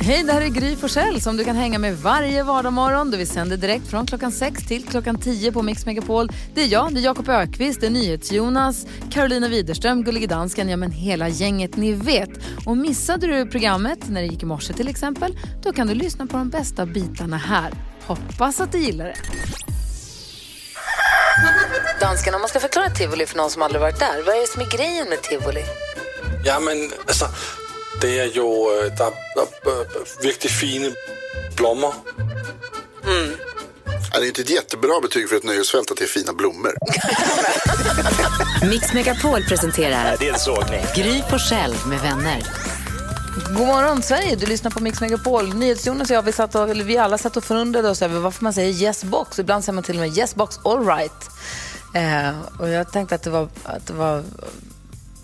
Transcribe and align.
Hej, 0.00 0.22
det 0.22 0.32
här 0.32 0.40
är 0.40 0.48
Gry 0.48 0.76
Forssell 0.76 1.20
som 1.20 1.36
du 1.36 1.44
kan 1.44 1.56
hänga 1.56 1.78
med 1.78 1.98
varje 1.98 2.42
vardagsmorgon. 2.42 3.10
Vi 3.10 3.26
sänder 3.26 3.56
direkt 3.56 3.86
från 3.86 4.06
klockan 4.06 4.32
6 4.32 4.66
till 4.66 4.84
klockan 4.86 5.18
10 5.18 5.52
på 5.52 5.62
Mix 5.62 5.86
Megapol. 5.86 6.28
Det 6.54 6.62
är 6.62 6.66
jag, 6.66 6.94
det 6.94 7.00
är 7.00 7.04
Jakob 7.04 7.28
Ökvist, 7.28 7.80
det 7.80 7.86
är 7.86 7.90
NyhetsJonas, 7.90 8.86
Carolina 9.10 9.48
Widerström, 9.48 10.04
Gullige 10.04 10.26
Dansken, 10.26 10.68
ja 10.68 10.76
men 10.76 10.90
hela 10.90 11.28
gänget 11.28 11.76
ni 11.76 11.92
vet. 11.92 12.30
Och 12.66 12.76
missade 12.76 13.26
du 13.26 13.46
programmet 13.46 13.98
när 14.08 14.20
det 14.20 14.26
gick 14.26 14.42
i 14.42 14.46
morse 14.46 14.72
till 14.72 14.88
exempel, 14.88 15.38
då 15.62 15.72
kan 15.72 15.86
du 15.86 15.94
lyssna 15.94 16.26
på 16.26 16.36
de 16.36 16.50
bästa 16.50 16.86
bitarna 16.86 17.36
här. 17.36 17.72
Hoppas 18.06 18.60
att 18.60 18.72
du 18.72 18.78
gillar 18.78 19.04
det. 19.04 19.16
Dansken, 22.00 22.34
om 22.34 22.40
man 22.40 22.48
ska 22.48 22.60
förklara 22.60 22.90
tivoli 22.90 23.26
för 23.26 23.36
någon 23.36 23.50
som 23.50 23.62
aldrig 23.62 23.80
varit 23.80 23.98
där, 23.98 24.22
vad 24.26 24.36
är 24.36 24.40
det 24.40 24.46
som 24.46 24.62
är 24.62 24.70
grejen 24.76 25.08
med 25.08 25.22
tivoli? 25.22 25.64
Ja, 26.44 26.60
men 26.60 26.76
alltså, 27.06 27.26
det 28.04 28.18
är 28.20 28.24
ju, 28.24 28.48
øh, 28.72 28.98
der, 28.98 29.06
er 29.06 30.22
virkelig 30.22 30.50
fine 30.50 30.94
blommor. 31.56 31.94
Ja, 34.12 34.20
det 34.20 34.26
är 34.26 34.28
inte 34.28 34.42
ett 34.42 34.50
jättebra 34.50 35.00
betyg 35.00 35.28
för 35.28 35.36
ett 35.36 35.44
nöjesfält 35.44 35.90
att 35.90 35.96
det 35.96 36.04
är 36.04 36.08
fina 36.08 36.32
blommor. 36.32 36.74
Mix 38.70 38.92
Megapol 38.92 39.44
presenterar 39.44 40.16
Det 40.18 40.28
är 40.28 40.32
en 40.32 40.38
sågning. 40.38 40.84
Gry 40.96 41.22
Forssell 41.30 41.74
med 41.86 42.00
vänner. 42.00 42.42
God 43.34 43.66
morgon 43.66 44.02
Sverige, 44.02 44.36
du 44.36 44.46
lyssnar 44.46 44.70
på 44.70 44.82
Mix 44.82 45.00
Megapol. 45.00 45.54
NyhetsJonas 45.54 46.10
och 46.10 46.16
jag, 46.16 46.22
vi, 46.22 46.32
satt 46.32 46.54
och, 46.54 46.70
eller 46.70 46.84
vi 46.84 46.96
alla 46.96 47.18
satt 47.18 47.36
och 47.36 47.44
förundrade 47.44 47.88
oss 47.90 48.02
över 48.02 48.20
varför 48.20 48.44
man 48.44 48.52
säger 48.52 48.72
yes 48.72 49.04
box. 49.04 49.38
Ibland 49.38 49.64
säger 49.64 49.74
man 49.74 49.84
till 49.84 49.94
och 49.94 50.00
med 50.00 50.18
yes 50.18 50.34
box 50.34 50.58
all 50.64 50.86
right. 50.86 51.30
Eh, 51.94 52.60
och 52.60 52.68
jag 52.68 52.92
tänkte 52.92 53.14
att 53.14 53.22
det, 53.22 53.30
var, 53.30 53.48
att 53.64 53.86
det 53.86 53.92
var, 53.92 54.22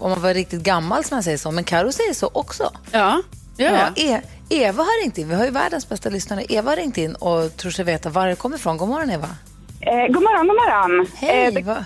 om 0.01 0.11
man 0.11 0.21
var 0.23 0.35
riktigt 0.35 0.63
gammal 0.63 1.05
som 1.05 1.15
man 1.17 1.23
säger 1.23 1.39
så, 1.39 1.51
men 1.51 1.65
Karo 1.65 1.93
säger 1.93 2.15
så 2.15 2.31
också. 2.35 2.71
Ja, 2.93 3.23
jag. 3.57 3.73
Ja, 3.73 3.89
e- 3.97 4.21
Eva 4.53 4.83
har 4.83 5.03
ringt 5.03 5.19
in, 5.19 5.29
vi 5.29 5.35
har 5.35 5.45
ju 5.45 5.51
världens 5.51 5.89
bästa 5.89 6.09
lyssnare. 6.09 6.43
Eva 6.49 6.71
har 6.71 6.77
ringt 6.77 6.99
in 6.99 7.15
och 7.15 7.57
tror 7.57 7.71
sig 7.71 7.85
veta 7.85 8.09
var 8.09 8.27
det 8.29 8.35
kommer 8.37 8.57
ifrån. 8.57 8.77
God 8.77 8.89
morgon 8.89 9.11
Eva. 9.11 9.29
Eh, 9.81 10.07
god 10.13 10.23
morgon, 10.23 10.47
god 10.47 10.57
morgon. 10.57 11.07
Hej, 11.17 11.57
Eh, 11.59 11.65
va? 11.65 11.85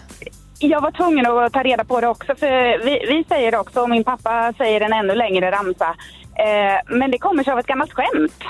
jag 0.58 0.80
var 0.80 0.90
tvungen 0.90 1.26
att 1.26 1.52
ta 1.52 1.62
reda 1.62 1.84
på 1.84 2.00
det 2.00 2.08
också, 2.08 2.34
för 2.34 2.84
vi, 2.84 3.06
vi 3.08 3.24
säger 3.28 3.50
det 3.52 3.58
också 3.58 3.80
och 3.82 3.90
min 3.90 4.04
pappa 4.04 4.52
säger 4.58 4.80
en 4.80 4.92
ännu 4.92 5.14
längre 5.14 5.50
ramsa. 5.50 5.96
Eh, 6.38 6.96
men 6.96 7.10
det 7.10 7.18
kommer 7.18 7.44
sig 7.44 7.52
av 7.52 7.58
ett 7.58 7.66
gammalt 7.66 7.92
skämt. 7.92 8.42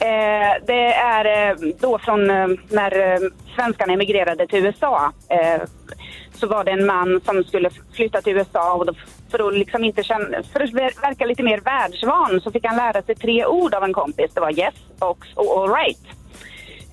Eh, 0.00 0.64
det 0.66 0.92
är 0.94 1.50
eh, 1.50 1.56
då 1.80 1.98
från 1.98 2.30
eh, 2.30 2.46
när 2.68 3.12
eh, 3.14 3.18
svenskarna 3.56 3.92
emigrerade 3.92 4.46
till 4.46 4.66
USA. 4.66 5.12
Så 6.42 6.48
var 6.48 6.64
det 6.64 6.70
en 6.70 6.86
man 6.86 7.20
som 7.24 7.44
skulle 7.44 7.70
flytta 7.92 8.22
till 8.22 8.36
USA 8.36 8.74
och 8.74 8.86
då, 8.86 8.94
för 9.30 9.48
att 9.48 9.54
liksom 9.54 9.84
inte 9.84 10.02
känna, 10.02 10.42
för 10.52 10.60
att 10.60 10.74
verka 11.02 11.26
lite 11.26 11.42
mer 11.42 11.60
världsvan 11.60 12.40
så 12.40 12.50
fick 12.50 12.66
han 12.66 12.76
lära 12.76 13.02
sig 13.02 13.14
tre 13.14 13.46
ord 13.46 13.74
av 13.74 13.84
en 13.84 13.92
kompis. 13.92 14.34
Det 14.34 14.40
var 14.40 14.58
yes, 14.58 14.74
box 15.00 15.28
och 15.34 15.62
all 15.62 15.74
right. 15.74 15.98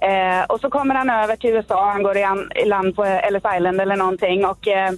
Eh, 0.01 0.45
och 0.49 0.59
så 0.61 0.69
kommer 0.69 0.95
han 0.95 1.09
över 1.09 1.35
till 1.35 1.49
USA, 1.49 1.91
han 1.91 2.03
går 2.03 2.17
i, 2.17 2.23
an, 2.23 2.51
i 2.55 2.65
land 2.65 2.95
på 2.95 3.03
Ellis 3.03 3.43
Island 3.55 3.81
eller 3.81 3.95
någonting 3.95 4.45
och 4.45 4.67
eh, 4.67 4.91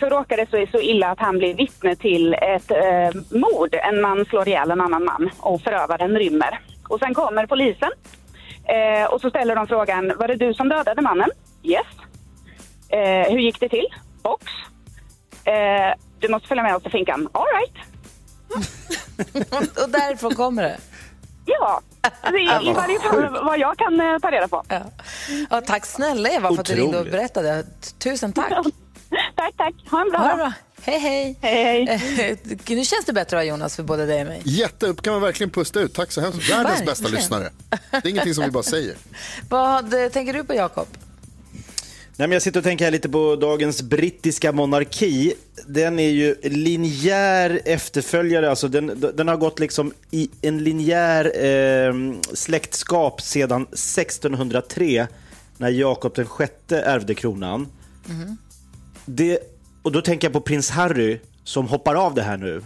så 0.00 0.06
råkar 0.06 0.36
det 0.36 0.50
så, 0.50 0.78
så 0.78 0.82
illa 0.84 1.10
att 1.10 1.20
han 1.20 1.38
blir 1.38 1.54
vittne 1.54 1.96
till 1.96 2.34
ett 2.34 2.70
eh, 2.70 3.20
mord. 3.30 3.74
En 3.74 4.00
man 4.00 4.24
slår 4.24 4.48
ihjäl 4.48 4.70
en 4.70 4.80
annan 4.80 5.04
man 5.04 5.30
och 5.40 5.60
förövaren 5.60 6.18
rymmer. 6.18 6.60
Och 6.88 6.98
sen 6.98 7.14
kommer 7.14 7.46
polisen 7.46 7.90
eh, 8.64 9.12
och 9.12 9.20
så 9.20 9.30
ställer 9.30 9.56
de 9.56 9.66
frågan, 9.66 10.12
var 10.18 10.28
det 10.28 10.36
du 10.36 10.54
som 10.54 10.68
dödade 10.68 11.02
mannen? 11.02 11.30
Yes. 11.62 11.86
Eh, 12.88 13.30
hur 13.32 13.38
gick 13.38 13.60
det 13.60 13.68
till? 13.68 13.86
Box. 14.22 14.44
Eh, 15.44 15.52
du 16.20 16.28
måste 16.28 16.48
följa 16.48 16.62
med 16.62 16.76
oss 16.76 16.82
till 16.82 16.92
finkan. 16.92 17.28
All 17.32 17.44
right. 17.46 17.74
Och 19.82 19.90
därifrån 19.90 20.34
kommer 20.34 20.62
det. 20.62 20.78
Ja, 21.46 21.80
det 22.22 22.28
är 22.28 22.70
i 22.70 22.72
varje 22.72 23.00
fall 23.00 23.44
vad 23.44 23.58
jag 23.58 23.78
kan 23.78 24.00
eh, 24.00 24.18
ta 24.18 24.30
reda 24.30 24.48
på. 24.48 24.62
Ja. 24.68 24.80
Ja, 25.50 25.60
tack 25.60 25.86
snälla 25.86 26.28
Eva 26.28 26.48
för 26.48 26.60
att 26.60 26.66
du 26.66 26.74
ringde 26.74 26.98
och 26.98 27.04
berättade. 27.04 27.64
Tusen 27.98 28.32
tack. 28.32 28.52
Tack, 29.36 29.54
tack. 29.56 29.74
Ha 29.90 30.00
en 30.00 30.10
bra 30.10 30.18
Ha 30.18 30.28
dag. 30.28 30.36
bra. 30.38 30.52
Hej, 30.82 30.98
hej. 30.98 31.38
Hej, 31.42 31.86
hej. 31.96 32.30
Eh, 32.50 32.58
Nu 32.76 32.84
känns 32.84 33.04
det 33.04 33.12
bättre 33.12 33.36
va, 33.36 33.44
Jonas 33.44 33.76
för 33.76 33.82
både 33.82 34.06
dig 34.06 34.20
och 34.20 34.26
mig. 34.26 34.42
Jätte, 34.44 34.94
kan 35.02 35.12
man 35.12 35.22
verkligen 35.22 35.50
pusta 35.50 35.80
ut. 35.80 35.94
Tack 35.94 36.12
så 36.12 36.20
hemskt 36.20 36.50
Världens 36.50 36.84
bästa 36.84 37.08
lyssnare. 37.08 37.50
Det 37.90 37.96
är 37.96 38.06
ingenting 38.06 38.34
som 38.34 38.44
vi 38.44 38.50
bara 38.50 38.62
säger. 38.62 38.96
Vad 39.48 39.90
tänker 40.12 40.32
du 40.32 40.44
på 40.44 40.54
Jakob? 40.54 40.86
Nej, 42.18 42.28
men 42.28 42.32
jag 42.32 42.42
sitter 42.42 42.60
och 42.60 42.64
tänker 42.64 42.84
här 42.84 42.92
lite 42.92 43.08
på 43.08 43.36
dagens 43.36 43.82
brittiska 43.82 44.52
monarki. 44.52 45.34
Den 45.66 45.98
är 45.98 46.10
ju 46.10 46.36
linjär 46.42 47.60
efterföljare, 47.64 48.50
alltså 48.50 48.68
den, 48.68 49.04
den 49.14 49.28
har 49.28 49.36
gått 49.36 49.58
liksom 49.58 49.92
i 50.10 50.30
en 50.42 50.64
linjär 50.64 51.44
eh, 51.44 51.94
släktskap 52.34 53.20
sedan 53.20 53.62
1603 53.62 55.06
när 55.56 55.68
Jakob 55.68 56.14
den 56.14 56.26
sjätte 56.26 56.80
ärvde 56.80 57.14
kronan. 57.14 57.68
Det, 59.04 59.38
och 59.82 59.92
då 59.92 60.00
tänker 60.00 60.26
jag 60.26 60.32
på 60.32 60.40
prins 60.40 60.70
Harry 60.70 61.20
som 61.44 61.68
hoppar 61.68 61.94
av 61.94 62.14
det 62.14 62.22
här 62.22 62.36
nu. 62.36 62.62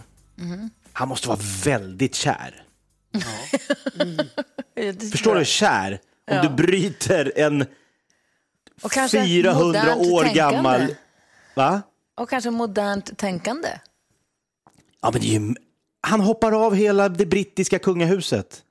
Han 0.93 1.07
måste 1.07 1.27
vara 1.27 1.39
väldigt 1.63 2.15
kär. 2.15 2.63
Förstår 5.11 5.35
du? 5.35 5.45
Kär. 5.45 5.99
Om 6.31 6.37
du 6.41 6.63
bryter 6.63 7.31
en 7.35 7.65
Och 8.81 8.91
kanske 8.91 9.25
400 9.25 9.63
modernt 9.63 10.11
år 10.11 10.23
tänkande. 10.23 10.39
gammal... 10.39 10.95
Va? 11.55 11.81
Och 12.17 12.29
kanske 12.29 12.49
modernt 12.51 13.17
tänkande. 13.17 13.69
Ja, 15.01 15.11
men 15.11 15.21
det 15.21 15.27
är 15.35 15.39
ju... 15.39 15.55
Han 16.07 16.21
hoppar 16.21 16.65
av 16.65 16.75
hela 16.75 17.09
det 17.09 17.25
brittiska 17.25 17.79
kungahuset. 17.79 18.63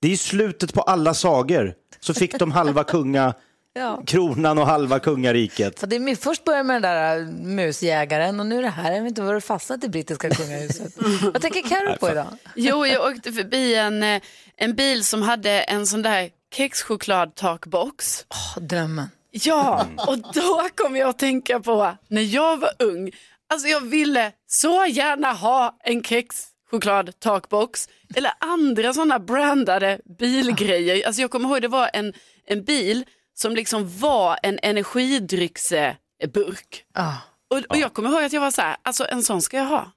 Det 0.00 0.08
är 0.08 0.10
ju 0.10 0.16
slutet 0.16 0.74
på 0.74 0.82
alla 0.82 1.14
sagor. 1.14 1.74
Så 2.00 2.14
fick 2.14 2.38
de 2.38 2.52
halva 2.52 2.84
kunga... 2.84 3.34
Ja. 3.74 4.02
kronan 4.06 4.58
och 4.58 4.66
halva 4.66 4.98
kungariket. 4.98 5.80
För 5.80 5.86
det 5.86 5.96
är, 5.96 6.16
först 6.16 6.44
började 6.44 6.64
med 6.64 6.74
den 6.74 6.82
där 6.82 7.18
äh, 7.18 7.26
musjägaren 7.26 8.40
och 8.40 8.46
nu 8.46 8.58
är 8.58 8.62
det 8.62 8.68
här. 8.68 8.92
Jag 8.92 9.02
vet 9.02 9.08
inte 9.08 9.22
var 9.22 9.34
du 9.34 9.40
fastnat 9.40 9.84
i 9.84 9.88
brittiska 9.88 10.30
kungahuset. 10.30 10.92
Vad 11.22 11.42
tänker 11.42 11.62
Carro 11.62 11.96
på 11.96 12.10
idag? 12.10 12.26
Jo, 12.56 12.86
jag 12.86 13.12
åkte 13.12 13.32
förbi 13.32 13.74
en, 13.74 14.02
eh, 14.02 14.22
en 14.56 14.74
bil 14.74 15.04
som 15.04 15.22
hade 15.22 15.50
en 15.50 15.86
sån 15.86 16.02
där 16.02 16.30
kexchokladtakbox. 16.52 18.26
Åh, 18.30 18.62
drömmen. 18.62 19.08
Ja, 19.30 19.86
och 20.08 20.18
då 20.18 20.68
kom 20.74 20.96
jag 20.96 21.08
att 21.08 21.18
tänka 21.18 21.60
på 21.60 21.96
när 22.08 22.22
jag 22.22 22.56
var 22.56 22.70
ung. 22.78 23.12
Alltså 23.52 23.68
jag 23.68 23.80
ville 23.80 24.32
så 24.46 24.86
gärna 24.86 25.32
ha 25.32 25.78
en 25.84 26.04
kexchokladtakbox 26.04 27.88
eller 28.14 28.32
andra 28.40 28.92
sådana 28.92 29.18
brandade 29.18 30.00
bilgrejer. 30.18 31.06
Alltså 31.06 31.22
jag 31.22 31.30
kommer 31.30 31.48
ihåg 31.48 31.62
det 31.62 31.68
var 31.68 31.90
en, 31.92 32.12
en 32.46 32.64
bil 32.64 33.04
som 33.34 33.54
liksom 33.54 33.98
var 33.98 34.38
en 34.42 34.58
energidrycksburk. 34.62 36.84
Ah. 36.94 37.14
Och, 37.50 37.58
och 37.68 37.76
jag 37.76 37.92
kommer 37.92 38.10
ihåg 38.10 38.24
att 38.24 38.32
jag 38.32 38.40
var 38.40 38.50
så 38.50 38.62
här, 38.62 38.76
alltså 38.82 39.06
en 39.08 39.22
sån 39.22 39.42
ska 39.42 39.56
jag 39.56 39.64
ha. 39.64 39.92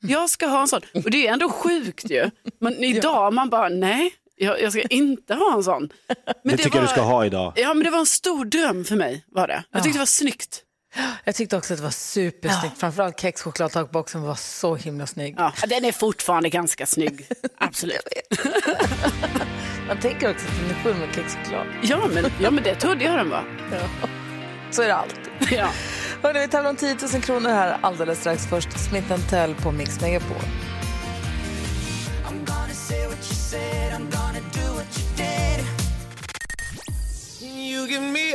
Jag 0.00 0.30
ska 0.30 0.46
ha 0.46 0.60
en 0.60 0.68
sån. 0.68 0.82
Och 0.94 1.10
det 1.10 1.26
är 1.26 1.32
ändå 1.32 1.48
sjukt 1.48 2.10
ju. 2.10 2.30
Men 2.60 2.84
idag 2.84 3.34
man 3.34 3.50
bara, 3.50 3.68
nej, 3.68 4.14
jag, 4.36 4.62
jag 4.62 4.72
ska 4.72 4.82
inte 4.82 5.34
ha 5.34 5.54
en 5.56 5.62
sån. 5.62 5.88
Men 6.44 6.56
Det 6.56 6.62
tycker 6.62 6.78
jag 6.78 6.84
du 6.84 6.88
ska 6.88 7.00
ha 7.00 7.26
idag. 7.26 7.52
Ja, 7.56 7.74
men 7.74 7.84
det 7.84 7.90
var 7.90 7.98
en 7.98 8.06
stor 8.06 8.44
dröm 8.44 8.84
för 8.84 8.96
mig. 8.96 9.24
Var 9.26 9.48
det. 9.48 9.64
Jag 9.70 9.82
tyckte 9.82 9.96
det 9.96 10.00
var 10.00 10.06
snyggt. 10.06 10.62
Jag 11.24 11.34
tyckte 11.34 11.56
också 11.56 11.74
att 11.74 11.78
det 11.78 11.84
var 11.84 11.90
supersnyggt. 11.90 12.78
Framförallt 12.78 13.20
kexchokladtakboxen 13.20 14.22
var 14.22 14.34
så 14.34 14.76
himla 14.76 15.06
snygg. 15.06 15.34
Ja, 15.38 15.52
den 15.68 15.84
är 15.84 15.92
fortfarande 15.92 16.48
ganska 16.48 16.86
snygg. 16.86 17.26
Absolut. 17.58 18.08
Man 19.88 20.00
tänker 20.00 20.30
också 20.30 20.46
att 20.46 20.54
den 20.60 20.76
är 20.76 20.82
full 20.82 20.94
med 20.96 21.14
kexchoklad. 21.14 21.66
Ja, 21.82 22.08
men, 22.14 22.24
ja, 22.40 22.50
men 22.50 22.64
det 22.64 22.74
trodde 22.74 23.04
jag 23.04 23.18
den 23.18 23.30
var. 23.30 23.44
Så 24.70 24.82
är 24.82 24.86
det 24.86 24.94
alltid. 24.94 25.18
Ja. 25.50 25.68
Hörrni, 26.22 26.40
vi 26.40 26.48
tävlar 26.48 26.70
om 26.70 26.76
10 26.76 26.96
000 27.12 27.22
kronor 27.22 27.50
här 27.50 27.78
alldeles 27.80 28.20
strax. 28.20 28.46
Först 28.46 28.88
Smith 28.88 29.28
Tell 29.30 29.54
på 29.54 29.72
Mix 29.72 30.00
Megapol. 30.00 30.42
You 37.42 37.86
give 37.88 38.00
me 38.02 38.34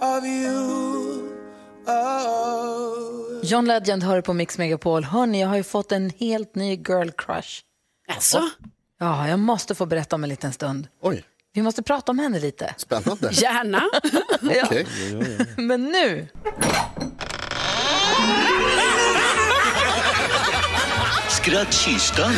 all 0.00 0.18
of 0.18 0.24
you. 0.24 1.28
Oh. 1.86 3.40
John 3.42 3.64
Legend 3.66 4.02
hör 4.02 4.20
på 4.20 4.32
Mix 4.32 4.58
Megapol. 4.58 5.04
Hörni, 5.04 5.40
jag 5.40 5.48
har 5.48 5.56
ju 5.56 5.62
fått 5.62 5.92
en 5.92 6.10
helt 6.18 6.54
ny 6.54 6.74
girl 6.76 7.10
crush. 7.10 7.60
Alltså, 8.08 8.42
Ja, 9.00 9.28
jag 9.28 9.38
måste 9.38 9.74
få 9.74 9.86
berätta 9.86 10.16
om 10.16 10.22
en 10.24 10.30
liten 10.30 10.52
stund. 10.52 10.88
Oj, 11.02 11.24
Vi 11.54 11.62
måste 11.62 11.82
prata 11.82 12.12
om 12.12 12.18
henne 12.18 12.40
lite. 12.40 12.74
spännande. 12.76 13.28
gärna. 13.32 13.82
Ja. 14.54 14.62
Okej. 14.64 14.86
Men 15.56 15.84
nu, 15.84 16.28
Skrattkistan 21.48 22.32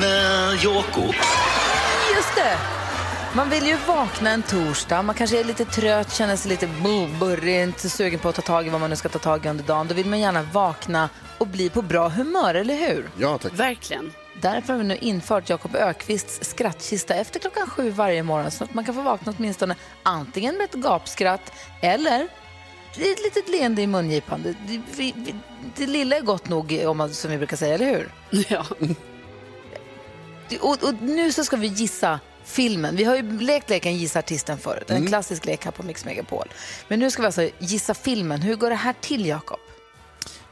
med 0.00 0.54
Jakob. 0.62 1.14
just 2.14 2.34
det! 2.36 2.56
Man 3.36 3.50
vill 3.50 3.66
ju 3.66 3.76
vakna 3.86 4.30
en 4.30 4.42
torsdag, 4.42 5.02
man 5.02 5.14
kanske 5.14 5.40
är 5.40 5.44
lite 5.44 5.64
trött, 5.64 6.14
känner 6.14 6.36
sig 6.36 6.50
lite 6.50 6.66
bu- 6.66 7.18
burrig, 7.18 7.62
inte 7.62 7.88
sugen 7.90 8.18
på 8.18 8.28
att 8.28 8.34
ta 8.34 8.42
tag 8.42 8.66
i 8.66 8.70
vad 8.70 8.80
man 8.80 8.90
nu 8.90 8.96
ska 8.96 9.08
ta 9.08 9.18
tag 9.18 9.46
i 9.46 9.48
under 9.48 9.64
dagen. 9.64 9.88
Då 9.88 9.94
vill 9.94 10.06
man 10.06 10.20
gärna 10.20 10.42
vakna 10.42 11.08
och 11.38 11.46
bli 11.46 11.70
på 11.70 11.82
bra 11.82 12.08
humör, 12.08 12.54
eller 12.54 12.74
hur? 12.74 13.10
Ja, 13.18 13.38
tack. 13.38 13.52
Verkligen. 13.52 14.12
Därför 14.40 14.72
har 14.72 14.78
vi 14.80 14.84
nu 14.86 14.96
infört 14.96 15.48
Jakob 15.50 15.74
Ökvists 15.76 16.50
skrattkista 16.50 17.14
efter 17.14 17.40
klockan 17.40 17.66
sju 17.66 17.90
varje 17.90 18.22
morgon 18.22 18.50
så 18.50 18.64
att 18.64 18.74
man 18.74 18.84
kan 18.84 18.94
få 18.94 19.00
vakna 19.02 19.34
åtminstone 19.38 19.74
antingen 20.02 20.56
med 20.56 20.64
ett 20.64 20.74
gapskratt 20.74 21.52
eller 21.80 22.28
ett 23.02 23.22
litet 23.24 23.48
leende 23.48 23.82
i 23.82 23.86
mungipan. 23.86 24.42
Det, 24.42 24.54
vi- 24.66 25.14
vi- 25.16 25.34
det 25.76 25.86
lilla 25.86 26.16
är 26.16 26.20
gott 26.20 26.48
nog, 26.48 26.80
om 26.86 26.96
man, 26.96 27.14
som 27.14 27.30
vi 27.30 27.38
brukar 27.38 27.56
säga, 27.56 27.74
eller 27.74 27.86
hur? 27.86 28.12
Ja. 28.48 28.66
Och, 30.60 30.82
och 30.84 30.94
nu 31.02 31.32
så 31.32 31.44
ska 31.44 31.56
vi 31.56 31.66
gissa 31.66 32.20
filmen. 32.44 32.96
Vi 32.96 33.04
har 33.04 33.16
ju 33.16 33.40
lekt 33.40 33.70
leken 33.70 33.96
Gissa 33.96 34.18
artisten 34.18 34.58
förut, 34.58 34.90
en 34.90 35.06
klassisk 35.06 35.44
lek 35.44 35.64
här 35.64 35.72
på 35.72 35.82
Mix 35.82 36.04
Megapol. 36.04 36.48
Men 36.88 36.98
nu 36.98 37.10
ska 37.10 37.22
vi 37.22 37.26
alltså 37.26 37.48
gissa 37.58 37.94
filmen. 37.94 38.42
Hur 38.42 38.56
går 38.56 38.70
det 38.70 38.76
här 38.76 38.94
till, 39.00 39.26
Jakob? 39.26 39.58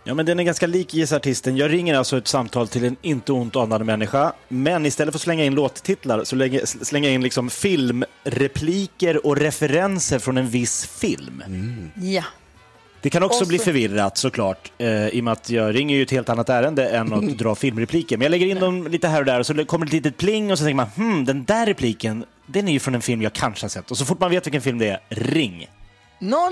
Ja, 0.04 0.14
men 0.14 0.26
den 0.26 0.38
är 0.40 0.44
ganska 0.44 0.66
lik 0.66 0.94
Gissa-artisten. 0.94 1.56
Jag 1.56 1.72
ringer 1.72 1.94
alltså 1.94 2.18
ett 2.18 2.28
samtal 2.28 2.68
till 2.68 2.84
en 2.84 2.96
inte 3.02 3.32
ont 3.32 3.56
anande 3.56 3.84
människa, 3.84 4.32
men 4.48 4.86
istället 4.86 5.12
för 5.12 5.18
att 5.18 5.22
slänga 5.22 5.44
in 5.44 5.54
låttitlar 5.54 6.24
så 6.24 6.36
lägger, 6.36 6.84
slänger 6.84 7.08
jag 7.08 7.14
in 7.14 7.22
liksom 7.22 7.50
filmrepliker 7.50 9.26
och 9.26 9.36
referenser 9.36 10.18
från 10.18 10.36
en 10.36 10.48
viss 10.48 10.86
film. 10.86 11.42
Ja. 11.94 12.24
Det 13.00 13.10
kan 13.10 13.22
också 13.22 13.38
Och 13.40 13.46
så- 13.46 13.48
bli 13.48 13.58
förvirrat 13.58 14.18
såklart, 14.18 14.72
eh, 14.78 15.08
i 15.08 15.20
och 15.20 15.24
med 15.24 15.32
att 15.32 15.50
jag 15.50 15.74
ringer 15.74 15.96
ju 15.96 16.02
ett 16.02 16.10
helt 16.10 16.28
annat 16.28 16.48
ärende 16.48 16.88
än 16.88 17.12
att 17.12 17.24
dra 17.38 17.54
filmrepliker. 17.54 18.16
Men 18.16 18.22
jag 18.24 18.30
lägger 18.30 18.46
in 18.46 18.58
dem 18.60 18.86
lite 18.88 19.08
här 19.08 19.18
och 19.20 19.24
där 19.26 19.40
och 19.40 19.46
så 19.46 19.64
kommer 19.64 19.86
det 19.86 19.88
ett 19.90 19.92
litet 20.04 20.16
pling 20.16 20.52
och 20.52 20.58
så 20.58 20.64
tänker 20.64 20.76
man, 20.76 20.86
hmm, 20.96 21.24
den 21.24 21.44
där 21.44 21.66
repliken, 21.66 22.24
den 22.46 22.68
är 22.68 22.72
ju 22.72 22.78
från 22.80 22.94
en 22.94 23.02
film 23.02 23.22
jag 23.22 23.32
kanske 23.32 23.64
har 23.64 23.68
sett. 23.68 23.90
Och 23.90 23.98
så 23.98 24.04
fort 24.04 24.20
man 24.20 24.30
vet 24.30 24.46
vilken 24.46 24.62
film 24.62 24.78
det 24.78 24.88
är, 24.88 24.98
ring. 25.08 25.66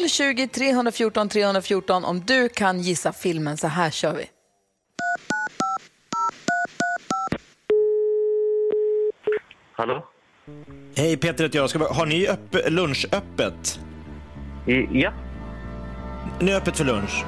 020 0.08 0.48
314 0.48 1.28
314 1.28 2.04
om 2.04 2.20
du 2.20 2.48
kan 2.48 2.80
gissa 2.80 3.12
filmen. 3.12 3.56
Så 3.56 3.66
här 3.66 3.90
kör 3.90 4.14
vi. 4.14 4.26
Hallå? 9.72 10.06
Hej, 10.96 11.16
Peter 11.16 11.44
heter 11.44 11.58
jag. 11.58 11.70
Ska 11.70 11.78
vi, 11.78 11.84
har 11.84 12.06
ni 12.06 12.28
öpp, 12.28 12.56
lunchöppet? 12.70 13.80
I, 14.66 15.00
ja, 15.00 15.12
Ni 16.40 16.50
är 16.50 16.56
öppet 16.56 16.76
för 16.76 16.84
lunch? 16.84 17.24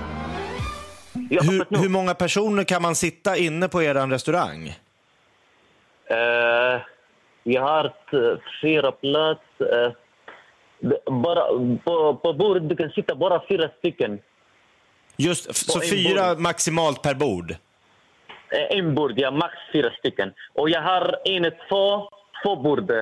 jag 1.30 1.42
har 1.42 1.54
öppet. 1.54 1.68
Hur, 1.72 1.82
hur 1.82 1.88
många 1.88 2.14
personer 2.14 2.64
kan 2.64 2.82
man 2.82 2.94
sitta 2.94 3.36
inne 3.36 3.68
på 3.68 3.82
er 3.82 3.94
restaurang? 4.10 4.68
Eh, 6.10 6.80
jag 7.42 7.62
har 7.62 7.88
t- 7.88 8.42
fyra 8.62 8.92
plats. 8.92 9.40
eh, 9.60 9.66
det- 9.66 9.94
bara, 11.06 11.43
på, 11.84 12.14
på 12.23 12.32
bordet 12.32 12.69
du 12.69 12.76
kan 12.76 12.90
sitta 12.90 13.14
bara 13.14 13.43
fyra 13.49 13.70
stycken. 13.79 14.19
Just, 15.17 15.55
så 15.56 15.81
fyra 15.81 16.34
maximalt 16.38 17.02
per 17.02 17.14
bord? 17.14 17.50
Eh, 17.50 18.79
en 18.79 18.94
bord, 18.94 19.12
ja, 19.17 19.31
max 19.31 19.55
fyra 19.73 19.90
stycken. 19.99 20.32
Och 20.55 20.70
jag 20.70 20.82
har 20.82 21.17
en, 21.25 21.50
två, 21.69 22.08
två 22.43 22.56
bord. 22.56 22.93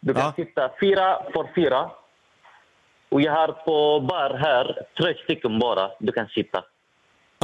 Du 0.00 0.14
kan 0.14 0.22
Ja. 0.22 0.32
sitta 0.36 0.70
fyra 0.80 1.22
för 1.32 1.54
fyra. 1.54 1.90
Och 3.08 3.20
jag 3.22 3.32
har 3.32 3.48
på 3.48 4.00
bar 4.00 4.34
här 4.34 4.86
tre 4.98 5.14
stycken 5.24 5.58
bara 5.58 5.90
du 6.00 6.12
kan 6.12 6.28
sitta. 6.28 6.64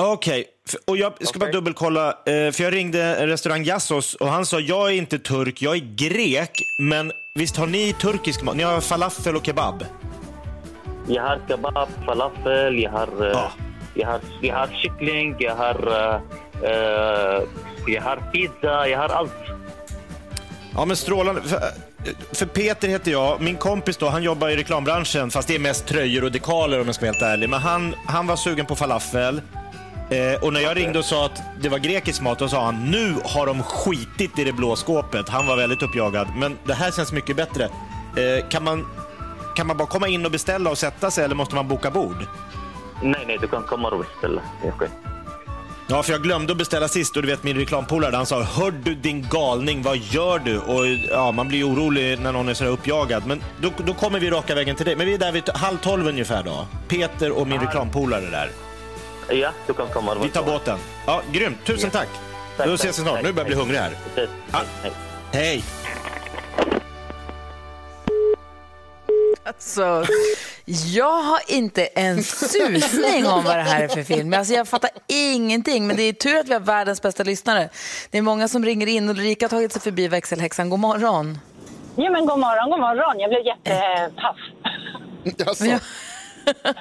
Okej, 0.00 0.44
F- 0.68 0.74
och 0.86 0.96
jag 0.96 1.26
ska 1.26 1.38
bara 1.38 1.44
Okej. 1.44 1.52
dubbelkolla, 1.52 2.08
eh, 2.10 2.52
för 2.52 2.62
jag 2.62 2.72
ringde 2.74 3.26
restaurang 3.26 3.64
Jassos 3.64 4.14
och 4.14 4.28
han 4.28 4.46
sa 4.46 4.60
jag 4.60 4.88
är 4.88 4.92
inte 4.92 5.18
turk, 5.18 5.62
jag 5.62 5.76
är 5.76 5.94
grek, 5.96 6.50
men 6.80 7.12
visst 7.34 7.56
har 7.56 7.66
ni 7.66 7.92
turkisk 7.92 8.42
mat? 8.42 8.56
Ni 8.56 8.62
har 8.62 8.80
falafel 8.80 9.36
och 9.36 9.46
kebab? 9.46 9.84
Jag 11.08 11.22
har 11.22 11.40
kebab, 11.48 11.88
falafel, 12.06 12.78
jag 12.82 12.90
har, 12.90 13.08
Ja. 13.32 13.52
jag 13.94 14.06
har, 14.08 14.20
jag 14.42 14.54
har 14.56 14.66
kyckling, 14.82 15.36
jag 15.38 15.56
har, 15.56 15.74
eh, 16.62 17.42
jag 17.86 18.02
har 18.02 18.16
pizza, 18.32 18.88
jag 18.88 18.98
har 18.98 19.08
allt. 19.08 19.32
Ja, 20.74 20.84
men 20.84 20.96
strålande. 20.96 21.42
För, 21.42 21.60
för 22.32 22.46
Peter 22.46 22.88
heter 22.88 23.10
jag. 23.10 23.40
Min 23.40 23.56
kompis 23.56 23.96
då, 23.96 24.08
han 24.08 24.22
jobbar 24.22 24.48
i 24.48 24.56
reklambranschen, 24.56 25.30
fast 25.30 25.48
det 25.48 25.54
är 25.54 25.58
mest 25.58 25.86
tröjor 25.86 26.24
och 26.24 26.32
dekaler 26.32 26.80
om 26.80 26.86
jag 26.86 26.94
ska 26.94 27.06
vara 27.06 27.12
helt 27.12 27.22
ärlig. 27.22 27.48
Men 27.48 27.60
han, 27.60 27.94
han 28.06 28.26
var 28.26 28.36
sugen 28.36 28.66
på 28.66 28.76
falafel. 28.76 29.40
Eh, 30.10 30.42
och 30.42 30.52
när 30.52 30.60
jag 30.60 30.76
ringde 30.76 30.98
och 30.98 31.04
sa 31.04 31.26
att 31.26 31.42
det 31.60 31.68
var 31.68 31.78
grekisk 31.78 32.20
mat, 32.20 32.38
då 32.38 32.48
sa 32.48 32.64
han 32.64 32.90
nu 32.90 33.14
har 33.24 33.46
de 33.46 33.62
skitit 33.62 34.38
i 34.38 34.44
det 34.44 34.52
blå 34.52 34.76
skåpet. 34.76 35.28
Han 35.28 35.46
var 35.46 35.56
väldigt 35.56 35.82
uppjagad. 35.82 36.28
Men 36.36 36.58
det 36.64 36.74
här 36.74 36.90
känns 36.90 37.12
mycket 37.12 37.36
bättre. 37.36 37.64
Eh, 37.64 38.48
kan, 38.48 38.64
man, 38.64 38.86
kan 39.56 39.66
man 39.66 39.76
bara 39.76 39.88
komma 39.88 40.08
in 40.08 40.24
och 40.24 40.30
beställa 40.30 40.70
och 40.70 40.78
sätta 40.78 41.10
sig 41.10 41.24
eller 41.24 41.34
måste 41.34 41.54
man 41.54 41.68
boka 41.68 41.90
bord? 41.90 42.26
Nej, 43.02 43.24
nej, 43.26 43.38
du 43.40 43.48
kan 43.48 43.62
komma 43.62 43.88
och 43.88 43.98
beställa. 43.98 44.42
Ja, 45.88 46.02
för 46.02 46.12
jag 46.12 46.22
glömde 46.22 46.52
att 46.52 46.58
beställa 46.58 46.88
sist 46.88 47.16
och 47.16 47.22
du 47.22 47.28
vet 47.28 47.42
min 47.42 47.56
reklampolare, 47.56 48.16
han 48.16 48.26
sa 48.26 48.42
Hör 48.42 48.70
du 48.70 48.94
din 48.94 49.26
galning, 49.30 49.82
vad 49.82 49.96
gör 49.96 50.38
du? 50.38 50.58
Och 50.58 50.86
ja, 51.10 51.32
man 51.32 51.48
blir 51.48 51.68
orolig 51.68 52.20
när 52.20 52.32
någon 52.32 52.48
är 52.48 52.54
sådär 52.54 52.70
uppjagad. 52.70 53.26
Men 53.26 53.42
då, 53.60 53.70
då 53.86 53.94
kommer 53.94 54.20
vi 54.20 54.30
raka 54.30 54.54
vägen 54.54 54.76
till 54.76 54.86
dig. 54.86 54.96
Men 54.96 55.06
vi 55.06 55.14
är 55.14 55.18
där 55.18 55.32
vid 55.32 55.48
halv 55.48 55.76
tolv 55.76 56.06
ungefär 56.06 56.42
då. 56.42 56.66
Peter 56.88 57.30
och 57.38 57.46
min 57.46 57.60
reklampolare 57.60 58.30
där. 58.30 58.65
Ja, 59.28 59.50
du 59.66 59.72
kan 59.72 59.88
komma 59.88 60.14
Vi 60.14 60.28
tar 60.28 60.42
båten. 60.42 60.78
Ja, 61.06 61.22
grymt. 61.32 61.64
Tusen 61.64 61.90
tack. 61.90 62.08
Tack, 62.56 62.66
Då 62.66 62.74
ses 62.74 62.98
vi 62.98 63.02
snart. 63.02 63.14
tack, 63.14 63.22
Nu 63.22 63.32
börjar 63.32 63.38
jag 63.38 63.46
bli 63.46 63.56
hungrig 63.56 63.78
här. 63.78 63.90
Ja. 64.16 64.22
Hej, 64.52 64.66
hej. 64.82 64.92
Hej! 65.32 65.64
Alltså, 69.44 70.04
jag 70.94 71.22
har 71.22 71.40
inte 71.46 71.84
en 71.86 72.22
susning 72.22 73.26
om 73.26 73.44
vad 73.44 73.56
det 73.56 73.62
här 73.62 73.82
är 73.82 73.88
för 73.88 74.02
film. 74.02 74.34
Alltså, 74.34 74.54
jag 74.54 74.68
fattar 74.68 74.90
ingenting, 75.06 75.86
men 75.86 75.96
det 75.96 76.02
är 76.02 76.12
tur 76.12 76.36
att 76.38 76.48
vi 76.48 76.52
har 76.52 76.60
världens 76.60 77.02
bästa 77.02 77.22
lyssnare. 77.22 77.68
Det 78.10 78.18
är 78.18 78.22
många 78.22 78.48
som 78.48 78.64
ringer 78.64 78.86
in. 78.86 79.08
Ulrika 79.08 79.44
har 79.44 79.48
tagit 79.50 79.72
sig 79.72 79.82
förbi 79.82 80.08
växelhäxan. 80.08 80.70
God 80.70 80.78
morgon. 80.78 81.38
Ja, 81.96 82.10
men 82.10 82.26
god 82.26 82.38
morgon, 82.38 82.70
god 82.70 82.80
morgon. 82.80 83.20
Jag 83.20 83.30
blev 83.30 83.40
jättepaff. 83.46 84.36
Jaså? 85.24 85.64
Jag- 86.46 86.74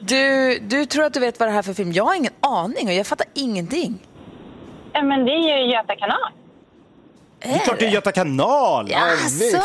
Du, 0.00 0.58
du 0.58 0.86
tror 0.86 1.04
att 1.04 1.12
du 1.14 1.20
vet 1.20 1.40
vad 1.40 1.48
det 1.48 1.52
här 1.52 1.58
är 1.58 1.62
för 1.62 1.74
film. 1.74 1.92
Jag 1.92 2.04
har 2.04 2.14
ingen 2.14 2.32
aning 2.40 2.86
och 2.88 2.92
jag 2.94 3.06
fattar 3.06 3.26
ingenting. 3.34 3.98
Ja, 4.92 5.02
men 5.02 5.24
det 5.24 5.30
är 5.32 5.58
ju 5.58 5.72
Göta 5.72 5.96
kanal. 5.96 6.32
Det 7.38 7.48
är 7.48 7.58
klart 7.58 7.78
det 7.78 7.86
är 7.86 7.90
Göta 7.90 8.12
kanal! 8.12 8.90
Jaså? 8.90 9.56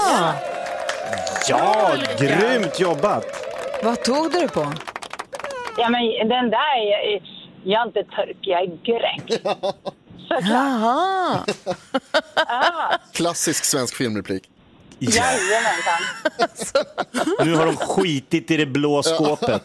Ja, 1.49 1.91
grymt 2.19 2.79
jobbat! 2.79 3.25
Vad 3.83 4.03
tog 4.03 4.31
du 4.31 4.39
det 4.39 4.47
på? 4.47 4.73
Ja, 5.77 5.89
men 5.89 6.01
den 6.29 6.49
där, 6.49 6.75
är, 6.77 7.21
jag 7.63 7.81
är 7.81 7.85
inte 7.85 8.03
turk, 8.03 8.37
jag 8.41 8.61
är 8.61 8.67
grek. 8.83 9.41
Såklart. 10.27 10.49
Jaha. 10.51 11.39
Klassisk 13.13 13.65
svensk 13.65 13.95
filmreplik. 13.95 14.43
Jajamensan. 14.99 16.01
Nu 17.45 17.55
har 17.55 17.65
de 17.65 17.77
skitit 17.77 18.51
i 18.51 18.57
det 18.57 18.65
blå 18.65 19.03
skåpet. 19.03 19.61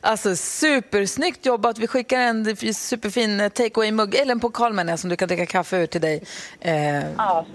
Alltså 0.00 0.36
supersnyggt 0.36 1.46
jobbat. 1.46 1.78
Vi 1.78 1.86
skickar 1.86 2.18
en 2.20 2.56
superfin 2.74 3.38
takeaway-mugg, 3.50 4.14
eller 4.14 4.32
en 4.32 4.40
pokal 4.40 4.72
menar 4.72 4.92
jag, 4.92 4.98
som 4.98 5.10
du 5.10 5.16
kan 5.16 5.28
dricka 5.28 5.46
kaffe 5.46 5.76
ur 5.76 5.86
till 5.86 6.00
dig. 6.00 6.24
Eh, 6.60 6.74
Ja, 7.16 7.46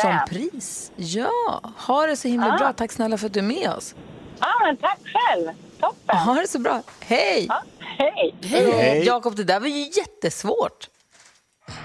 som 0.00 0.18
pris. 0.28 0.90
Ja, 0.96 1.60
ha 1.76 2.06
det 2.06 2.16
så 2.16 2.28
himla 2.28 2.56
bra. 2.58 2.72
Tack 2.72 2.92
snälla 2.92 3.18
för 3.18 3.26
att 3.26 3.32
du 3.32 3.40
är 3.40 3.44
med 3.44 3.70
oss. 3.70 3.94
Ja, 4.40 4.46
men 4.66 4.76
tack 4.76 4.98
själv. 5.04 5.48
Toppen. 5.80 6.16
Ha 6.16 6.34
det 6.34 6.48
så 6.48 6.58
bra. 6.58 6.82
Hej! 7.00 7.46
Ja, 7.48 7.62
hej. 7.98 8.34
Hej. 8.42 9.02
Jakob, 9.06 9.36
det 9.36 9.44
där 9.44 9.60
var 9.60 9.66
ju 9.68 9.90
jättesvårt. 9.96 10.88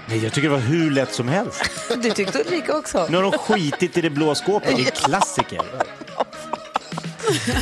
Nej, 0.06 0.24
jag 0.24 0.32
tycker 0.32 0.48
det 0.48 0.54
var 0.54 0.60
hur 0.62 0.90
lätt 0.90 1.14
som 1.14 1.28
helst. 1.28 1.70
Det 2.02 2.10
tyckte 2.10 2.40
Ulrika 2.40 2.76
också. 2.76 3.06
Nu 3.10 3.16
har 3.16 3.22
de 3.22 3.32
skitit 3.32 3.98
i 3.98 4.00
det 4.00 4.10
blå 4.10 4.34
skåpet. 4.34 4.76
Det 4.76 4.82
är 4.82 4.90
klassiker. 4.90 5.60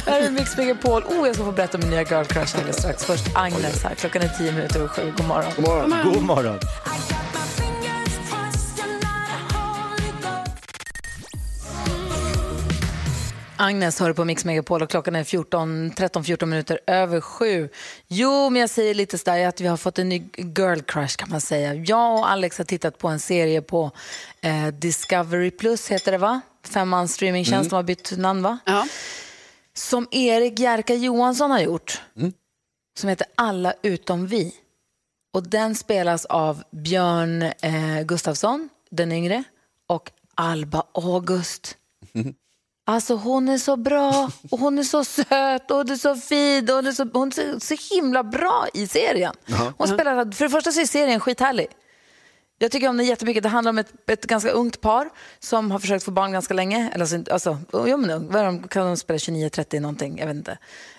Här 0.07 0.21
är 0.21 0.31
Mix 0.31 0.57
Megapol. 0.57 1.03
Oh, 1.03 1.27
jag 1.27 1.35
ska 1.35 1.45
få 1.45 1.53
berätta 1.53 1.79
om 1.79 1.81
min 1.81 1.91
nya 1.91 2.03
girl 2.03 2.25
crush 2.25 2.57
alldeles 2.57 2.77
strax. 2.79 3.05
Först 3.05 3.25
Agnes 3.35 3.83
här. 3.85 3.95
Klockan 3.95 4.23
är 4.23 4.29
tio 4.29 4.53
minuter 4.53 4.77
över 4.77 4.89
sju. 4.89 5.13
God 5.17 5.27
morgon. 5.27 5.53
God 5.57 5.65
morgon. 5.65 6.13
God 6.13 6.23
morgon. 6.23 6.59
Agnes 13.61 14.01
hör 14.01 14.13
på 14.13 14.25
Mix 14.25 14.45
Megapol 14.45 14.83
och 14.83 14.91
klockan 14.91 15.17
är 15.17 15.25
14, 15.25 15.91
13-14 15.93 16.47
minuter 16.47 16.81
över 16.87 17.21
sju. 17.21 17.69
Jo, 18.09 18.51
men 18.51 18.61
jag 18.61 18.71
säger 18.71 18.95
lite 18.95 19.19
sådär 19.19 19.49
att 19.49 19.61
vi 19.61 19.67
har 19.67 19.77
fått 19.77 19.99
en 19.99 20.09
ny 20.09 20.23
girl 20.37 20.81
crush 20.81 21.17
kan 21.17 21.31
man 21.31 21.41
säga. 21.41 21.75
Jag 21.75 22.19
och 22.19 22.31
Alex 22.31 22.59
har 22.59 22.65
tittat 22.65 22.99
på 22.99 23.09
en 23.09 23.21
serie 23.21 23.63
på 23.63 23.91
eh, 24.41 24.67
Discovery 24.67 25.51
Plus, 25.51 25.89
heter 25.89 26.13
det 26.13 26.19
va? 26.19 26.41
Femmans 26.65 27.15
streamingtjänst, 27.15 27.71
de 27.71 27.77
har 27.77 27.83
bytt 27.83 28.19
namn 28.19 28.43
va? 28.43 28.59
Ja. 28.65 28.87
Som 29.75 30.09
Erik 30.11 30.59
Jerka 30.59 30.95
Johansson 30.95 31.51
har 31.51 31.61
gjort. 31.61 32.03
Som 32.99 33.09
heter 33.09 33.27
Alla 33.35 33.75
utom 33.83 34.27
vi. 34.27 34.55
Och 35.35 35.49
den 35.49 35.75
spelas 35.75 36.25
av 36.25 36.63
Björn 36.71 37.43
eh, 37.43 38.03
Gustafsson, 38.05 38.69
den 38.91 39.13
yngre, 39.13 39.45
och 39.89 40.11
Alba 40.35 40.83
August. 40.95 41.77
Alltså 42.85 43.15
hon 43.15 43.49
är 43.49 43.59
så 43.59 43.77
bra 43.77 44.31
och 44.51 44.59
hon 44.59 44.79
är 44.79 44.83
så 44.83 45.05
söt 45.05 45.71
och 45.71 45.77
hon 45.77 45.91
är 45.91 45.97
så 45.97 46.17
fin 46.17 46.71
och 46.71 46.75
hon 46.75 46.87
är 46.87 46.93
så, 46.93 47.09
hon 47.13 47.29
är 47.29 47.33
så, 47.33 47.61
så 47.61 47.95
himla 47.95 48.25
bra 48.25 48.67
i 48.75 48.87
serien. 48.87 49.35
Hon 49.77 49.89
spelar, 49.89 50.33
för 50.33 50.45
det 50.45 50.51
första 50.51 50.73
så 50.73 50.81
är 50.81 50.87
serien 50.87 51.21
skithärlig. 51.21 51.69
Jag 52.63 52.71
tycker 52.71 52.89
om 52.89 52.97
den 52.97 53.07
jättemycket. 53.07 53.43
Det 53.43 53.49
handlar 53.49 53.71
om 53.71 53.79
ett, 53.79 54.11
ett 54.11 54.27
ganska 54.27 54.51
ungt 54.51 54.81
par 54.81 55.11
som 55.39 55.71
har 55.71 55.79
försökt 55.79 56.05
få 56.05 56.11
barn 56.11 56.33
ganska 56.33 56.55
länge. 56.55 56.91
Eller 56.95 57.03
alltså, 57.03 57.33
alltså, 57.33 57.59
jo, 57.89 57.97
men, 57.97 58.11
ung. 58.11 58.33
de, 58.33 58.69
kan 58.69 58.87
de 58.87 58.97
spela 58.97 59.17
29-30 59.17 59.81
någonting? 59.81 60.19
Jag 60.19 60.27
vet 60.27 60.37
inte. 60.37 60.59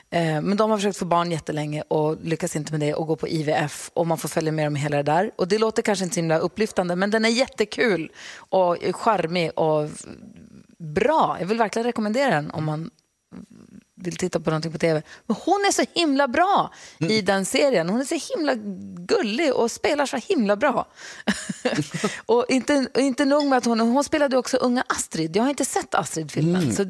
Eh, 0.10 0.42
men 0.42 0.58
de 0.58 0.70
har 0.70 0.78
försökt 0.78 0.98
få 0.98 1.06
barn 1.06 1.32
jättelänge 1.32 1.84
och 1.88 2.18
lyckas 2.24 2.56
inte 2.56 2.72
med 2.72 2.80
det 2.80 2.94
och 2.94 3.08
går 3.08 3.16
på 3.16 3.28
IVF 3.28 3.92
och 3.94 4.08
man 4.08 4.18
får 4.18 4.30
följa 4.30 4.52
med 4.52 4.66
dem 4.66 4.76
hela 4.76 4.98
det 4.98 5.04
där. 5.04 5.32
Och 5.36 5.48
det 5.48 5.58
låter 5.58 5.82
kanske 5.82 6.04
inte 6.04 6.14
så 6.14 6.20
himla 6.20 6.38
upplyftande 6.38 6.96
men 6.96 7.12
den 7.12 7.26
är 7.26 7.30
jättekul 7.30 8.12
och 8.38 8.78
charmig 8.92 9.52
och 9.56 9.90
bra. 10.82 11.38
Jag 11.40 11.48
vill 11.48 11.58
verkligen 11.58 11.86
rekommendera 11.86 12.36
den 12.36 12.52
om 12.52 12.66
man 12.66 12.90
vill 13.96 14.16
titta 14.16 14.40
på 14.40 14.50
någonting 14.50 14.72
på 14.72 14.78
tv. 14.78 15.02
Men 15.26 15.38
hon 15.46 15.66
är 15.68 15.72
så 15.72 15.84
himla 15.94 16.28
bra 16.28 16.74
i 17.00 17.22
den 17.22 17.46
serien. 17.46 17.90
Hon 17.90 18.00
är 18.02 18.06
så 18.06 18.36
himla 18.36 18.56
gullig 18.96 19.54
och 19.54 19.72
spelar 19.72 20.06
så 20.06 20.18
himla 20.18 20.56
bra. 20.56 20.88
och 22.26 22.46
inte, 22.50 22.88
inte 22.98 23.26
nog 23.26 23.46
med 23.46 23.58
att 23.58 23.66
hon, 23.66 23.80
hon 23.80 24.04
spelade 24.04 24.38
också 24.38 24.58
unga 24.58 24.84
Astrid. 24.88 25.36
Jag 25.36 25.44
har 25.44 25.50
inte 25.50 25.66
sett 25.66 25.96
Astrid-filmen. 25.96 26.76
Så, 26.76 26.86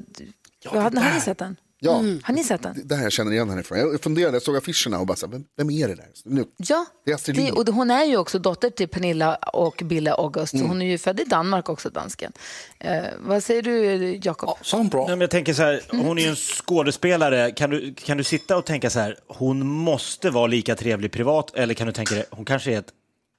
ja, 0.63 0.71
har, 0.71 0.81
har 0.81 1.13
ni 1.13 1.21
sett 1.21 1.37
den? 1.37 1.55
Ja, 1.83 1.91
Har 2.23 2.33
ni 2.33 2.43
sett 2.43 2.63
den? 2.63 2.81
det 2.85 2.95
här 2.95 3.03
jag 3.03 3.11
känner 3.11 3.31
igen 3.31 3.49
henne 3.49 3.61
ifrån. 3.61 3.77
Jag 3.77 4.01
funderade, 4.01 4.35
jag 4.35 4.41
såg 4.41 4.57
affischerna 4.57 4.99
och 4.99 5.05
bara, 5.07 5.15
så 5.15 5.27
vem, 5.27 5.43
vem 5.57 5.69
är 5.69 5.87
det 5.87 5.95
där? 5.95 6.05
Nu, 6.25 6.45
Ja, 6.57 6.85
Det 7.05 7.11
är 7.11 7.15
Astrid 7.15 7.35
det, 7.37 7.51
och 7.51 7.67
hon 7.67 7.91
är 7.91 8.03
ju 8.03 8.17
också 8.17 8.39
dotter 8.39 8.69
till 8.69 8.87
Pernilla 8.87 9.35
och 9.35 9.81
Bille 9.85 10.13
August. 10.13 10.59
så 10.59 10.65
Hon 10.65 10.81
är 10.81 10.85
ju 10.85 10.97
född 10.97 11.19
i 11.19 11.23
Danmark 11.23 11.69
också, 11.69 11.89
dansken. 11.89 12.31
Eh, 12.79 13.03
vad 13.19 13.43
säger 13.43 13.61
du, 13.61 13.95
Jakob? 14.23 14.57
Sån 14.61 14.87
bra. 14.87 15.01
Nej, 15.07 15.09
men 15.15 15.21
jag 15.21 15.31
tänker 15.31 15.53
så 15.53 15.61
här, 15.61 15.81
hon 15.89 16.17
är 16.17 16.21
ju 16.23 16.29
en 16.29 16.35
skådespelare. 16.35 17.51
Kan 17.51 17.69
du, 17.69 17.93
kan 17.93 18.17
du 18.17 18.23
sitta 18.23 18.57
och 18.57 18.65
tänka 18.65 18.89
så 18.89 18.99
här, 18.99 19.17
hon 19.27 19.67
måste 19.67 20.29
vara 20.29 20.47
lika 20.47 20.75
trevlig 20.75 21.11
privat, 21.11 21.55
eller 21.55 21.73
kan 21.73 21.87
du 21.87 21.93
tänka 21.93 22.15
dig, 22.15 22.25
hon 22.31 22.45
kanske 22.45 22.73
är 22.73 22.79
ett 22.79 22.91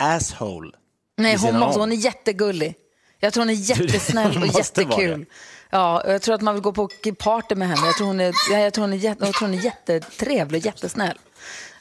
asshole? 0.03 0.71
Nej, 1.19 1.37
hon, 1.37 1.59
måste, 1.59 1.81
hon 1.81 1.93
är 1.93 1.97
jättegullig. 1.97 2.75
Jag 3.21 3.33
tror 3.33 3.41
hon 3.45 3.51
är 3.51 3.55
jättesnäll 3.71 4.33
Hon 4.33 4.43
och 4.43 4.59
jättekul. 4.59 5.27
Ja, 5.75 6.03
jag 6.07 6.23
tror 6.23 6.35
att 6.35 6.41
man 6.41 6.55
vill 6.55 6.63
gå 6.63 6.73
på 6.73 6.89
party 7.19 7.55
med 7.55 7.69
henne. 7.69 7.87
Jag 7.87 7.97
tror 7.97 8.07
hon 8.07 8.21
är, 8.21 8.35
ja, 8.51 8.59
jag 8.59 8.73
tror 8.73 8.83
hon 8.83 8.93
är, 8.93 8.97
jätte, 8.97 9.25
jag 9.25 9.35
tror 9.35 9.49
hon 9.49 9.59
är 9.59 9.65
jättetrevlig 9.65 10.61
och 10.61 10.67
jättesnäll. 10.67 11.19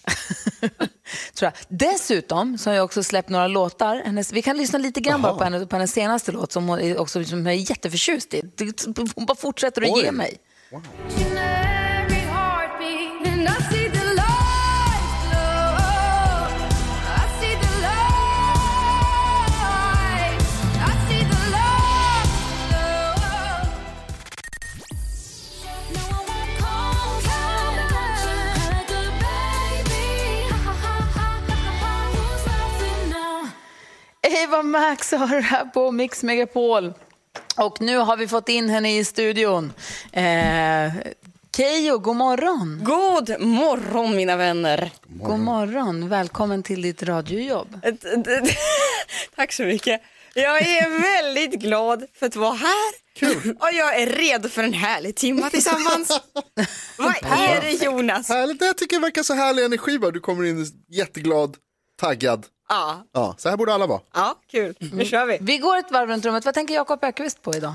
tror 1.36 1.51
jag. 1.51 1.53
Dessutom 1.67 2.57
så 2.57 2.69
har 2.69 2.75
jag 2.75 2.86
också 2.86 3.03
släppt 3.03 3.29
några 3.29 3.48
låtar. 3.48 4.01
Hennes, 4.05 4.33
vi 4.33 4.41
kan 4.41 4.57
lyssna 4.57 4.79
lite 4.79 5.01
grann 5.01 5.21
på, 5.21 5.43
henne, 5.43 5.65
på 5.65 5.75
hennes 5.75 5.93
senaste 5.93 6.31
låt 6.31 6.51
som 6.51 6.67
hon 6.67 6.79
är, 6.79 7.00
också, 7.00 7.24
som 7.24 7.45
jag 7.45 7.55
är 7.55 7.69
jätteförtjust 7.69 8.33
i. 8.33 8.41
Hon 9.15 9.25
bara 9.25 9.36
fortsätter 9.36 9.81
att 9.81 9.88
ge 9.88 10.12
Oj. 10.12 10.39
Mig. 34.41 34.43
Eva 34.43 34.63
Max 34.63 35.12
har 35.12 35.36
det 35.36 35.41
här 35.41 35.65
på 35.65 35.91
Mix 35.91 36.24
Megapol. 36.24 36.93
Och 37.57 37.81
nu 37.81 37.98
har 37.98 38.17
vi 38.17 38.27
fått 38.27 38.50
in 38.50 38.69
henne 38.69 38.98
i 38.98 39.05
studion. 39.05 39.74
Eh, 40.13 40.93
Keyyo, 41.57 41.98
god 41.98 42.15
morgon. 42.15 42.79
God 42.83 43.41
morgon 43.41 44.15
mina 44.15 44.36
vänner. 44.36 44.91
God 45.07 45.39
morgon. 45.39 46.10
Välkommen 46.10 46.63
till 46.63 46.81
ditt 46.81 47.03
radiojobb. 47.03 47.81
Tack 49.36 49.53
så 49.53 49.63
mycket. 49.63 50.01
Jag 50.33 50.62
är 50.62 51.01
väldigt 51.01 51.62
glad 51.62 52.05
för 52.13 52.25
att 52.25 52.36
vara 52.36 52.53
här. 52.53 52.93
Kul. 53.15 53.55
Och 53.60 53.69
jag 53.74 54.01
är 54.01 54.07
redo 54.07 54.50
för 54.50 54.63
en 54.63 54.74
härlig 54.74 55.15
timma 55.15 55.50
tillsammans. 55.50 56.21
Vad 56.98 57.15
är 57.24 57.62
det 57.62 57.86
Jonas? 57.86 58.29
Härligt, 58.29 58.62
jag 58.62 58.77
tycker 58.77 58.95
det 58.95 59.01
verkar 59.01 59.24
så 59.24 59.33
härlig 59.33 59.63
energi. 59.63 60.00
Du 60.13 60.19
kommer 60.19 60.43
in 60.43 60.65
jätteglad, 60.89 61.57
taggad. 62.01 62.45
Ja, 62.72 63.04
Ja, 63.13 63.36
så 63.38 63.50
här 63.50 63.58
borde 63.58 63.74
alla 63.74 63.88
vara. 63.88 64.00
ja 64.13 64.36
kul. 64.51 64.75
Nu 64.94 65.06
kör 65.06 65.25
vi. 65.25 65.38
Vi 65.42 65.58
går 65.58 65.78
ett 65.78 65.92
varv 65.92 66.10
runt 66.10 66.25
rummet. 66.25 66.46
Vad 66.46 66.54
tänker 66.54 66.74
Jakob 66.74 67.04
Ökvist 67.04 67.42
på 67.42 67.56
idag? 67.56 67.74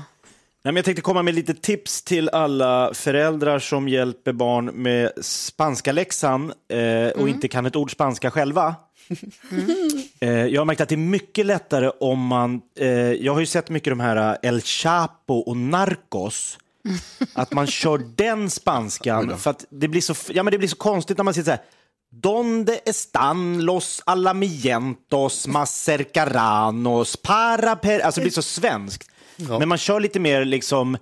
Nej, 0.63 0.71
men 0.73 0.75
jag 0.75 0.85
tänkte 0.85 1.01
komma 1.01 1.23
med 1.23 1.35
lite 1.35 1.53
tips 1.53 2.01
till 2.01 2.29
alla 2.29 2.93
föräldrar 2.93 3.59
som 3.59 3.87
hjälper 3.87 4.33
barn 4.33 4.65
med 4.65 5.11
spanska 5.21 5.91
läxan 5.91 6.53
eh, 6.69 7.21
och 7.21 7.29
inte 7.29 7.47
kan 7.47 7.65
ett 7.65 7.75
ord 7.75 7.91
spanska 7.91 8.31
själva. 8.31 8.75
Eh, 10.19 10.29
jag 10.45 10.61
har 10.61 10.65
märkt 10.65 10.81
att 10.81 10.89
det 10.89 10.95
är 10.95 10.97
mycket 10.97 11.45
lättare 11.45 11.91
om 11.99 12.19
man... 12.25 12.61
Eh, 12.79 12.87
jag 13.11 13.33
har 13.33 13.39
ju 13.39 13.45
sett 13.45 13.69
mycket 13.69 13.91
de 13.91 13.99
här 13.99 14.37
eh, 14.43 14.49
El 14.49 14.61
Chapo 14.61 15.33
och 15.33 15.57
Narcos. 15.57 16.57
Att 17.33 17.53
man 17.53 17.67
kör 17.67 17.97
den 18.15 18.49
spanskan. 18.49 19.37
För 19.37 19.49
att 19.51 19.65
det 19.69 19.87
blir 19.87 20.01
så, 20.01 20.13
ja, 20.33 20.43
men 20.43 20.51
det 20.51 20.57
blir 20.57 20.67
så 20.67 20.75
konstigt 20.75 21.17
när 21.17 21.23
man 21.23 21.33
sitter 21.33 21.45
så 21.45 21.51
här. 21.51 21.61
Donde 22.21 22.81
están 22.85 23.65
los 23.65 24.01
alamientos 24.05 25.47
más 25.47 25.69
cercaranos 25.69 27.17
para 27.17 27.75
per... 27.75 28.01
Alltså 28.01 28.21
det 28.21 28.25
blir 28.25 28.31
så 28.31 28.41
svenskt. 28.41 29.09
Men 29.35 29.69
man 29.69 29.77
kör 29.77 29.99
lite 29.99 30.19
mer 30.19 30.45
liksom 30.45 30.97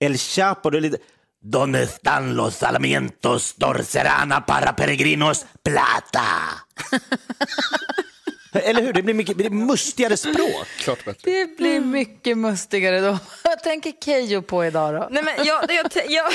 El 0.00 0.18
Chapo. 0.18 0.70
Det 0.70 0.78
är 0.78 0.80
lite... 0.80 0.98
Donde 1.40 1.82
están 1.82 2.34
los 2.34 2.62
alamientos 2.62 3.54
dorserana 3.56 4.40
para 4.40 4.72
peregrinos 4.72 5.46
plata? 5.62 6.24
Eller 8.52 8.82
hur? 8.82 8.92
Det 8.92 9.02
blir 9.02 9.14
mycket 9.14 9.38
det 9.38 9.50
blir 9.50 9.66
mustigare 9.66 10.16
språk. 10.16 10.66
Klart 10.78 11.04
bättre. 11.04 11.30
Det 11.30 11.56
blir 11.56 11.80
mycket 11.80 12.38
mustigare 12.38 13.00
då. 13.00 13.18
Vad 13.44 13.62
tänker 13.62 13.92
Keyyo 14.04 14.42
på 14.42 14.64
idag 14.64 14.94
då? 14.94 15.08
Nej, 15.10 15.22
men 15.22 15.34
jag, 15.46 15.64
jag, 15.68 15.86
jag, 16.08 16.32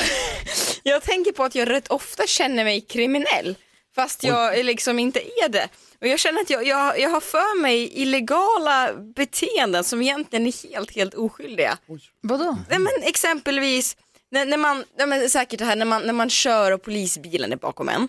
jag 0.84 1.04
tänker 1.04 1.32
på 1.32 1.44
att 1.44 1.56
jag 1.56 1.70
rätt 1.70 1.88
ofta 1.88 2.28
känner 2.28 2.64
mig 2.64 2.82
kriminell 2.82 3.56
fast 3.96 4.24
jag 4.24 4.66
liksom 4.66 5.00
inte 5.00 5.20
är 5.20 5.50
det. 5.50 5.70
Och 6.02 6.08
jag 6.08 6.20
känner 6.20 6.42
att 6.42 6.50
jag, 6.50 6.68
jag, 6.68 7.00
jag 7.00 7.10
har 7.10 7.22
för 7.22 7.62
mig 7.62 8.02
illegala 8.02 8.94
beteenden 9.16 9.84
som 9.84 10.02
egentligen 10.02 10.48
är 10.48 10.70
helt, 10.70 10.96
helt 10.96 11.14
oskyldiga. 11.14 11.78
Vadå? 12.22 12.58
Nej, 12.70 12.80
men 12.80 12.92
exempelvis, 13.04 13.98
när, 14.32 14.46
när 14.46 14.58
man, 14.58 14.84
nej, 14.98 15.08
men 15.08 15.30
säkert 15.30 15.60
det 15.60 15.66
här 15.66 15.76
när 15.76 15.86
man, 15.86 16.02
när 16.02 16.14
man 16.14 16.30
kör 16.30 16.72
och 16.72 16.84
polisbilen 16.84 17.52
är 17.52 17.58
bakom 17.58 17.90
en. 17.90 18.08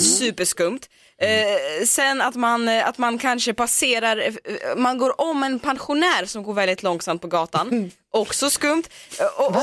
Superskumt. 0.00 0.80
Eh, 1.22 1.86
sen 1.86 2.20
att 2.20 2.34
man, 2.34 2.68
eh, 2.68 2.88
att 2.88 2.98
man 2.98 3.18
kanske 3.18 3.54
passerar, 3.54 4.16
eh, 4.18 4.32
man 4.76 4.98
går 4.98 5.20
om 5.20 5.42
en 5.42 5.58
pensionär 5.58 6.24
som 6.26 6.42
går 6.42 6.54
väldigt 6.54 6.82
långsamt 6.82 7.22
på 7.22 7.28
gatan. 7.28 7.90
Också 8.12 8.50
skumt. 8.50 8.82
Eh, 9.20 9.26
Och, 9.40 9.46
och, 9.56 9.62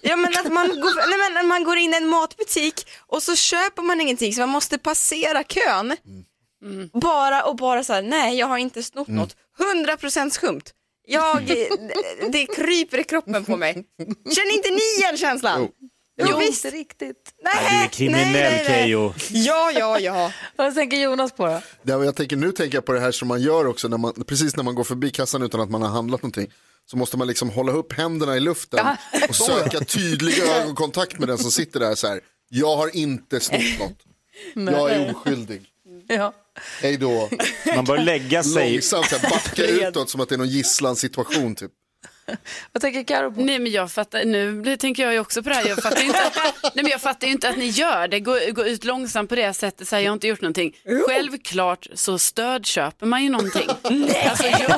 ja, 0.00 0.16
men 0.16 0.32
att 0.38 0.52
man, 0.52 0.66
går, 0.80 1.08
nej, 1.18 1.30
men 1.34 1.46
man 1.48 1.64
går 1.64 1.76
in 1.76 1.94
i 1.94 1.96
en 1.96 2.08
matbutik 2.08 2.86
och 3.06 3.22
så 3.22 3.36
köper 3.36 3.82
man 3.82 4.00
ingenting 4.00 4.32
så 4.34 4.40
man 4.40 4.48
måste 4.48 4.78
passera 4.78 5.42
kön. 5.44 5.96
Bara 6.92 7.42
och 7.44 7.56
bara 7.56 7.84
så 7.84 7.92
här, 7.92 8.02
nej 8.02 8.38
jag 8.38 8.46
har 8.46 8.58
inte 8.58 8.82
snott 8.82 9.08
något. 9.08 9.36
100% 9.86 10.30
skumt. 10.30 10.62
Jag, 11.08 11.42
det 12.28 12.46
kryper 12.46 12.98
i 12.98 13.04
kroppen 13.04 13.44
på 13.44 13.56
mig. 13.56 13.72
Känner 14.34 14.54
inte 14.56 14.70
ni 14.70 14.96
igen 14.98 15.16
känslan? 15.16 15.60
Jo, 15.80 15.88
Jo, 16.18 16.38
visst. 16.38 16.64
inte 16.64 16.76
riktigt. 16.76 17.32
Nej, 17.44 17.54
Du 17.70 17.84
är 17.84 17.88
kriminell, 17.88 18.32
nej, 18.32 18.32
nej, 18.42 18.64
nej. 18.68 18.82
Keyyo. 18.82 19.14
Ja, 19.30 19.70
ja, 19.74 20.00
ja. 20.00 20.32
Vad 20.56 20.74
tänker 20.74 20.96
Jonas 20.96 21.32
på 21.32 21.46
då? 21.46 21.60
Ja, 21.82 22.04
jag 22.04 22.16
tänker, 22.16 22.36
nu 22.36 22.52
tänker 22.52 22.76
jag 22.76 22.84
på 22.84 22.92
det 22.92 23.00
här 23.00 23.12
som 23.12 23.28
man 23.28 23.40
gör 23.42 23.66
också, 23.66 23.88
när 23.88 23.98
man, 23.98 24.12
precis 24.26 24.56
när 24.56 24.64
man 24.64 24.74
går 24.74 24.84
förbi 24.84 25.10
kassan 25.10 25.42
utan 25.42 25.60
att 25.60 25.70
man 25.70 25.82
har 25.82 25.88
handlat 25.88 26.22
någonting. 26.22 26.52
Så 26.90 26.96
måste 26.96 27.16
man 27.16 27.26
liksom 27.28 27.50
hålla 27.50 27.72
upp 27.72 27.92
händerna 27.92 28.36
i 28.36 28.40
luften 28.40 28.86
och 29.28 29.36
söka 29.36 29.80
tydlig 29.80 30.38
ögonkontakt 30.60 31.18
med 31.18 31.28
den 31.28 31.38
som 31.38 31.50
sitter 31.50 31.80
där 31.80 31.94
så 31.94 32.06
här. 32.08 32.20
Jag 32.48 32.76
har 32.76 32.96
inte 32.96 33.40
snott 33.40 33.60
något. 33.78 33.98
Jag 34.74 34.90
är 34.90 35.14
oskyldig. 35.14 35.62
Ja. 36.08 36.32
Hej 36.82 36.96
då. 36.96 37.28
Man 37.76 37.84
bör 37.84 37.98
lägga 37.98 38.42
sig... 38.42 38.72
Långsamt 38.72 39.08
så 39.10 39.16
här, 39.16 39.30
backa 39.30 39.64
utåt 39.64 40.10
som 40.10 40.20
att 40.20 40.28
det 40.28 40.34
är 40.34 40.38
någon 40.38 40.48
gisslansituation 40.48 41.54
typ. 41.54 41.70
Vad 42.72 42.80
tänker 42.80 43.02
Karo 43.04 43.32
på? 43.32 43.40
Nej 43.40 43.58
men 43.58 43.72
jag 43.72 43.90
fattar, 43.90 44.24
nu 44.24 44.76
tänker 44.76 45.02
jag 45.02 45.12
ju 45.12 45.18
också 45.20 45.42
på 45.42 45.48
det 45.48 45.54
här, 45.54 45.68
jag 45.68 45.82
fattar 45.82 46.00
ju 46.00 46.06
inte 46.06 46.22
att, 46.26 46.36
nej, 46.62 46.84
men 46.84 46.86
jag 46.88 47.00
fattar 47.00 47.26
inte 47.26 47.48
att 47.48 47.56
ni 47.56 47.66
gör 47.66 48.08
det, 48.08 48.20
gå, 48.20 48.38
gå 48.52 48.64
ut 48.64 48.84
långsamt 48.84 49.28
på 49.28 49.34
det 49.34 49.52
sättet, 49.52 49.88
så 49.88 49.96
här, 49.96 50.02
jag 50.02 50.10
har 50.10 50.14
inte 50.14 50.26
gjort 50.26 50.40
någonting. 50.40 50.76
Självklart 51.08 51.86
så 51.94 52.18
stödköper 52.18 53.06
man 53.06 53.22
ju 53.22 53.28
någonting. 53.30 53.68
Alltså, 54.30 54.44
jo, 54.60 54.76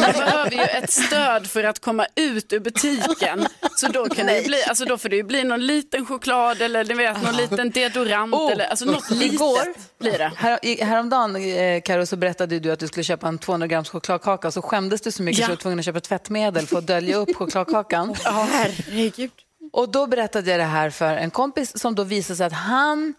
man 0.00 0.12
behöver 0.12 0.50
ju 0.50 0.60
ett 0.62 0.90
stöd 0.90 1.46
för 1.50 1.64
att 1.64 1.78
komma 1.80 2.06
ut 2.14 2.52
ur 2.52 2.60
butiken. 2.60 3.46
Så 3.76 3.86
då 3.88 4.08
kan 4.08 4.26
det 4.26 4.46
bli, 4.46 4.64
alltså 4.64 4.84
då 4.84 4.98
får 4.98 5.08
det 5.08 5.16
ju 5.16 5.22
bli 5.22 5.44
någon 5.44 5.66
liten 5.66 6.06
choklad 6.06 6.62
eller 6.62 6.84
ni 6.84 6.94
vet, 6.94 7.22
någon 7.22 7.36
liten 7.36 7.70
deodorant 7.70 8.34
Oh, 8.34 8.52
eller 8.52 8.64
alltså 8.64 8.84
något 8.84 9.10
litet 9.10 9.32
Igår 9.34 9.74
blir 9.98 10.18
det. 10.18 10.32
Här, 10.36 10.84
häromdagen, 10.84 11.36
eh, 11.36 11.80
Karo, 11.82 12.06
så 12.06 12.16
berättade 12.16 12.58
du 12.58 12.72
att 12.72 12.78
du 12.78 12.86
skulle 12.86 13.04
köpa 13.04 13.28
en 13.28 13.38
200 13.38 13.66
grams 13.66 13.88
chokladkaka 13.88 14.48
och 14.48 14.54
så 14.54 14.62
skämdes 14.62 15.00
du 15.00 15.12
så 15.12 15.22
mycket 15.22 15.40
Ja. 15.40 15.46
så 15.46 15.50
du 15.50 15.54
var 15.56 15.60
tvungen 15.60 15.78
att 15.78 15.84
köpa 15.84 16.00
tvättmedel 16.00 16.66
för 16.66 16.80
att 16.86 17.02
dölja 17.02 17.16
upp 17.16 17.36
chokladkakan. 17.36 18.14
Herregud. 18.24 19.30
Och 19.72 19.88
då 19.88 20.06
berättade 20.06 20.50
jag 20.50 20.60
det 20.60 20.64
här 20.64 20.90
för 20.90 21.16
en 21.16 21.30
kompis 21.30 21.78
som 21.78 21.94
då 21.94 22.04
visade 22.04 22.36
sig 22.36 22.46
att 22.46 22.52
han 22.52 23.14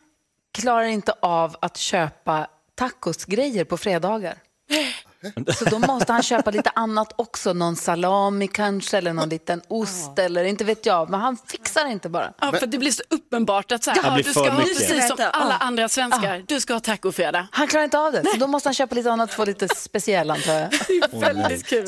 klarar 0.54 0.84
inte 0.86 1.14
av 1.20 1.56
att 1.60 1.78
köpa 1.78 2.48
tacosgrejer 2.76 3.66
på 3.66 3.78
fredagar. 3.78 4.36
Så 5.56 5.66
då 5.66 5.80
måste 5.80 6.14
han 6.14 6.24
köpa 6.24 6.52
lite 6.52 6.70
annat 6.76 7.14
också, 7.16 7.54
någon 7.54 7.76
salami 7.76 8.48
kanske 8.48 8.98
eller 8.98 9.14
någon 9.14 9.30
liten 9.30 9.62
ost 9.68 10.20
eller 10.20 10.44
inte 10.44 10.64
vet 10.64 10.86
jag, 10.86 11.10
men 11.10 11.20
han 11.20 11.38
fixar 11.48 11.86
inte 11.86 12.10
bara. 12.10 12.34
Ja, 12.42 12.52
för 12.52 12.68
det 12.68 12.78
blir 12.78 12.92
så 12.92 13.04
uppenbart 13.10 13.72
att 13.72 13.84
så 13.84 13.92
här, 13.92 14.14
blir 14.14 14.24
du 14.24 14.34
för 14.34 14.42
ska 14.42 14.52
ha 14.52 14.62
precis 14.62 15.08
som 15.08 15.18
alla 15.34 15.58
andra 15.58 15.90
svenskar, 15.90 16.44
du 16.48 16.60
ska 16.60 16.74
ha 16.74 16.80
tacofredag. 16.80 17.48
Han 17.52 17.68
klarar 17.68 17.84
inte 17.84 18.00
av 18.00 18.12
det, 18.12 18.24
så 18.32 18.38
då 18.38 18.48
måste 18.48 18.70
han 18.70 18.74
köpa 18.74 18.96
lite 18.96 19.12
annat 19.12 19.34
för 19.34 19.46
lite 19.46 19.68
speciell 19.76 20.32
antar 20.32 20.54
jag. 20.54 20.70
Väldigt 21.20 21.66
kul. 21.68 21.88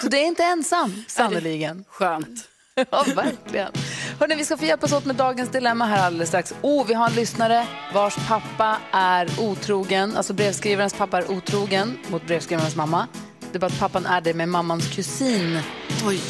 Så 0.00 0.08
det 0.08 0.18
är 0.18 0.26
inte 0.26 0.44
ensam, 0.44 1.04
sannoliken. 1.08 1.84
Skönt. 1.88 2.48
Ja, 2.90 3.04
verkligen. 3.14 3.72
Hörrni, 4.20 4.34
vi 4.34 4.44
ska 4.44 4.56
få 4.56 4.64
hjälpas 4.64 4.92
åt 4.92 5.04
med 5.04 5.16
dagens 5.16 5.50
dilemma 5.50 5.86
här 5.86 6.06
alldeles 6.06 6.28
strax. 6.28 6.54
Oh, 6.62 6.86
vi 6.86 6.94
har 6.94 7.06
en 7.06 7.14
lyssnare 7.14 7.66
vars 7.94 8.16
pappa 8.28 8.76
är 8.92 9.28
otrogen, 9.40 10.16
alltså 10.16 10.32
brevskrivarens 10.32 10.94
pappa 10.94 11.18
är 11.18 11.30
otrogen 11.30 11.98
mot 12.08 12.26
brevskrivarens 12.26 12.76
mamma. 12.76 13.06
Det 13.52 13.58
är 13.58 13.60
bara 13.60 13.66
att 13.66 13.78
pappan 13.78 14.06
är 14.06 14.20
det 14.20 14.34
med 14.34 14.48
mammans 14.48 14.94
kusin. 14.94 15.58
Oj. 16.06 16.20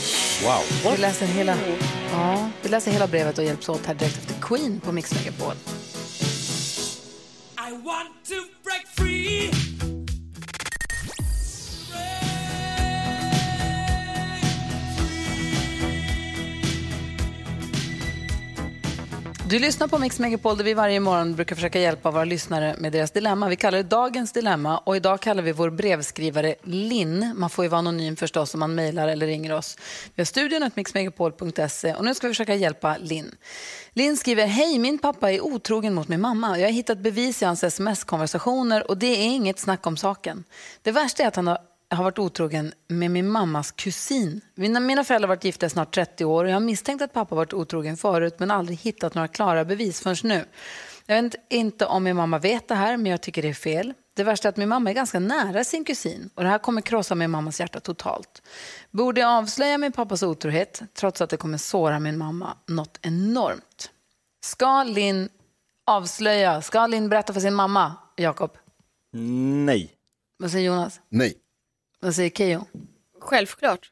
Wow. 0.44 0.92
Vi 0.92 1.02
läser 1.02 1.26
hela, 1.26 1.56
ja, 2.12 2.50
vi 2.62 2.68
läser 2.68 2.90
hela 2.90 3.06
brevet 3.06 3.38
och 3.38 3.44
hjälps 3.44 3.68
åt 3.68 3.86
här 3.86 3.94
direkt 3.94 4.16
efter 4.18 4.34
Queen 4.40 4.80
på 4.80 4.92
Mix 4.92 5.14
Megapol. 5.14 5.54
I 7.68 7.70
want 7.70 8.24
to 8.28 8.34
break 8.64 8.86
free. 8.96 9.77
Du 19.50 19.58
lyssnar 19.58 19.88
på 19.88 19.98
Mix 19.98 20.18
Megapol 20.18 20.56
där 20.56 20.64
vi 20.64 20.74
varje 20.74 21.00
morgon 21.00 21.34
brukar 21.34 21.54
försöka 21.54 21.80
hjälpa 21.80 22.10
våra 22.10 22.24
lyssnare 22.24 22.74
med 22.78 22.92
deras 22.92 23.10
dilemma. 23.10 23.48
Vi 23.48 23.56
kallar 23.56 23.78
det 23.78 23.84
dagens 23.84 24.32
dilemma 24.32 24.78
och 24.78 24.96
idag 24.96 25.20
kallar 25.20 25.42
vi 25.42 25.52
vår 25.52 25.70
brevskrivare 25.70 26.54
Linn. 26.62 27.34
Man 27.36 27.50
får 27.50 27.64
ju 27.64 27.68
vara 27.68 27.78
anonym 27.78 28.16
förstås 28.16 28.54
om 28.54 28.60
man 28.60 28.74
mejlar 28.74 29.08
eller 29.08 29.26
ringer 29.26 29.52
oss. 29.52 29.78
Vi 30.14 30.20
har 30.20 30.24
studion 30.24 30.62
att 30.62 30.76
mixmegapol.se 30.76 31.94
och 31.94 32.04
nu 32.04 32.14
ska 32.14 32.26
vi 32.26 32.34
försöka 32.34 32.54
hjälpa 32.54 32.96
Linn. 33.00 33.34
Linn 33.92 34.16
skriver, 34.16 34.46
hej 34.46 34.78
min 34.78 34.98
pappa 34.98 35.32
är 35.32 35.40
otrogen 35.40 35.94
mot 35.94 36.08
min 36.08 36.20
mamma. 36.20 36.58
Jag 36.58 36.66
har 36.66 36.72
hittat 36.72 36.98
bevis 36.98 37.42
i 37.42 37.44
hans 37.44 37.64
sms-konversationer 37.64 38.90
och 38.90 38.98
det 38.98 39.06
är 39.06 39.26
inget 39.26 39.58
snack 39.58 39.86
om 39.86 39.96
saken. 39.96 40.44
Det 40.82 40.92
värsta 40.92 41.22
är 41.22 41.28
att 41.28 41.36
han 41.36 41.46
har 41.46 41.58
har 41.96 42.04
varit 42.04 42.18
otrogen 42.18 42.72
med 42.88 43.10
min 43.10 43.28
mammas 43.28 43.72
kusin. 43.72 44.40
Mina, 44.54 44.80
mina 44.80 45.04
föräldrar 45.04 45.28
har 45.28 45.36
varit 45.36 45.44
gifta 45.44 45.66
i 45.66 45.70
snart 45.70 45.94
30 45.94 46.24
år 46.24 46.44
och 46.44 46.50
jag 46.50 46.54
har 46.54 46.60
misstänkt 46.60 47.02
att 47.02 47.12
pappa 47.12 47.34
varit 47.34 47.52
otrogen 47.52 47.96
förut 47.96 48.34
men 48.38 48.50
aldrig 48.50 48.78
hittat 48.78 49.14
några 49.14 49.28
klara 49.28 49.64
bevis 49.64 50.00
förrän 50.00 50.28
nu. 50.28 50.44
Jag 51.06 51.22
vet 51.22 51.34
inte 51.50 51.86
om 51.86 52.04
min 52.04 52.16
mamma 52.16 52.38
vet 52.38 52.68
det 52.68 52.74
här 52.74 52.96
men 52.96 53.10
jag 53.10 53.20
tycker 53.20 53.42
det 53.42 53.48
är 53.48 53.54
fel. 53.54 53.94
Det 54.14 54.24
värsta 54.24 54.48
är 54.48 54.50
att 54.50 54.56
min 54.56 54.68
mamma 54.68 54.90
är 54.90 54.94
ganska 54.94 55.18
nära 55.18 55.64
sin 55.64 55.84
kusin 55.84 56.30
och 56.34 56.42
det 56.42 56.48
här 56.48 56.58
kommer 56.58 56.80
krossa 56.80 57.14
min 57.14 57.30
mammas 57.30 57.60
hjärta 57.60 57.80
totalt. 57.80 58.42
Borde 58.90 59.20
jag 59.20 59.30
avslöja 59.30 59.78
min 59.78 59.92
pappas 59.92 60.22
otrohet 60.22 60.82
trots 60.94 61.20
att 61.20 61.30
det 61.30 61.36
kommer 61.36 61.58
såra 61.58 61.98
min 61.98 62.18
mamma 62.18 62.56
något 62.66 62.98
enormt? 63.02 63.90
Ska 64.44 64.84
Linn 64.84 65.28
avslöja, 65.86 66.62
ska 66.62 66.86
Linn 66.86 67.08
berätta 67.08 67.32
för 67.32 67.40
sin 67.40 67.54
mamma, 67.54 67.96
Jakob? 68.16 68.50
Nej. 69.12 69.92
Vad 70.38 70.50
säger 70.50 70.66
Jonas? 70.66 71.00
Nej. 71.08 71.34
Vad 72.00 72.14
säger 72.14 72.30
Keyyo? 72.30 72.64
Självklart. 73.20 73.90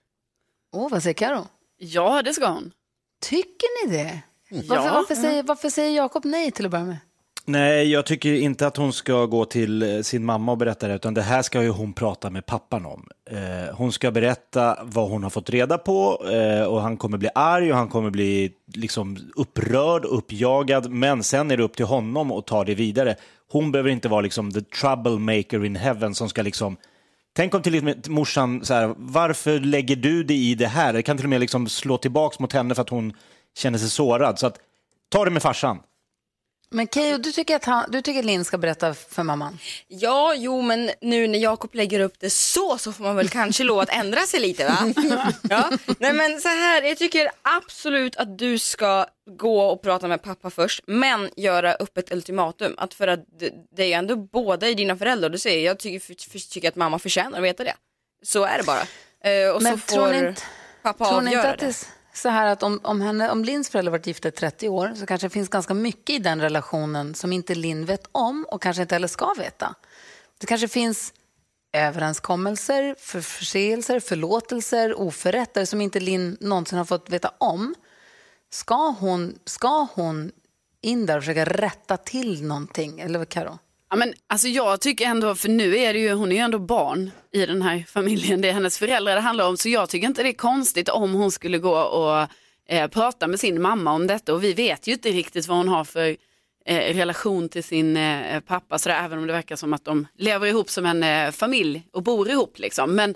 Åh, 0.72 0.90
vad 0.90 1.02
säger 1.02 1.14
Karo? 1.14 1.46
Ja, 1.78 2.22
det 2.22 2.32
ska 2.34 2.46
hon. 2.48 2.72
Tycker 3.22 3.86
ni 3.88 3.96
det? 3.96 4.20
Varför, 4.68 4.86
Ja. 4.86 4.92
varför 4.94 5.14
säger, 5.14 5.42
varför 5.42 5.68
säger 5.68 5.96
Jakob 5.96 6.24
nej 6.24 6.50
till 6.50 6.64
att 6.64 6.70
börja 6.70 6.84
med? 6.84 6.96
Nej, 7.48 7.90
jag 7.92 8.06
tycker 8.06 8.32
inte 8.34 8.66
att 8.66 8.76
hon 8.76 8.92
ska 8.92 9.26
gå 9.26 9.44
till 9.44 9.82
eh, 9.82 10.00
sin 10.02 10.24
mamma 10.24 10.52
och 10.52 10.58
berätta 10.58 10.88
det, 10.88 10.94
utan 10.94 11.14
det 11.14 11.22
här 11.22 11.42
ska 11.42 11.62
ju 11.62 11.68
hon 11.68 11.92
prata 11.92 12.30
med 12.30 12.46
pappan 12.46 12.86
om. 12.86 13.08
Eh, 13.30 13.74
hon 13.76 13.92
ska 13.92 14.10
berätta 14.10 14.78
vad 14.82 15.10
hon 15.10 15.22
har 15.22 15.30
fått 15.30 15.50
reda 15.50 15.78
på 15.78 16.26
eh, 16.30 16.62
och 16.64 16.80
han 16.80 16.96
kommer 16.96 17.18
bli 17.18 17.28
arg 17.34 17.70
och 17.72 17.78
han 17.78 17.88
kommer 17.88 18.10
bli 18.10 18.52
liksom 18.74 19.18
upprörd 19.36 20.04
och 20.04 20.18
uppjagad, 20.18 20.90
men 20.90 21.22
sen 21.22 21.50
är 21.50 21.56
det 21.56 21.62
upp 21.62 21.76
till 21.76 21.86
honom 21.86 22.32
att 22.32 22.46
ta 22.46 22.64
det 22.64 22.74
vidare. 22.74 23.16
Hon 23.52 23.72
behöver 23.72 23.90
inte 23.90 24.08
vara 24.08 24.20
liksom 24.20 24.52
the 24.52 24.60
troublemaker 24.60 25.64
in 25.64 25.76
heaven 25.76 26.14
som 26.14 26.28
ska 26.28 26.42
liksom 26.42 26.76
Tänk 27.36 27.54
om 27.54 27.62
till 27.62 27.88
och 27.88 28.08
morsan, 28.08 28.64
så 28.64 28.74
här, 28.74 28.94
varför 28.96 29.58
lägger 29.58 29.96
du 29.96 30.24
dig 30.24 30.50
i 30.50 30.54
det 30.54 30.66
här? 30.66 30.92
Det 30.92 31.02
kan 31.02 31.16
till 31.16 31.26
och 31.26 31.30
med 31.30 31.40
liksom 31.40 31.68
slå 31.68 31.98
tillbaks 31.98 32.38
mot 32.38 32.52
henne 32.52 32.74
för 32.74 32.82
att 32.82 32.88
hon 32.88 33.12
känner 33.58 33.78
sig 33.78 33.90
sårad. 33.90 34.38
Så 34.38 34.46
att, 34.46 34.58
ta 35.08 35.24
det 35.24 35.30
med 35.30 35.42
farsan. 35.42 35.78
Men 36.70 36.88
Keyyo, 36.88 37.18
du 37.18 37.32
tycker 37.32 37.56
att, 37.56 37.64
han, 37.64 37.90
du 37.90 38.02
tycker 38.02 38.18
att 38.18 38.24
Linn 38.24 38.44
ska 38.44 38.58
berätta 38.58 38.94
för 38.94 39.22
mamman? 39.22 39.58
Ja, 39.88 40.34
jo, 40.36 40.62
men 40.62 40.90
nu 41.00 41.26
när 41.28 41.38
Jakob 41.38 41.74
lägger 41.74 42.00
upp 42.00 42.14
det 42.20 42.30
så, 42.30 42.78
så 42.78 42.92
får 42.92 43.04
man 43.04 43.16
väl 43.16 43.28
kanske 43.28 43.64
lov 43.64 43.78
att 43.80 43.88
ändra 43.88 44.20
sig 44.20 44.40
lite 44.40 44.64
va? 44.66 44.92
Ja. 45.50 45.70
Nej 45.98 46.12
men 46.12 46.40
så 46.40 46.48
här, 46.48 46.82
jag 46.82 46.98
tycker 46.98 47.30
absolut 47.42 48.16
att 48.16 48.38
du 48.38 48.58
ska 48.58 49.06
gå 49.38 49.60
och 49.60 49.82
prata 49.82 50.08
med 50.08 50.22
pappa 50.22 50.50
först, 50.50 50.80
men 50.86 51.30
göra 51.36 51.74
upp 51.74 51.98
ett 51.98 52.12
ultimatum. 52.12 52.74
Att 52.78 52.94
för 52.94 53.08
att 53.08 53.20
det- 53.76 53.82
är 53.82 53.86
ju 53.86 53.92
ändå 53.92 54.16
båda 54.16 54.68
i 54.68 54.74
dina 54.74 54.96
föräldrar, 54.96 55.28
du 55.28 55.38
säger 55.38 55.66
jag 55.66 55.78
tycker, 55.78 56.00
för, 56.06 56.30
för, 56.30 56.38
tycker 56.50 56.68
att 56.68 56.76
mamma 56.76 56.98
förtjänar 56.98 57.38
att 57.38 57.44
veta 57.44 57.64
det. 57.64 57.74
Så 58.22 58.44
är 58.44 58.58
det 58.58 58.64
bara. 58.64 58.82
Eh, 59.32 59.50
och 59.50 59.62
Men 59.62 59.72
så 59.80 59.94
får 59.96 60.14
inte- 60.14 60.42
pappa 60.82 61.04
avgöra 61.06 61.48
att 61.52 61.58
det 61.58 61.86
så 62.16 62.28
här 62.28 62.46
att 62.46 62.62
om, 62.62 62.80
om, 62.82 63.00
henne, 63.00 63.30
om 63.30 63.44
Linns 63.44 63.70
föräldrar 63.70 63.92
varit 63.92 64.06
gifta 64.06 64.28
i 64.28 64.30
30 64.30 64.68
år 64.68 64.94
så 64.96 65.06
kanske 65.06 65.26
det 65.26 65.30
finns 65.32 65.48
ganska 65.48 65.74
mycket 65.74 66.16
i 66.16 66.18
den 66.18 66.40
relationen 66.40 67.14
som 67.14 67.32
inte 67.32 67.54
Linn 67.54 67.86
vet 67.86 68.08
om 68.12 68.46
och 68.48 68.62
kanske 68.62 68.82
inte 68.82 68.94
heller 68.94 69.08
ska 69.08 69.34
veta. 69.38 69.74
Det 70.38 70.46
kanske 70.46 70.68
finns 70.68 71.12
överenskommelser, 71.72 72.94
för 72.98 73.20
förseelser, 73.20 74.00
förlåtelser, 74.00 75.00
oförrätter 75.00 75.64
som 75.64 75.80
inte 75.80 76.00
Linn 76.00 76.36
någonsin 76.40 76.78
har 76.78 76.84
fått 76.84 77.10
veta 77.10 77.32
om. 77.38 77.74
Ska 78.50 78.94
hon, 78.98 79.38
ska 79.44 79.86
hon 79.94 80.32
in 80.80 81.06
där 81.06 81.16
och 81.16 81.22
försöka 81.22 81.44
rätta 81.44 81.96
till 81.96 82.42
någonting? 82.42 83.00
Eller 83.00 83.18
vad 83.18 83.28
Karo? 83.28 83.58
Ja, 83.90 83.96
men, 83.96 84.14
alltså, 84.26 84.48
jag 84.48 84.80
tycker 84.80 85.06
ändå, 85.06 85.34
för 85.34 85.48
nu 85.48 85.76
är 85.76 85.92
det 85.92 85.98
ju, 85.98 86.12
hon 86.12 86.32
är 86.32 86.36
ju 86.36 86.42
ändå 86.42 86.58
barn 86.58 87.10
i 87.32 87.46
den 87.46 87.62
här 87.62 87.84
familjen, 87.88 88.40
det 88.40 88.48
är 88.48 88.52
hennes 88.52 88.78
föräldrar 88.78 89.14
det 89.14 89.20
handlar 89.20 89.48
om, 89.48 89.56
så 89.56 89.68
jag 89.68 89.88
tycker 89.88 90.06
inte 90.06 90.22
det 90.22 90.28
är 90.28 90.32
konstigt 90.32 90.88
om 90.88 91.14
hon 91.14 91.30
skulle 91.30 91.58
gå 91.58 91.76
och 91.76 92.28
eh, 92.68 92.88
prata 92.88 93.26
med 93.26 93.40
sin 93.40 93.62
mamma 93.62 93.92
om 93.92 94.06
detta 94.06 94.34
och 94.34 94.44
vi 94.44 94.52
vet 94.52 94.86
ju 94.86 94.92
inte 94.92 95.08
riktigt 95.08 95.48
vad 95.48 95.56
hon 95.56 95.68
har 95.68 95.84
för 95.84 96.16
eh, 96.66 96.94
relation 96.94 97.48
till 97.48 97.64
sin 97.64 97.96
eh, 97.96 98.40
pappa, 98.40 98.78
så 98.78 98.88
där, 98.88 99.04
även 99.04 99.18
om 99.18 99.26
det 99.26 99.32
verkar 99.32 99.56
som 99.56 99.72
att 99.72 99.84
de 99.84 100.06
lever 100.18 100.46
ihop 100.46 100.70
som 100.70 100.86
en 100.86 101.02
eh, 101.02 101.30
familj 101.30 101.88
och 101.92 102.02
bor 102.02 102.30
ihop. 102.30 102.58
Liksom. 102.58 102.94
Men 102.94 103.14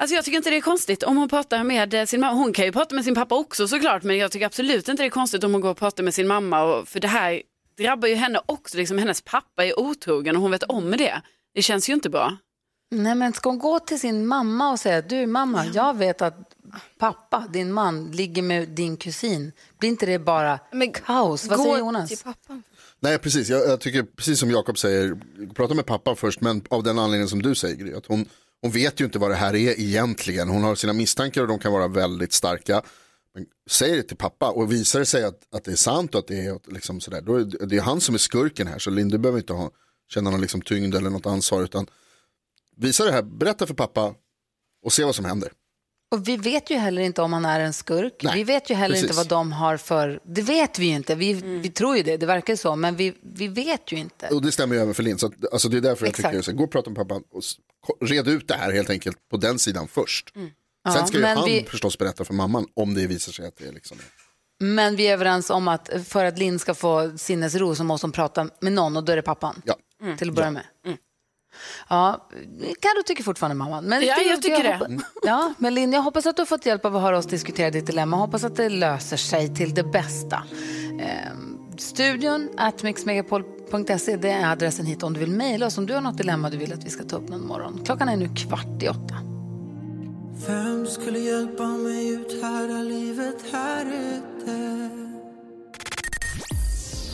Alltså 0.00 0.14
jag 0.14 0.24
tycker 0.24 0.36
inte 0.36 0.50
det 0.50 0.56
är 0.56 0.60
konstigt 0.60 1.02
om 1.02 1.16
hon 1.16 1.28
pratar 1.28 1.64
med 1.64 1.94
eh, 1.94 2.04
sin 2.04 2.20
mamma. 2.20 2.32
Hon 2.32 2.52
kan 2.52 2.64
ju 2.64 2.72
prata 2.72 2.94
med 2.94 3.04
sin 3.04 3.14
pappa 3.14 3.34
också 3.34 3.68
såklart, 3.68 4.02
men 4.02 4.18
jag 4.18 4.32
tycker 4.32 4.46
absolut 4.46 4.88
inte 4.88 5.02
det 5.02 5.06
är 5.06 5.10
konstigt 5.10 5.44
om 5.44 5.52
hon 5.52 5.60
går 5.60 5.70
och 5.70 5.76
pratar 5.76 6.02
med 6.02 6.14
sin 6.14 6.26
mamma. 6.26 6.62
Och, 6.62 6.88
för 6.88 7.00
det 7.00 7.08
här 7.08 7.42
drabbar 7.80 8.08
ju 8.08 8.14
henne 8.14 8.40
också, 8.46 8.76
liksom, 8.76 8.98
hennes 8.98 9.20
pappa 9.20 9.64
är 9.64 9.80
otrogen 9.80 10.36
och 10.36 10.42
hon 10.42 10.50
vet 10.50 10.62
om 10.62 10.90
det. 10.90 11.22
Det 11.54 11.62
känns 11.62 11.88
ju 11.88 11.92
inte 11.92 12.10
bra. 12.10 12.36
Nej, 12.90 13.14
men 13.14 13.32
ska 13.32 13.48
hon 13.48 13.58
gå 13.58 13.78
till 13.78 14.00
sin 14.00 14.26
mamma 14.26 14.70
och 14.70 14.80
säga, 14.80 15.02
du 15.02 15.26
mamma, 15.26 15.66
jag 15.66 15.96
vet 15.96 16.22
att 16.22 16.54
pappa, 16.98 17.46
din 17.52 17.72
man, 17.72 18.10
ligger 18.10 18.42
med 18.42 18.68
din 18.68 18.96
kusin. 18.96 19.52
Blir 19.78 19.90
inte 19.90 20.06
det 20.06 20.18
bara 20.18 20.58
kaos? 21.06 21.46
Vad 21.46 21.60
säger 21.60 21.78
Jonas? 21.78 22.24
Nej, 23.00 23.18
precis. 23.18 23.48
Jag, 23.48 23.68
jag 23.68 23.80
tycker 23.80 24.02
precis 24.02 24.40
som 24.40 24.50
Jakob 24.50 24.78
säger, 24.78 25.18
prata 25.54 25.74
med 25.74 25.86
pappa 25.86 26.14
först, 26.14 26.40
men 26.40 26.62
av 26.70 26.82
den 26.82 26.98
anledningen 26.98 27.28
som 27.28 27.42
du 27.42 27.54
säger, 27.54 27.96
att 27.96 28.06
hon, 28.06 28.26
hon 28.62 28.70
vet 28.70 29.00
ju 29.00 29.04
inte 29.04 29.18
vad 29.18 29.30
det 29.30 29.36
här 29.36 29.54
är 29.54 29.80
egentligen. 29.80 30.48
Hon 30.48 30.64
har 30.64 30.74
sina 30.74 30.92
misstankar 30.92 31.42
och 31.42 31.48
de 31.48 31.58
kan 31.58 31.72
vara 31.72 31.88
väldigt 31.88 32.32
starka. 32.32 32.82
Men 33.34 33.46
säg 33.70 33.96
det 33.96 34.02
till 34.02 34.16
pappa 34.16 34.50
och 34.50 34.72
visar 34.72 34.98
det 34.98 35.06
sig 35.06 35.24
att, 35.24 35.54
att 35.54 35.64
det 35.64 35.72
är 35.72 35.76
sant 35.76 36.14
och 36.14 36.18
att 36.18 36.26
det 36.26 36.46
är 36.46 36.58
liksom 36.72 37.00
sådär, 37.00 37.20
då 37.20 37.34
är 37.34 37.44
det, 37.44 37.66
det 37.66 37.76
är 37.76 37.80
han 37.80 38.00
som 38.00 38.14
är 38.14 38.18
skurken 38.18 38.66
här. 38.66 38.78
Så 38.78 38.90
Linn, 38.90 39.08
du 39.08 39.18
behöver 39.18 39.38
inte 39.38 39.52
ha, 39.52 39.70
känna 40.08 40.30
någon 40.30 40.40
liksom 40.40 40.62
tyngd 40.62 40.94
eller 40.94 41.10
något 41.10 41.26
ansvar, 41.26 41.62
utan 41.62 41.86
visa 42.76 43.04
det 43.04 43.12
här, 43.12 43.22
berätta 43.22 43.66
för 43.66 43.74
pappa 43.74 44.14
och 44.84 44.92
se 44.92 45.04
vad 45.04 45.14
som 45.14 45.24
händer. 45.24 45.52
Och 46.12 46.28
vi 46.28 46.36
vet 46.36 46.70
ju 46.70 46.76
heller 46.76 47.02
inte 47.02 47.22
om 47.22 47.32
han 47.32 47.44
är 47.44 47.60
en 47.60 47.72
skurk. 47.72 48.22
Nej, 48.22 48.34
vi 48.34 48.44
vet 48.44 48.70
ju 48.70 48.74
heller 48.74 48.94
precis. 48.94 49.10
inte 49.10 49.16
vad 49.16 49.28
de 49.28 49.52
har 49.52 49.76
för... 49.76 50.20
Det 50.24 50.42
vet 50.42 50.78
vi 50.78 50.86
ju 50.86 50.94
inte. 50.94 51.14
Vi, 51.14 51.32
vi 51.32 51.70
tror 51.70 51.96
ju 51.96 52.02
det, 52.02 52.16
det 52.16 52.26
verkar 52.26 52.56
så. 52.56 52.76
Men 52.76 52.96
vi, 52.96 53.14
vi 53.22 53.48
vet 53.48 53.92
ju 53.92 53.96
inte. 53.96 54.28
Och 54.28 54.42
det 54.42 54.52
stämmer 54.52 54.74
ju 54.74 54.80
även 54.80 54.94
för 54.94 55.02
Linn. 55.02 55.18
Så 55.18 55.26
att, 55.26 55.52
alltså 55.52 55.68
det 55.68 55.76
är 55.76 55.80
därför 55.80 56.06
jag 56.06 56.10
Exakt. 56.10 56.28
tycker, 56.28 56.42
så, 56.42 56.50
här, 56.50 56.58
gå 56.58 56.64
och 56.64 56.70
prata 56.70 56.90
med 56.90 56.96
pappa 56.96 57.14
och 57.14 57.42
red 58.08 58.28
ut 58.28 58.48
det 58.48 58.54
här 58.54 58.72
helt 58.72 58.90
enkelt 58.90 59.28
på 59.30 59.36
den 59.36 59.58
sidan 59.58 59.88
först. 59.88 60.36
Mm. 60.36 60.50
Ja, 60.84 60.90
Sen 60.92 61.06
ska 61.06 61.18
ju 61.18 61.24
han 61.24 61.44
vi- 61.44 61.66
förstås 61.70 61.98
berätta 61.98 62.24
för 62.24 62.34
mamman 62.34 62.66
om 62.76 62.94
det 62.94 63.06
visar 63.06 63.32
sig 63.32 63.46
att 63.46 63.56
det 63.56 63.66
är 63.68 63.72
liksom 63.72 63.98
Men 64.60 64.96
vi 64.96 65.06
är 65.08 65.12
överens 65.12 65.50
om 65.50 65.68
att 65.68 65.90
för 66.06 66.24
att 66.24 66.38
Linn 66.38 66.58
ska 66.58 66.74
få 66.74 67.18
sinnesro 67.18 67.74
så 67.74 67.84
måste 67.84 68.06
hon 68.06 68.12
prata 68.12 68.48
med 68.60 68.72
någon 68.72 68.96
och 68.96 69.04
då 69.04 69.12
är 69.12 69.16
det 69.16 69.22
pappan. 69.22 69.62
Ja. 69.64 69.74
Till 70.18 70.28
att 70.28 70.34
börja 70.34 70.50
med. 70.50 70.62
Ja, 71.88 72.28
Carro 72.80 73.02
tycker 73.06 73.24
fortfarande 73.24 73.54
mamman. 73.54 73.84
Men 73.84 74.02
Ja, 74.06 74.16
jag 74.20 74.42
tycker 74.42 74.62
det. 74.62 74.74
hoppa- 74.76 75.02
Ja, 75.22 75.54
men 75.58 75.74
Linn, 75.74 75.92
jag 75.92 76.02
hoppas 76.02 76.26
att 76.26 76.36
du 76.36 76.40
har 76.40 76.46
fått 76.46 76.66
hjälp 76.66 76.84
av 76.84 76.96
att 76.96 77.02
höra 77.02 77.18
oss 77.18 77.26
diskutera 77.26 77.70
ditt 77.70 77.86
dilemma. 77.86 78.16
Jag 78.16 78.20
hoppas 78.26 78.44
att 78.44 78.56
det 78.56 78.68
löser 78.68 79.16
sig 79.16 79.54
till 79.56 79.74
det 79.74 79.82
bästa. 79.84 80.42
Ehm, 81.00 81.58
studion 81.78 82.48
at 82.56 82.82
mixmegapol.se, 82.82 84.16
det 84.16 84.30
är 84.30 84.52
adressen 84.52 84.86
hit 84.86 85.02
om 85.02 85.12
du 85.12 85.20
vill 85.20 85.30
mejla 85.30 85.66
oss 85.66 85.78
om 85.78 85.86
du 85.86 85.94
har 85.94 86.00
något 86.00 86.16
dilemma 86.18 86.50
du 86.50 86.56
vill 86.56 86.72
att 86.72 86.84
vi 86.84 86.90
ska 86.90 87.04
ta 87.04 87.16
upp 87.16 87.28
någon 87.28 87.46
morgon. 87.46 87.80
Klockan 87.84 88.08
är 88.08 88.16
nu 88.16 88.28
kvart 88.34 88.82
i 88.82 88.88
åtta. 88.88 89.14
Vem 90.46 90.86
skulle 90.86 91.18
hjälpa 91.18 91.66
mig 91.66 92.08
ut 92.08 92.42
här 92.42 92.84
livet 92.84 93.36
här 93.52 93.86
ute? 93.86 94.90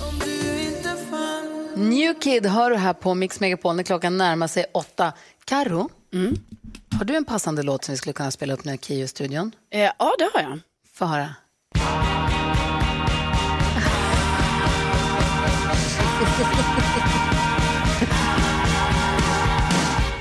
Om 0.09 0.19
du 0.25 0.61
inte 0.63 0.97
fann 1.11 1.73
New 1.75 2.15
Kid 2.21 2.47
hör 2.47 2.71
du 2.71 2.77
här 2.77 2.93
på 2.93 3.15
Mix 3.15 3.41
Megapol 3.41 3.77
när 3.77 3.83
klockan 3.83 4.19
närmar 4.19 4.47
sig 4.47 4.65
åtta. 4.75 5.13
Karo, 5.45 5.89
har 6.99 7.05
du 7.05 7.17
en 7.17 7.25
passande 7.25 7.63
låt 7.63 7.85
som 7.85 7.93
vi 7.93 7.97
skulle 7.97 8.13
kunna 8.13 8.31
spela 8.31 8.55
upp 8.55 8.65
nu 8.65 8.75
i 8.75 8.79
Kio-studion? 8.79 9.53
Eh, 9.71 9.81
ja, 9.81 10.15
det 10.19 10.31
har 10.35 10.41
jag. 10.43 10.61
Få 10.95 11.05
höra. 11.05 11.35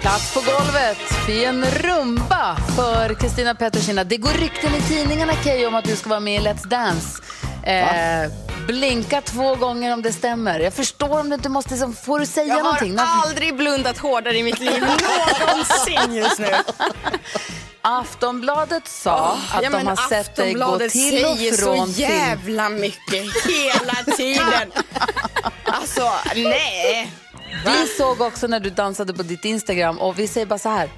Plats 0.05 0.33
på 0.33 0.39
golvet 0.39 1.29
i 1.29 1.45
en 1.45 1.65
rumba 1.65 2.55
för 2.75 3.13
Kristina 3.13 3.55
Pettersson. 3.55 3.99
Det 4.05 4.17
går 4.17 4.29
rykten 4.29 4.75
i 4.75 4.81
tidningarna 4.81 5.33
Keyyo 5.43 5.67
om 5.67 5.75
att 5.75 5.85
du 5.85 5.95
ska 5.95 6.09
vara 6.09 6.19
med 6.19 6.41
i 6.41 6.45
Let's 6.45 6.67
Dance. 6.67 7.21
Eh, 7.65 8.31
blinka 8.67 9.21
två 9.21 9.55
gånger 9.55 9.93
om 9.93 10.01
det 10.01 10.13
stämmer. 10.13 10.59
Jag 10.59 10.73
förstår 10.73 11.19
om 11.19 11.29
du 11.29 11.35
inte 11.35 11.49
måste, 11.49 11.77
så 11.77 11.91
får 11.91 12.19
du 12.19 12.25
säga 12.25 12.47
Jag 12.47 12.55
har 12.55 12.63
någonting? 12.63 12.95
Aldrig 12.99 13.55
blundat 13.55 13.97
hårdare 13.97 14.37
i 14.37 14.43
mitt 14.43 14.59
liv 14.59 14.81
någonsin 15.47 16.15
just 16.15 16.39
nu. 16.39 16.49
Aftonbladet 17.81 18.87
sa 18.87 19.37
att 19.53 19.63
Ja, 19.63 19.69
de 19.69 19.87
har 19.87 20.09
sett 20.09 20.35
dig 20.35 20.53
gå 20.53 20.77
till 20.77 20.85
och 20.85 20.91
säger 20.91 21.53
från 21.57 21.87
så 21.87 21.93
film. 21.93 22.09
jävla 22.09 22.69
mycket 22.69 23.23
hela 23.47 24.15
tiden. 24.17 24.71
Alltså, 25.63 26.11
nej. 26.35 27.11
Vi 27.65 27.87
såg 27.97 28.21
också 28.21 28.47
när 28.47 28.59
du 28.59 28.69
dansade 28.69 29.13
på 29.13 29.23
ditt 29.23 29.45
Instagram 29.45 29.97
och 29.97 30.19
vi 30.19 30.27
säger 30.27 30.45
bara 30.47 30.59
så 30.59 30.69
här. 30.69 30.89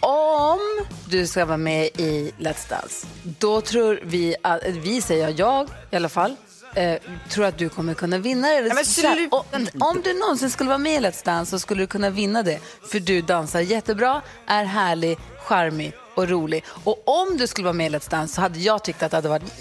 Om 0.00 0.60
du 1.08 1.26
ska 1.26 1.44
vara 1.44 1.56
med 1.56 1.84
i 1.84 2.32
Let's 2.38 2.68
Dance, 2.68 3.06
då 3.22 3.60
tror 3.60 4.00
vi, 4.02 4.36
att, 4.42 4.62
vi 4.66 5.02
säger 5.02 5.34
jag 5.38 5.68
i 5.90 5.96
alla 5.96 6.08
fall, 6.08 6.36
eh, 6.74 6.94
tror 7.30 7.44
att 7.44 7.58
du 7.58 7.68
kommer 7.68 7.94
kunna 7.94 8.18
vinna 8.18 8.48
det. 8.48 8.54
Ja, 8.68 8.74
men 8.74 8.84
sluta. 8.84 9.36
och- 9.36 9.46
om 9.80 10.00
du 10.04 10.14
någonsin 10.18 10.50
skulle 10.50 10.68
vara 10.68 10.78
med 10.78 11.02
i 11.02 11.06
Let's 11.06 11.24
Dance 11.24 11.50
så 11.50 11.58
skulle 11.58 11.82
du 11.82 11.86
kunna 11.86 12.10
vinna 12.10 12.42
det. 12.42 12.58
För 12.90 13.00
du 13.00 13.22
dansar 13.22 13.60
jättebra, 13.60 14.22
är 14.46 14.64
härlig, 14.64 15.18
charmig 15.44 15.92
och 16.14 16.28
rolig. 16.28 16.64
Och 16.84 17.02
om 17.08 17.36
du 17.36 17.46
skulle 17.46 17.64
vara 17.64 17.72
med 17.72 17.92
i 17.92 17.96
Let's 17.96 18.10
Dance 18.10 18.34
så 18.34 18.40
hade 18.40 18.58
jag 18.58 18.84
tyckt 18.84 19.02
att 19.02 19.10
det 19.10 19.16
hade 19.16 19.28
varit 19.28 19.52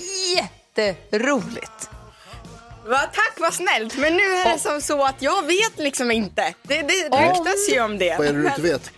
jätteroligt. 0.77 1.89
Va, 2.87 2.99
tack, 3.13 3.33
vad 3.37 3.53
snällt. 3.53 3.97
Men 3.97 4.13
nu 4.17 4.23
är 4.23 4.53
det 4.53 4.59
som 4.59 4.81
så 4.81 5.05
att 5.05 5.21
jag 5.21 5.45
vet 5.45 5.77
liksom 5.77 6.11
inte. 6.11 6.53
Det, 6.63 6.81
det 6.81 6.93
ryktas 6.93 7.69
ju 7.69 7.81
om 7.81 7.97
det. 7.97 8.15
Vad 8.17 8.27
är 8.27 8.33
det 8.33 8.41
du 8.41 8.47
inte 8.47 8.61
vet? 8.61 8.91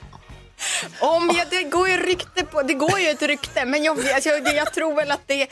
Om 1.00 1.32
jag, 1.38 1.48
det 1.50 1.64
går 1.64 1.90
ju 1.90 1.98
rykte 1.98 2.44
på, 2.46 2.62
det 2.62 2.74
går 2.74 3.00
ju 3.00 3.08
ett 3.10 3.22
rykte, 3.22 3.66
men 3.66 3.84
jag, 3.84 4.00
alltså, 4.12 4.30
jag, 4.30 4.56
jag 4.56 4.74
tror 4.74 4.96
väl 4.96 5.12
att 5.12 5.22
det, 5.28 5.48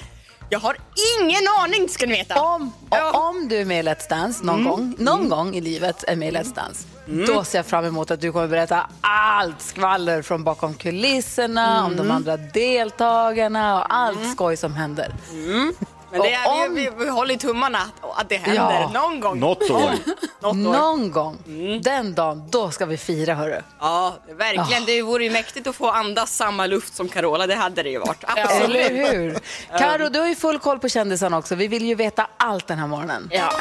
jag 0.49 0.59
har 0.59 0.77
ingen 1.19 1.41
aning 1.59 1.89
ska 1.89 2.05
ni 2.05 2.13
veta. 2.13 2.41
Om, 2.41 2.71
och 2.89 3.29
om 3.29 3.47
du 3.47 3.57
är 3.57 3.65
med 3.65 3.85
i 3.85 3.87
Let's 3.87 4.09
Dance 4.09 4.45
någon 4.45 4.63
gång, 4.63 4.95
någon 4.99 5.29
gång 5.29 5.55
i 5.55 5.61
livet 5.61 6.03
är 6.07 6.15
med 6.15 6.27
i 6.27 6.31
Let's 6.37 6.55
Dance, 6.55 6.87
då 7.27 7.43
ser 7.43 7.57
jag 7.59 7.65
fram 7.65 7.85
emot 7.85 8.11
att 8.11 8.21
du 8.21 8.31
kommer 8.31 8.47
berätta 8.47 8.89
allt 9.01 9.61
skvaller 9.61 10.21
från 10.21 10.43
bakom 10.43 10.73
kulisserna, 10.73 11.85
om 11.85 11.95
de 11.95 12.11
andra 12.11 12.37
deltagarna 12.37 13.79
och 13.79 13.93
allt 13.95 14.31
skoj 14.33 14.57
som 14.57 14.73
händer. 14.73 15.13
Men 16.11 16.21
det 16.21 16.33
är, 16.33 16.65
om- 16.67 16.75
vi, 16.75 16.89
vi, 16.97 17.03
vi 17.05 17.09
håller 17.09 17.35
tummarna 17.35 17.77
att, 18.01 18.19
att 18.21 18.29
det 18.29 18.37
händer 18.37 18.79
Ja. 18.81 18.89
någon 18.93 19.19
gång. 19.19 19.39
Något 19.39 19.69
år. 19.69 19.91
Något 20.41 20.53
år. 20.53 20.53
Någon 20.55 21.11
gång, 21.11 21.37
den 21.83 22.13
dagen, 22.13 22.43
då 22.49 22.71
ska 22.71 22.85
vi 22.85 22.97
fira 22.97 23.33
hörru. 23.33 23.61
Ja, 23.79 24.13
verkligen. 24.37 24.85
Det 24.85 25.01
vore 25.01 25.23
ju 25.23 25.29
mäktigt 25.31 25.67
att 25.67 25.75
få 25.75 25.89
andas 25.91 26.35
samma 26.35 26.65
luft 26.65 26.95
som 26.95 27.07
Carola. 27.09 27.47
Det 27.47 27.55
hade 27.55 27.83
det 27.83 27.89
ju 27.89 27.99
varit. 27.99 28.23
Absolut. 28.27 28.75
Eller 28.91 29.11
hur? 29.13 29.39
Karo, 29.79 30.09
du 30.09 30.19
har 30.19 30.27
ju 30.27 30.35
full 30.35 30.59
koll 30.59 30.79
på 30.79 30.89
kändisarna 30.89 31.37
också. 31.37 31.55
Vi 31.55 31.67
vill 31.67 31.85
ju 31.85 31.95
veta 31.95 32.27
allt 32.37 32.67
den 32.67 32.79
här 32.79 32.87
morgonen. 32.87 33.29
Ja. 33.31 33.51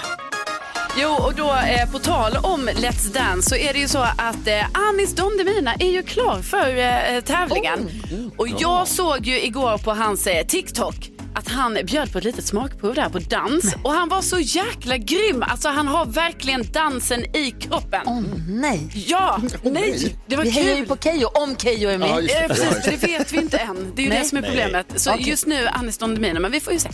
Jo, 1.01 1.09
och 1.27 1.35
då 1.35 1.51
eh, 1.55 1.91
på 1.93 1.99
tal 1.99 2.33
om 2.43 2.69
Let's 2.69 3.13
Dance 3.15 3.49
så 3.49 3.57
är 3.57 3.73
det 3.73 3.79
ju 3.79 3.89
så 3.89 3.99
att 3.99 4.47
eh, 4.47 4.65
Anis 4.89 5.15
Don 5.15 5.37
Demina 5.37 5.75
är 5.75 5.91
ju 5.91 6.03
klar 6.03 6.43
för 6.43 6.77
eh, 6.79 7.21
tävlingen. 7.21 7.91
Och 8.37 8.49
jag 8.49 8.89
såg 8.89 9.27
ju 9.27 9.41
igår 9.43 9.79
på 9.79 9.91
hans 9.95 10.27
eh, 10.27 10.47
TikTok 10.47 10.95
att 11.39 11.49
han 11.49 11.79
bjöd 11.85 12.13
på 12.13 12.19
ett 12.19 12.25
litet 12.25 12.45
smakprov 12.47 12.95
där 12.95 13.09
på 13.09 13.19
dans 13.19 13.75
och 13.85 13.93
han 13.93 14.09
var 14.09 14.23
så 14.23 14.39
jäkla 14.41 14.97
grym. 14.97 15.43
Alltså 15.43 15.69
han 15.69 15.89
har 15.89 16.07
verkligen 16.07 16.73
dansen 16.73 17.37
i 17.37 17.51
kroppen. 17.61 18.01
Åh 18.07 18.21
nej. 18.49 18.89
Ja, 18.95 19.41
nej, 19.63 20.17
det 20.27 20.37
var 20.37 20.45
Vi 20.45 20.51
hejar 20.51 20.71
ju 20.71 20.77
kul. 20.77 20.87
på 20.87 20.97
Keyyo 20.97 21.27
om 21.27 21.57
Keyyo 21.57 21.91
är 21.91 21.99
med. 21.99 22.09
Ja, 22.09 22.21
just 22.21 22.35
Eh, 22.35 22.43
det. 22.43 22.49
precis, 22.49 22.85
det 23.01 23.07
vet 23.07 23.33
vi 23.33 23.37
inte 23.39 23.59
än. 23.59 23.93
Det 23.95 24.03
är 24.03 24.05
ju 24.05 24.11
Nej. 24.11 24.19
det 24.19 24.25
som 24.25 24.39
är 24.39 24.43
problemet. 24.43 24.87
Så 24.97 25.13
Okej. 25.13 25.29
just 25.29 25.47
nu 25.47 25.67
Anis 25.67 25.99
Don 25.99 26.15
Demina, 26.15 26.41
men 26.41 26.51
vi 26.53 26.61
får 26.61 26.73
ju 26.73 26.79
se. 26.79 26.89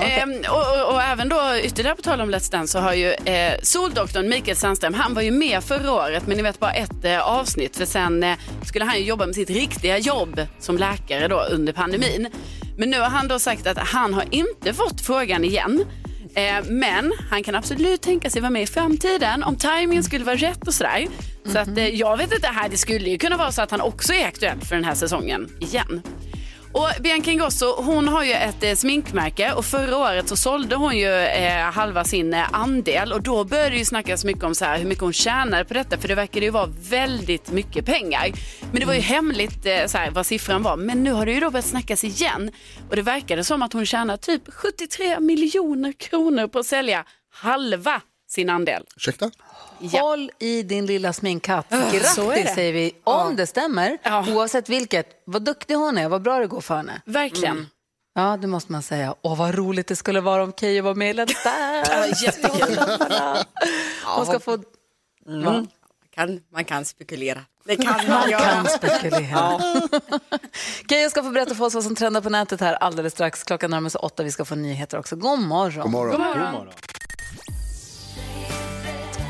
Ehm, 0.00 0.32
och, 0.50 0.80
och, 0.88 0.94
och 0.94 1.02
även 1.02 1.28
då 1.28 1.40
ytterligare 1.62 1.96
på 1.96 2.02
tal 2.02 2.20
om 2.20 2.30
Let's 2.30 2.50
Dance 2.52 2.72
så 2.72 2.78
har 2.78 2.94
ju 2.94 3.12
eh, 3.12 3.52
Soldoktorn 3.62 4.28
Mikael 4.28 4.56
Sandström, 4.56 4.94
han 4.94 5.14
var 5.14 5.22
ju 5.22 5.30
med 5.30 5.64
förra 5.64 5.92
året 5.92 6.26
men 6.26 6.36
ni 6.36 6.42
vet 6.42 6.60
bara 6.60 6.72
ett 6.72 7.04
eh, 7.04 7.20
avsnitt 7.20 7.76
för 7.76 7.86
sen 7.86 8.22
eh, 8.22 8.36
skulle 8.66 8.84
han 8.84 8.96
ju 8.98 9.04
jobba 9.04 9.26
med 9.26 9.34
sitt 9.34 9.50
riktiga 9.50 9.98
jobb 9.98 10.40
som 10.58 10.78
läkare 10.78 11.28
då 11.28 11.40
under 11.40 11.72
pandemin. 11.72 12.28
Men 12.76 12.90
nu 12.90 13.00
har 13.00 13.08
han 13.08 13.28
då 13.28 13.38
sagt 13.38 13.66
att 13.66 13.78
han 13.78 14.14
har 14.14 14.24
inte 14.30 14.74
fått 14.74 15.00
frågan 15.00 15.44
igen. 15.44 15.84
Eh, 16.34 16.64
men 16.64 17.12
han 17.30 17.42
kan 17.42 17.54
absolut 17.54 18.02
tänka 18.02 18.30
sig 18.30 18.40
vara 18.42 18.50
med 18.50 18.62
i 18.62 18.66
framtiden 18.66 19.42
om 19.42 19.56
timingen 19.56 20.04
skulle 20.04 20.24
vara 20.24 20.36
rätt 20.36 20.68
och 20.68 20.74
sådär. 20.74 21.06
Så 21.44 21.58
att, 21.58 21.78
eh, 21.78 21.88
jag 21.88 22.16
vet 22.16 22.34
inte, 22.34 22.46
här, 22.46 22.68
det 22.68 22.76
skulle 22.76 23.10
ju 23.10 23.18
kunna 23.18 23.36
vara 23.36 23.52
så 23.52 23.62
att 23.62 23.70
han 23.70 23.80
också 23.80 24.12
är 24.12 24.26
aktuell 24.26 24.60
för 24.60 24.74
den 24.74 24.84
här 24.84 24.94
säsongen 24.94 25.48
igen. 25.60 26.02
Och 26.76 27.02
Bianca 27.02 27.30
Ingrosso 27.30 27.82
hon 27.82 28.08
har 28.08 28.24
ju 28.24 28.32
ett 28.32 28.62
eh, 28.62 28.74
sminkmärke 28.74 29.52
och 29.52 29.64
förra 29.64 29.96
året 29.96 30.28
så 30.28 30.36
sålde 30.36 30.76
hon 30.76 30.96
ju 30.96 31.12
eh, 31.12 31.70
halva 31.70 32.04
sin 32.04 32.34
eh, 32.34 32.54
andel 32.54 33.12
och 33.12 33.22
då 33.22 33.44
började 33.44 33.70
det 33.70 33.76
ju 33.76 33.84
snackas 33.84 34.24
mycket 34.24 34.44
om 34.44 34.54
så 34.54 34.64
här, 34.64 34.78
hur 34.78 34.86
mycket 34.86 35.02
hon 35.02 35.12
tjänade 35.12 35.64
på 35.64 35.74
detta 35.74 35.98
för 35.98 36.08
det 36.08 36.14
verkade 36.14 36.46
ju 36.46 36.50
vara 36.50 36.70
väldigt 36.90 37.50
mycket 37.50 37.86
pengar. 37.86 38.32
Men 38.70 38.80
det 38.80 38.86
var 38.86 38.94
ju 38.94 39.00
hemligt 39.00 39.66
eh, 39.66 39.86
så 39.86 39.98
här, 39.98 40.10
vad 40.10 40.26
siffran 40.26 40.62
var 40.62 40.76
men 40.76 41.04
nu 41.04 41.12
har 41.12 41.26
det 41.26 41.32
ju 41.32 41.40
då 41.40 41.50
börjat 41.50 41.66
snackas 41.66 42.04
igen 42.04 42.50
och 42.90 42.96
det 42.96 43.02
verkade 43.02 43.44
som 43.44 43.62
att 43.62 43.72
hon 43.72 43.86
tjänar 43.86 44.16
typ 44.16 44.42
73 44.48 45.20
miljoner 45.20 45.92
kronor 45.92 46.48
på 46.48 46.58
att 46.58 46.66
sälja 46.66 47.04
halva 47.30 48.00
sin 48.28 48.50
andel. 48.50 48.82
Ursäkta? 48.96 49.30
Håll 49.92 50.30
i 50.38 50.62
din 50.62 50.86
lilla 50.86 51.12
sminkhatt. 51.12 51.66
så 51.70 51.76
är 51.76 51.80
Grattis 51.92 52.16
det. 52.16 52.54
säger 52.54 52.72
vi, 52.72 52.92
om 53.04 53.36
det 53.36 53.46
stämmer. 53.46 53.98
Ja. 54.02 54.24
Oavsett 54.34 54.68
vilket. 54.68 55.06
Vad 55.24 55.42
duktig 55.42 55.74
hon 55.74 55.98
är, 55.98 56.08
vad 56.08 56.22
bra 56.22 56.38
det 56.38 56.46
går 56.46 56.60
för 56.60 56.76
henne. 56.76 57.00
Verkligen. 57.04 57.66
Ja, 58.14 58.36
det 58.36 58.46
måste 58.46 58.72
man 58.72 58.82
säga. 58.82 59.14
Åh, 59.22 59.36
vad 59.38 59.54
roligt 59.54 59.86
det 59.86 59.96
skulle 59.96 60.20
vara 60.20 60.42
om 60.42 60.52
Keyyo 60.52 60.82
var 60.84 60.94
med 60.94 61.10
i 61.10 61.12
Let's 61.12 61.34
Dance. 61.44 62.24
Jättekul. 62.24 62.78
Hon 64.04 64.26
ska 64.26 64.40
få... 64.40 64.58
Man, 65.26 65.68
kan, 66.14 66.40
man 66.52 66.64
kan 66.64 66.84
spekulera. 66.84 67.40
Det 67.64 67.76
kan 67.76 67.86
man 67.96 68.08
Man 68.08 68.30
göra. 68.30 68.40
kan 68.40 68.66
spekulera. 68.66 69.60
Keyyo 70.90 71.10
ska 71.10 71.22
få 71.22 71.30
berätta 71.30 71.54
för 71.54 71.64
oss 71.64 71.74
vad 71.74 71.84
som 71.84 71.94
trendar 71.94 72.20
på 72.20 72.30
nätet 72.30 72.60
här 72.60 72.74
alldeles 72.74 73.12
strax. 73.12 73.44
Klockan 73.44 73.70
närmar 73.70 73.90
sig 73.90 73.98
åtta. 73.98 74.22
Vi 74.22 74.30
ska 74.30 74.44
få 74.44 74.54
nyheter 74.54 74.98
också. 74.98 75.16
God 75.16 75.38
morgon. 75.40 75.82
God 75.82 75.90
morgon. 75.90 76.16
God 76.20 76.52
morgon. 76.52 76.68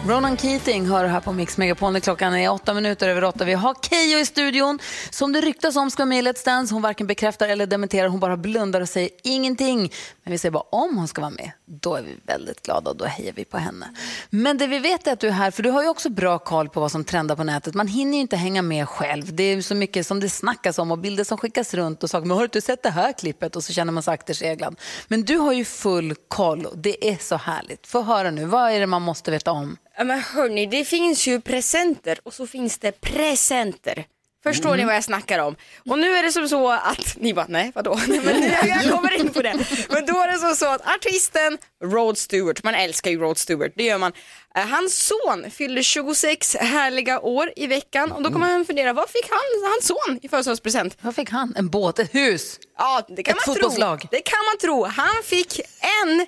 Ronan 0.09 0.37
Keating 0.37 0.87
hör 0.87 1.05
här 1.05 1.21
på 1.21 1.33
Mix 1.33 1.59
Megapol. 1.59 2.01
Klockan 2.01 2.35
är 2.35 2.51
åtta 2.51 2.75
minuter 2.75 3.09
över 3.09 3.25
åtta. 3.25 3.45
Vi 3.45 3.53
har 3.53 3.75
Keyyo 3.75 4.19
i 4.19 4.27
studion 4.27 4.79
som 5.11 5.33
det 5.33 5.41
ryktas 5.41 5.77
om 5.77 5.91
ska 5.91 6.03
vara 6.03 6.09
med 6.09 6.19
i 6.19 6.23
Let's 6.23 6.45
Dance. 6.45 6.75
Hon 6.75 6.83
varken 6.83 7.07
bekräftar 7.07 7.49
eller 7.49 7.67
dementerar. 7.67 8.09
Hon 8.09 8.21
bara 8.21 8.37
blundar 8.37 8.81
och 8.81 8.89
säger 8.89 9.11
ingenting. 9.23 9.93
Men 10.23 10.33
vi 10.33 10.39
säger 10.39 10.53
bara 10.53 10.65
om 10.71 10.97
hon 10.97 11.09
ska 11.09 11.21
vara 11.21 11.31
med, 11.31 11.51
då 11.67 11.95
är 11.95 12.03
vi 12.03 12.17
väldigt 12.25 12.63
glada 12.63 12.91
och 12.91 12.97
då 12.97 13.05
hejar 13.05 13.33
vi 13.33 13.45
på 13.45 13.59
henne. 13.59 13.91
Men 14.31 14.59
det 14.59 14.67
vi 14.67 14.79
vet 14.79 15.07
är 15.07 15.13
att 15.13 15.21
du 15.21 15.29
är 15.29 15.33
här, 15.33 15.51
för 15.51 15.63
du 15.63 15.71
har 15.71 15.83
ju 15.83 15.89
också 15.89 16.09
bra 16.09 16.39
koll 16.39 16.69
på 16.69 16.81
vad 16.81 16.93
som 16.93 17.05
trendar 17.05 17.37
på 17.37 17.45
nätet. 17.45 17.75
Man 17.75 17.89
hinner 17.89 18.15
ju 18.15 18.21
inte 18.21 18.37
hänga 18.37 18.63
med 18.63 18.89
själv. 18.89 19.35
Det 19.35 19.43
är 19.43 19.63
så 19.63 19.75
mycket 19.75 20.07
som 20.07 20.21
det 20.21 20.29
snackas 20.29 20.79
om 20.79 20.91
och 20.91 20.99
bilder 20.99 21.25
som 21.25 21.39
skickas 21.39 21.75
runt 21.75 22.03
och 22.03 22.11
saker. 22.11 22.27
Men 22.27 22.35
har 22.35 22.43
du 22.43 22.45
inte 22.45 22.61
sett 22.61 22.83
det 22.83 22.91
här 22.91 23.13
klippet? 23.13 23.57
Och 23.57 23.65
så 23.65 23.73
känner 23.73 23.93
man 23.93 24.03
sig 24.03 24.15
akterseglad. 24.15 24.81
Men 25.09 25.25
du 25.25 25.37
har 25.37 25.53
ju 25.53 25.65
full 25.65 26.15
koll 26.29 26.67
och 26.67 26.79
det 26.79 27.09
är 27.09 27.17
så 27.17 27.37
härligt. 27.37 27.87
Få 27.87 28.03
höra 28.03 28.31
nu, 28.31 28.45
vad 28.45 28.73
är 28.73 28.81
det 28.81 28.87
man 28.87 29.03
måste 29.03 29.31
veta 29.31 29.53
om? 29.53 29.77
Ja, 29.99 30.05
men 30.05 30.21
hörni, 30.21 30.67
det 30.67 30.85
finns 30.85 31.27
ju 31.29 31.41
presenter 31.41 32.19
och 32.23 32.35
så 32.35 32.47
finns 32.47 32.79
det 32.79 33.01
presenter. 33.01 34.07
Förstår 34.47 34.77
ni 34.77 34.85
vad 34.85 34.95
jag 34.95 35.05
snackar 35.05 35.39
om? 35.39 35.57
Och 35.91 35.99
nu 35.99 36.17
är 36.17 36.23
det 36.23 36.33
som 36.33 36.49
så 36.49 36.71
att, 36.71 37.17
ni 37.17 37.35
bara 37.35 37.47
nej 37.49 37.73
vadå? 37.75 37.99
Nej, 38.09 38.21
men 38.25 38.41
nu, 38.41 38.47
jag 38.67 38.91
kommer 38.95 39.21
in 39.21 39.29
på 39.33 39.43
det. 39.43 39.55
Men 39.89 40.07
då 40.07 40.21
är 40.21 40.33
det 40.33 40.39
som 40.39 40.55
så 40.55 40.67
att 40.67 40.87
artisten 40.95 41.59
Rod 41.85 42.19
Stewart, 42.19 42.63
man 42.63 42.75
älskar 42.75 43.11
ju 43.11 43.19
Rod 43.19 43.39
Stewart, 43.39 43.73
det 43.77 43.85
gör 43.85 43.99
man. 43.99 44.13
Eh, 44.57 44.67
Hans 44.67 44.99
son 45.07 45.51
fyllde 45.51 45.83
26 45.83 46.57
härliga 46.57 47.21
år 47.21 47.53
i 47.57 47.67
veckan 47.67 48.13
och 48.13 48.23
då 48.23 48.31
kommer 48.33 48.47
man 48.47 48.65
fundera, 48.65 48.93
vad 48.93 49.11
fick 49.11 49.31
han, 49.31 49.71
hans 49.73 49.87
son 49.87 50.19
i 50.23 50.29
födelsedagspresent? 50.29 50.97
Vad 51.01 51.15
fick 51.15 51.31
han? 51.31 51.55
En 51.57 51.69
båt, 51.69 51.99
ett 51.99 52.15
hus? 52.15 52.59
Ja, 52.79 53.03
det 53.09 53.23
kan 53.23 53.33
Ett 53.37 53.47
man 53.47 53.55
fotbollslag. 53.55 54.01
tro. 54.01 54.09
Det 54.13 54.21
kan 54.21 54.39
man 54.53 54.59
tro. 54.59 54.85
Han 54.85 55.23
fick 55.25 55.61
en 56.03 56.27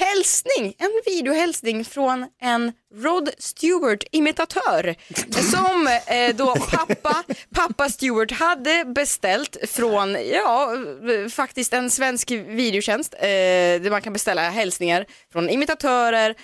hälsning, 0.00 0.74
en 0.78 1.02
videohälsning 1.06 1.84
från 1.84 2.26
en 2.40 2.72
Rod 2.94 3.30
Stewart-imitatör 3.38 4.94
som 5.50 5.86
eh, 5.86 6.36
då 6.36 6.54
pappa, 6.70 7.24
pappa 7.54 7.88
Stewart 7.88 8.32
hade 8.32 8.84
beställt 8.84 9.56
från, 9.68 10.16
ja, 10.32 10.72
faktiskt 11.30 11.72
en 11.72 11.90
svensk 11.90 12.30
videotjänst 12.30 13.14
eh, 13.14 13.20
där 13.20 13.90
man 13.90 14.02
kan 14.02 14.12
beställa 14.12 14.50
hälsningar 14.50 15.06
från 15.32 15.50
imitatörer, 15.50 16.34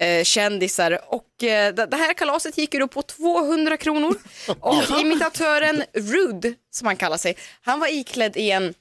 eh, 0.00 0.24
kändisar 0.24 0.98
och 1.08 1.44
eh, 1.44 1.74
det 1.74 1.86
det 1.86 1.96
här 1.96 2.14
kalaset 2.14 2.58
gick 2.58 2.74
ju 2.74 2.80
då 2.80 2.88
på 2.88 3.02
200 3.02 3.76
kronor. 3.76 4.14
Och 4.60 5.00
imitatören 5.00 5.82
Rud, 5.94 6.54
som 6.70 6.86
han 6.86 6.96
kallar 6.96 7.16
sig, 7.16 7.36
han 7.62 7.80
var 7.80 7.88
iklädd 7.94 8.36
i 8.36 8.50
en 8.50 8.74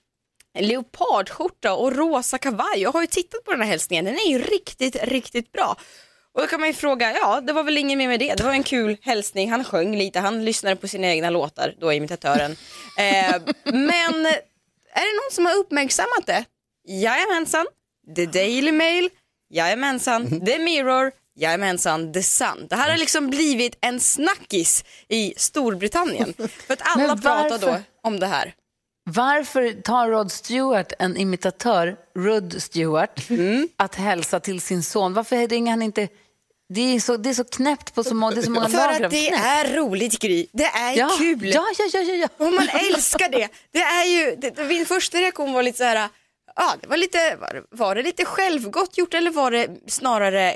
leopardskjorta 0.59 1.73
och 1.73 1.95
rosa 1.95 2.37
kavaj. 2.37 2.81
Jag 2.81 2.91
har 2.91 3.01
ju 3.01 3.07
tittat 3.07 3.43
på 3.43 3.51
den 3.51 3.61
här 3.61 3.67
hälsningen, 3.67 4.05
den 4.05 4.13
är 4.13 4.29
ju 4.29 4.39
riktigt, 4.39 4.95
riktigt 5.03 5.51
bra. 5.51 5.77
Och 6.33 6.41
då 6.41 6.47
kan 6.47 6.59
man 6.59 6.69
ju 6.69 6.73
fråga, 6.73 7.13
ja 7.13 7.41
det 7.41 7.53
var 7.53 7.63
väl 7.63 7.77
inget 7.77 7.97
mer 7.97 8.07
med 8.07 8.19
det, 8.19 8.33
det 8.33 8.43
var 8.43 8.51
en 8.51 8.63
kul 8.63 8.97
hälsning, 9.01 9.51
han 9.51 9.63
sjöng 9.63 9.97
lite, 9.97 10.19
han 10.19 10.45
lyssnade 10.45 10.75
på 10.75 10.87
sina 10.87 11.07
egna 11.07 11.29
låtar, 11.29 11.75
då 11.79 11.93
imitatören. 11.93 12.51
eh, 12.97 13.35
men 13.65 14.25
är 14.95 15.01
det 15.01 15.15
någon 15.23 15.31
som 15.31 15.45
har 15.45 15.55
uppmärksammat 15.55 16.25
det? 16.25 16.45
Jajamensan, 16.87 17.65
The 18.15 18.25
Daily 18.25 18.71
Mail, 18.71 19.09
jajamensan, 19.49 20.45
The 20.45 20.59
Mirror, 20.59 21.11
Jajamensan, 21.35 22.13
The 22.13 22.23
Sun. 22.23 22.67
Det 22.69 22.75
här 22.75 22.89
har 22.89 22.97
liksom 22.97 23.29
blivit 23.29 23.77
en 23.81 23.99
snackis 23.99 24.83
i 25.09 25.33
Storbritannien. 25.37 26.33
För 26.67 26.73
att 26.73 26.81
alla 26.83 27.17
pratar 27.17 27.57
då 27.57 27.79
om 28.03 28.19
det 28.19 28.27
här. 28.27 28.53
Varför 29.09 29.81
tar 29.81 30.09
Rod 30.09 30.31
Stewart, 30.31 30.93
en 30.99 31.17
imitatör, 31.17 31.95
Rud 32.15 32.61
Stewart, 32.61 33.29
Mm. 33.29 33.69
att 33.77 33.95
hälsa 33.95 34.39
till 34.39 34.61
sin 34.61 34.83
son? 34.83 35.13
Varför 35.13 35.47
ringer 35.47 35.71
han 35.71 35.81
inte... 35.81 36.07
Det 36.69 36.81
är 36.95 36.99
så, 36.99 37.17
det 37.17 37.29
är 37.29 37.33
så 37.33 37.43
knäppt 37.43 37.93
på 37.95 38.03
så 38.03 38.15
många, 38.15 38.31
det 38.35 38.41
är 38.41 38.43
så 38.43 38.51
många 38.51 38.69
För 38.69 39.03
att 39.03 39.11
det 39.11 39.29
är 39.29 39.75
roligt 39.75 40.19
Gry, 40.19 40.47
det 40.51 40.63
är 40.63 40.97
Ja, 40.97 41.09
kul. 41.17 41.39
ja, 41.53 41.65
ja, 41.77 41.85
ja, 41.93 41.99
ja, 41.99 42.13
ja. 42.13 42.27
Och 42.45 42.53
man 42.53 42.67
älskar 42.69 43.29
det. 43.29 43.47
Det 43.71 43.79
är 43.79 44.05
ju, 44.05 44.35
det, 44.35 44.63
min 44.67 44.85
första 44.85 45.17
reaktion 45.17 45.53
var 45.53 45.63
lite 45.63 45.77
så 45.77 45.83
här, 45.83 46.09
ja 46.55 46.73
det 46.81 46.87
var 46.87 46.97
lite, 46.97 47.35
var, 47.35 47.63
var 47.71 47.95
det 47.95 48.03
lite 48.03 48.25
självgott 48.25 48.97
gjort 48.97 49.13
eller 49.13 49.31
var 49.31 49.51
det 49.51 49.67
snarare 49.87 50.55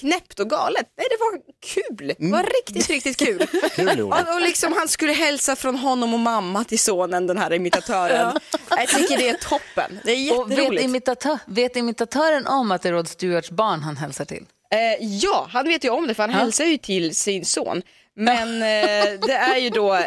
knäppt 0.00 0.40
och 0.40 0.50
galet? 0.50 0.86
Nej 0.96 1.06
det 1.10 1.16
var 1.20 1.40
kul, 1.66 2.06
det 2.18 2.26
var 2.30 2.42
riktigt, 2.42 2.88
riktigt 2.90 3.16
kul. 3.16 3.46
Kul, 3.76 4.00
och, 4.00 4.34
och 4.34 4.40
liksom 4.40 4.72
han 4.72 4.88
skulle 4.88 5.12
hälsa 5.12 5.56
från 5.56 5.76
honom 5.76 6.14
och 6.14 6.20
mamma 6.20 6.64
till 6.64 6.78
sonen, 6.78 7.26
den 7.26 7.38
här 7.38 7.52
imitatören. 7.52 8.38
Jag 8.70 8.88
tycker 8.88 9.16
det 9.18 9.28
är 9.28 9.34
toppen, 9.36 10.00
det 10.04 10.12
är 10.12 10.38
Och 10.40 10.50
vet, 10.50 10.58
jätteroligt. 10.58 10.84
imitatör, 10.84 11.38
vet 11.46 11.76
imitatören 11.76 12.46
om 12.46 12.70
att 12.72 12.82
det 12.82 12.88
är 12.88 12.92
Rod 12.92 13.08
Stewarts 13.08 13.50
barn 13.50 13.80
han 13.82 13.96
hälsar 13.96 14.24
till? 14.24 14.46
Eh, 14.74 15.06
ja, 15.06 15.46
han 15.50 15.64
vet 15.68 15.84
ju 15.84 15.90
om 15.90 16.06
det 16.06 16.14
för 16.14 16.22
han 16.22 16.30
hälsar 16.30 16.64
ju 16.64 16.76
till 16.78 17.16
sin 17.16 17.44
son. 17.44 17.82
Men 18.16 18.48
eh, 18.54 19.20
det 19.26 19.32
är 19.34 19.56
ju 19.58 19.70
då 19.70 19.98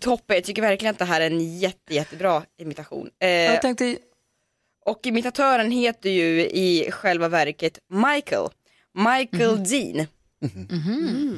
toppen, 0.00 0.36
jag 0.36 0.44
tycker 0.44 0.62
verkligen 0.62 0.92
att 0.92 0.98
det 0.98 1.04
här 1.04 1.20
är 1.20 1.26
en 1.26 1.58
jätte, 1.58 1.94
jättebra 1.94 2.42
imitation. 2.60 3.08
Eh, 3.22 3.28
Jag 3.28 3.62
tänkte, 3.62 3.96
och 4.84 5.06
imitatören 5.06 5.70
heter 5.70 6.10
ju 6.10 6.40
i 6.40 6.88
själva 6.92 7.28
verket 7.28 7.78
Michael. 7.90 8.48
Michael 8.94 9.56
Mhm. 9.56 9.64
Dean. 9.64 10.06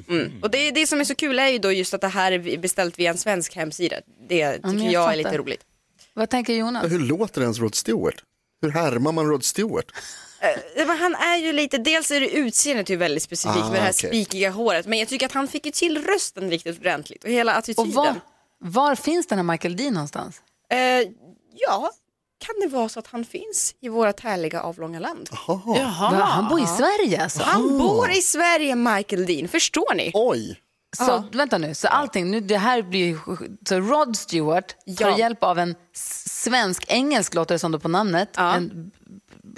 Mm. 0.08 0.40
Och 0.42 0.50
det, 0.50 0.70
det 0.70 0.86
som 0.86 1.00
är 1.00 1.04
så 1.04 1.14
kul 1.14 1.38
är 1.38 1.48
ju 1.48 1.58
då 1.58 1.72
just 1.72 1.94
att 1.94 2.00
det 2.00 2.08
här 2.08 2.32
är 2.32 2.58
beställt 2.58 2.98
via 2.98 3.10
en 3.10 3.18
svensk 3.18 3.56
hemsida. 3.56 3.96
Det 4.28 4.52
tycker 4.52 4.68
men 4.68 4.84
jag, 4.84 4.92
jag 4.92 5.12
är 5.12 5.16
lite 5.16 5.38
roligt. 5.38 5.60
vad 6.14 6.30
tänker 6.30 6.52
Jonas? 6.54 6.92
Hur 6.92 6.98
låter 6.98 7.40
ens 7.42 7.58
Rod 7.58 7.74
Stewart? 7.74 8.14
Hur 8.62 8.70
härmar 8.70 9.12
man 9.12 9.26
Rod 9.26 9.44
Stewart? 9.44 9.86
Eh, 10.40 10.86
men 10.86 10.98
han 10.98 11.14
är 11.14 11.36
ju 11.36 11.52
lite, 11.52 11.78
dels 11.78 12.10
är 12.10 12.20
det 12.20 12.28
utseendet 12.30 12.88
ju 12.88 12.96
väldigt 12.96 13.22
specifikt 13.22 13.64
Ah, 13.64 13.70
med 13.70 13.78
det 13.80 13.84
här 13.84 13.92
okej. 13.92 14.10
spikiga 14.10 14.50
håret. 14.50 14.86
Men 14.86 14.98
jag 14.98 15.08
tycker 15.08 15.26
att 15.26 15.32
han 15.32 15.48
fick 15.48 15.66
ju 15.66 15.72
till 15.72 16.04
rösten 16.04 16.50
riktigt 16.50 16.78
ordentligt 16.80 17.24
och 17.24 17.30
hela 17.30 17.54
attityden. 17.54 17.88
Och 17.88 17.94
var, 17.94 18.14
var 18.58 18.94
finns 18.94 19.26
den 19.26 19.38
här 19.38 19.42
Michael 19.42 19.76
Dean 19.76 19.94
någonstans? 19.94 20.40
Eh, 20.70 20.78
ja, 21.54 21.90
kan 22.46 22.54
det 22.60 22.66
vara 22.76 22.88
så 22.88 22.98
att 22.98 23.06
han 23.06 23.24
finns 23.24 23.74
i 23.80 23.88
vårt 23.88 24.20
härliga 24.20 24.60
avlånga 24.62 24.98
land? 24.98 25.28
Va, 25.46 26.24
han 26.24 26.48
bor 26.48 26.60
i 26.60 26.66
Sverige 26.66 27.22
alltså? 27.22 27.42
Han 27.42 27.78
bor 27.78 28.10
i 28.10 28.20
Sverige, 28.22 28.74
Michael 28.74 29.26
Dean, 29.26 29.48
förstår 29.48 29.94
ni? 29.94 30.10
Oj! 30.14 30.60
Så 30.96 31.24
vänta 31.32 31.58
nu, 31.58 31.74
så 31.74 31.88
allting, 31.88 32.30
nu, 32.30 32.40
det 32.40 32.58
här 32.58 32.82
blir 32.82 33.18
så 33.68 33.80
Rod 33.80 34.16
Stewart 34.16 34.68
tar 34.98 35.08
Ja. 35.10 35.18
hjälp 35.18 35.42
av 35.44 35.58
en 35.58 35.74
svensk-engelsk, 35.94 37.34
låter 37.34 37.54
det 37.54 37.58
som 37.58 37.72
då 37.72 37.78
på 37.78 37.88
namnet, 37.88 38.28
Ja. 38.36 38.54
en 38.54 38.90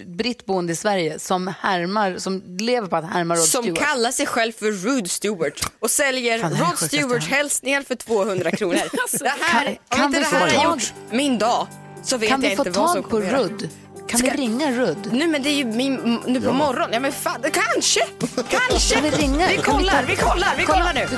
britt 0.07 0.47
boende 0.47 0.73
i 0.73 0.77
Sverige 0.77 1.19
som 1.19 1.55
härmar, 1.61 2.19
som 2.19 2.43
lever 2.59 2.89
på 2.89 2.97
att 2.97 3.11
härma 3.13 3.35
Rod 3.35 3.45
Som 3.45 3.63
Stewart. 3.63 3.79
kallar 3.81 4.11
sig 4.11 4.27
själv 4.27 4.53
för 4.53 4.73
Rod 4.73 5.11
Stewart 5.11 5.73
och 5.81 5.91
säljer 5.91 6.39
Fan, 6.39 6.55
Rod 6.55 6.79
Stewarts 6.79 7.27
hälsningar 7.29 7.83
för 7.83 7.95
200 7.95 8.51
kronor. 8.51 8.75
det 9.19 9.29
här, 9.41 9.65
kan- 9.65 9.73
om 9.73 9.79
kan 9.99 10.05
inte 10.07 10.19
det 10.19 10.25
här 10.27 10.57
har 10.57 10.65
gjort 10.73 10.93
min 11.11 11.39
dag 11.39 11.67
så 12.07 12.17
vet 12.17 12.29
Kan 12.29 12.43
jag 12.43 12.51
vi 12.51 12.57
få 12.57 12.67
inte 12.67 12.79
vad 12.81 12.91
som 12.91 13.03
tag 13.03 13.11
på 13.11 13.17
kommer 13.17 13.27
göra. 13.27 13.39
Rud? 13.39 13.69
Kan 14.09 14.19
Ska- 14.19 14.31
vi 14.31 14.37
ringa 14.37 14.71
Rud? 14.73 14.97
Nu 15.13 15.27
men 15.27 15.43
det 15.43 15.49
är 15.49 15.55
ju 15.55 15.65
min, 15.65 16.21
nu 16.27 16.41
på 16.41 16.53
morgonen, 16.53 16.91
ja 16.93 17.01
men 17.01 17.13
fan, 17.13 17.41
kanske, 17.43 18.01
kanske. 18.49 18.95
Kan 18.95 19.03
vi 19.05 19.11
ringa? 19.11 19.49
Vi 19.49 19.57
kollar, 19.57 20.05
vi 20.09 20.17
kollar, 20.17 20.55
vi 20.59 20.65
kollar 20.65 20.95
nu. 20.95 21.07
Vi, 21.11 21.17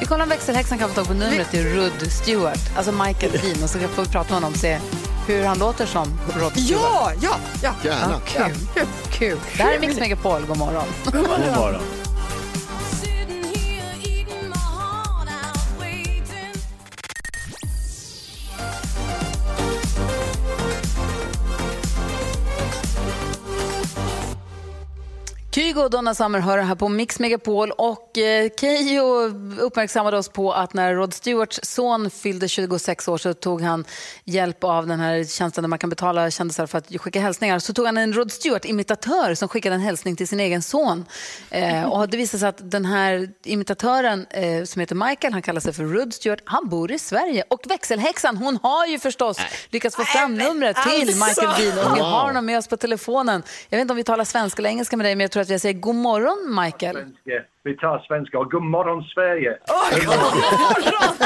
vi 0.00 0.06
kollar 0.06 0.22
om 0.22 0.28
växelhäxan 0.28 0.78
kan 0.78 0.88
få 0.88 0.94
tag 0.94 1.06
på 1.06 1.14
numret 1.14 1.50
till 1.50 1.64
Rud 1.64 2.12
Stewart, 2.22 2.58
alltså 2.76 2.92
Michael 2.92 3.32
Dean, 3.32 3.62
och 3.62 3.70
så 3.70 3.78
får 3.78 4.02
vi 4.02 4.08
prata 4.08 4.28
med 4.28 4.34
honom 4.34 4.52
och 4.52 4.58
se 4.58 4.78
hur 5.26 5.44
han 5.44 5.58
låter 5.58 5.86
som 5.86 6.20
Rod 6.40 6.52
Stewart. 6.52 6.82
Ja, 6.82 7.12
ja, 7.22 7.36
ja. 7.62 7.72
Gärna. 7.84 8.20
Kul. 8.26 8.86
Kul. 9.12 9.38
Det 9.56 9.62
här 9.62 9.74
är 9.74 9.80
Mix 9.80 9.96
Megapol, 9.96 10.42
god 10.48 10.56
morgon. 10.58 10.84
God 11.04 11.14
morgon. 11.14 11.80
Kygo 25.70 25.82
och 25.82 25.90
Donna 25.90 26.14
Summer 26.14 26.38
hör 26.38 26.58
här 26.58 26.74
på 26.74 26.88
Mix 26.88 27.18
Megapol 27.18 27.70
och 27.70 28.18
eh, 28.18 28.50
Keyyo 28.60 29.04
uppmärksammade 29.60 30.18
oss 30.18 30.28
på 30.28 30.52
att 30.52 30.74
när 30.74 30.94
Rod 30.94 31.14
Stewarts 31.14 31.60
son 31.62 32.10
fyllde 32.10 32.48
26 32.48 33.08
år 33.08 33.18
så 33.18 33.34
tog 33.34 33.62
han 33.62 33.84
hjälp 34.24 34.64
av 34.64 34.86
den 34.86 35.00
här 35.00 35.24
tjänsten 35.24 35.62
där 35.62 35.68
man 35.68 35.78
kan 35.78 35.90
betala 35.90 36.30
kändisar 36.30 36.66
för 36.66 36.78
att 36.78 37.00
skicka 37.00 37.20
hälsningar. 37.20 37.58
Så 37.58 37.72
tog 37.72 37.86
han 37.86 37.98
en 37.98 38.12
Rod 38.12 38.32
Stewart-imitatör 38.32 39.34
som 39.34 39.48
skickade 39.48 39.74
en 39.74 39.80
hälsning 39.80 40.16
till 40.16 40.28
sin 40.28 40.40
egen 40.40 40.62
son. 40.62 41.04
Eh, 41.50 41.84
och 41.84 42.08
det 42.08 42.16
visade 42.16 42.38
sig 42.38 42.48
att 42.48 42.70
den 42.70 42.84
här 42.84 43.28
imitatören 43.44 44.26
eh, 44.30 44.64
som 44.64 44.80
heter 44.80 44.94
Michael, 44.94 45.32
han 45.32 45.42
kallar 45.42 45.60
sig 45.60 45.72
för 45.72 45.84
Rod 45.84 46.14
Stewart, 46.14 46.40
han 46.44 46.68
bor 46.68 46.92
i 46.92 46.98
Sverige. 46.98 47.44
Och 47.48 47.60
växelhäxan, 47.68 48.36
hon 48.36 48.58
har 48.62 48.86
ju 48.86 48.98
förstås 48.98 49.38
lyckats 49.70 49.96
få 49.96 50.04
fram 50.04 50.34
numret 50.34 50.76
till 50.76 51.22
alltså. 51.22 51.42
Michael 51.42 51.74
Dean 51.74 51.86
och 51.86 51.96
vi 51.96 52.00
har 52.00 52.26
honom 52.26 52.46
med 52.46 52.58
oss 52.58 52.68
på 52.68 52.76
telefonen. 52.76 53.42
Jag 53.68 53.78
vet 53.78 53.82
inte 53.82 53.92
om 53.92 53.96
vi 53.96 54.04
talar 54.04 54.24
svenska 54.24 54.60
eller 54.60 54.70
engelska 54.70 54.96
med 54.96 55.06
dig, 55.06 55.14
men 55.14 55.24
jag 55.24 55.30
tror 55.30 55.42
att 55.42 55.59
jag 55.60 55.62
säger 55.62 55.80
god 55.80 55.94
morgon 55.94 56.56
Michael. 56.64 56.94
svenska. 56.96 57.42
Vi 57.64 57.76
tar 57.76 57.98
svenska 57.98 58.38
och 58.38 58.50
god 58.50 58.62
morgon 58.62 59.02
Sverige. 59.04 59.58
god 59.66 60.06
morgon! 60.06 61.16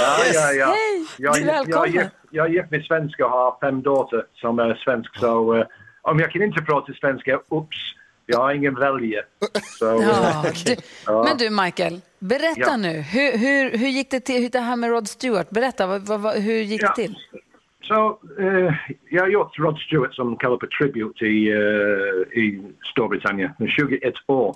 Ja, 0.00 0.16
ja, 0.34 0.52
ja. 0.52 0.66
Hej, 0.66 1.06
Jag, 1.18 1.38
jag, 1.40 1.88
jag, 1.88 2.08
jag 2.30 2.46
är 2.46 2.50
gift 2.50 2.70
med 2.70 2.84
svenska 2.84 3.24
och 3.26 3.30
har 3.30 3.56
fem 3.60 3.82
döttrar 3.82 4.26
som 4.34 4.58
är 4.58 4.74
svensk. 4.74 5.16
Så 5.18 5.54
eh, 5.54 5.64
om 6.02 6.18
jag 6.18 6.30
kan 6.32 6.42
inte 6.42 6.62
prata 6.62 6.92
svenska, 6.92 7.34
ups, 7.34 7.76
jag 8.26 8.38
har 8.38 8.52
ingen 8.52 8.74
välja. 8.74 9.22
Så, 9.78 9.84
Ja, 9.84 10.44
du, 10.66 10.76
Ja. 11.06 11.24
Men 11.24 11.36
du 11.36 11.50
Michael, 11.50 12.00
berätta 12.18 12.60
Ja. 12.60 12.76
nu. 12.76 12.88
Hur, 13.00 13.38
hur, 13.38 13.78
hur 13.78 13.88
gick 13.88 14.10
det 14.10 14.20
till, 14.20 14.50
det 14.50 14.60
här 14.60 14.76
med 14.76 14.90
Rod 14.90 15.08
Stewart? 15.08 15.50
Berätta, 15.50 15.86
vad, 15.86 16.20
vad, 16.20 16.34
hur 16.36 16.54
gick 16.60 16.80
det 16.80 16.94
till? 16.94 17.16
Så 17.88 18.18
eh, 18.38 18.74
jag 19.10 19.22
har 19.22 19.28
gjort 19.28 19.58
Rod 19.58 19.78
Stewart 19.78 20.14
som 20.14 20.36
kallar 20.36 20.56
på 20.56 20.66
Tribute 20.66 21.26
i, 21.26 21.52
eh, 21.52 22.42
i 22.42 22.62
Storbritannien 22.84 23.50
i 23.58 23.66
21 23.66 24.14
år. 24.26 24.54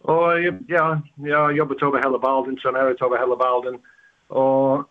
Och 0.00 0.38
eh, 0.38 0.54
ja, 0.66 1.00
har 1.16 1.52
jobbat 1.52 1.82
över 1.82 1.98
hela 1.98 2.18
världen, 2.18 2.58
nära 2.64 3.06
över 3.06 3.18
hela 3.18 3.36
världen. 3.36 3.80
Och 4.28 4.84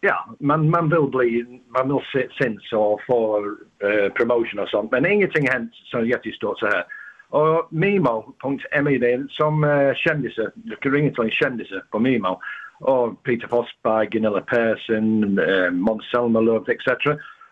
ja, 0.00 0.36
man, 0.38 0.70
man 0.70 0.88
vill 0.88 1.10
bli, 1.10 1.60
man 1.68 1.88
vill 1.88 2.04
se, 2.12 2.28
syns 2.30 2.72
och 2.72 3.00
få 3.06 3.38
eh, 3.84 4.12
promotion 4.12 4.60
och 4.60 4.68
sånt. 4.68 4.90
Men 4.90 5.06
ingenting 5.06 5.46
har 5.46 5.52
hänt 5.52 5.74
så 5.74 6.04
jättestort 6.04 6.58
så 6.58 6.66
här. 6.66 6.84
Och 7.28 7.68
Mimo.me, 7.70 8.98
det 8.98 9.12
är 9.12 9.26
som 9.30 9.64
uh, 9.64 9.94
kändisar, 9.94 10.50
du 10.54 10.76
kan 10.76 10.92
ringa 10.92 11.10
till 11.10 11.24
en 11.24 11.30
kändis 11.30 11.68
på 11.90 11.98
Mimo. 11.98 12.40
Och 12.80 13.22
Peter 13.22 13.48
Forsberg, 13.48 14.06
Gunilla 14.06 14.40
Persson, 14.40 15.38
uh, 15.38 15.70
Måns 15.70 16.10
Zelmerlöw, 16.10 16.64
etc. 16.68 16.88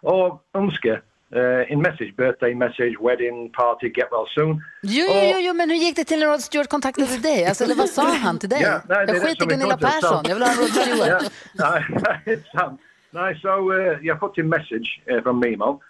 or 0.03 0.39
önska 0.55 0.93
uh, 1.37 1.73
en 1.73 1.83
message, 1.83 2.17
birthday 2.17 2.55
message, 2.55 2.97
wedding 3.01 3.51
party, 3.53 3.89
get 3.89 4.09
well 4.11 4.27
soon. 4.35 4.63
Jo, 4.83 5.07
jo, 5.09 5.21
jo, 5.33 5.39
jo, 5.39 5.55
men 5.55 5.71
hur 5.71 5.77
gick 5.77 5.97
det 5.97 6.05
till 6.05 6.19
när 6.19 6.27
Rod 6.27 6.41
Stewart 6.41 6.69
kontaktade 6.69 7.19
dig? 7.23 7.47
Alltså, 7.47 7.65
eller 7.65 7.75
vad 7.75 7.89
sa 7.89 8.03
han 8.03 8.39
till 8.39 8.49
dig? 8.49 8.63
Ja, 8.63 8.81
nej, 8.89 9.05
jag 9.09 9.23
skiter 9.23 9.45
i 9.45 9.49
Gunilla 9.49 9.77
Persson, 9.77 10.25
jag 10.29 10.35
vill 10.35 10.45
ha 10.45 10.53
Rod 10.53 10.69
Stewart. 10.69 11.23
Ja, 11.55 11.71
nej, 11.71 11.85
nej, 12.27 12.43
sant. 12.53 12.81
Nej, 13.11 13.41
så 13.43 13.73
uh, 13.73 13.99
jag 14.03 14.21
fått 14.21 14.39
en 14.39 14.49
message 14.49 15.01
uh, 15.11 15.23
från 15.23 15.39
Mimo. 15.39 15.81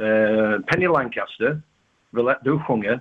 Uh, 0.00 0.60
Penny 0.60 0.88
Lancaster 0.88 1.60
vill 2.10 2.28
att 2.28 2.44
du 2.44 2.58
sjunger 2.58 3.00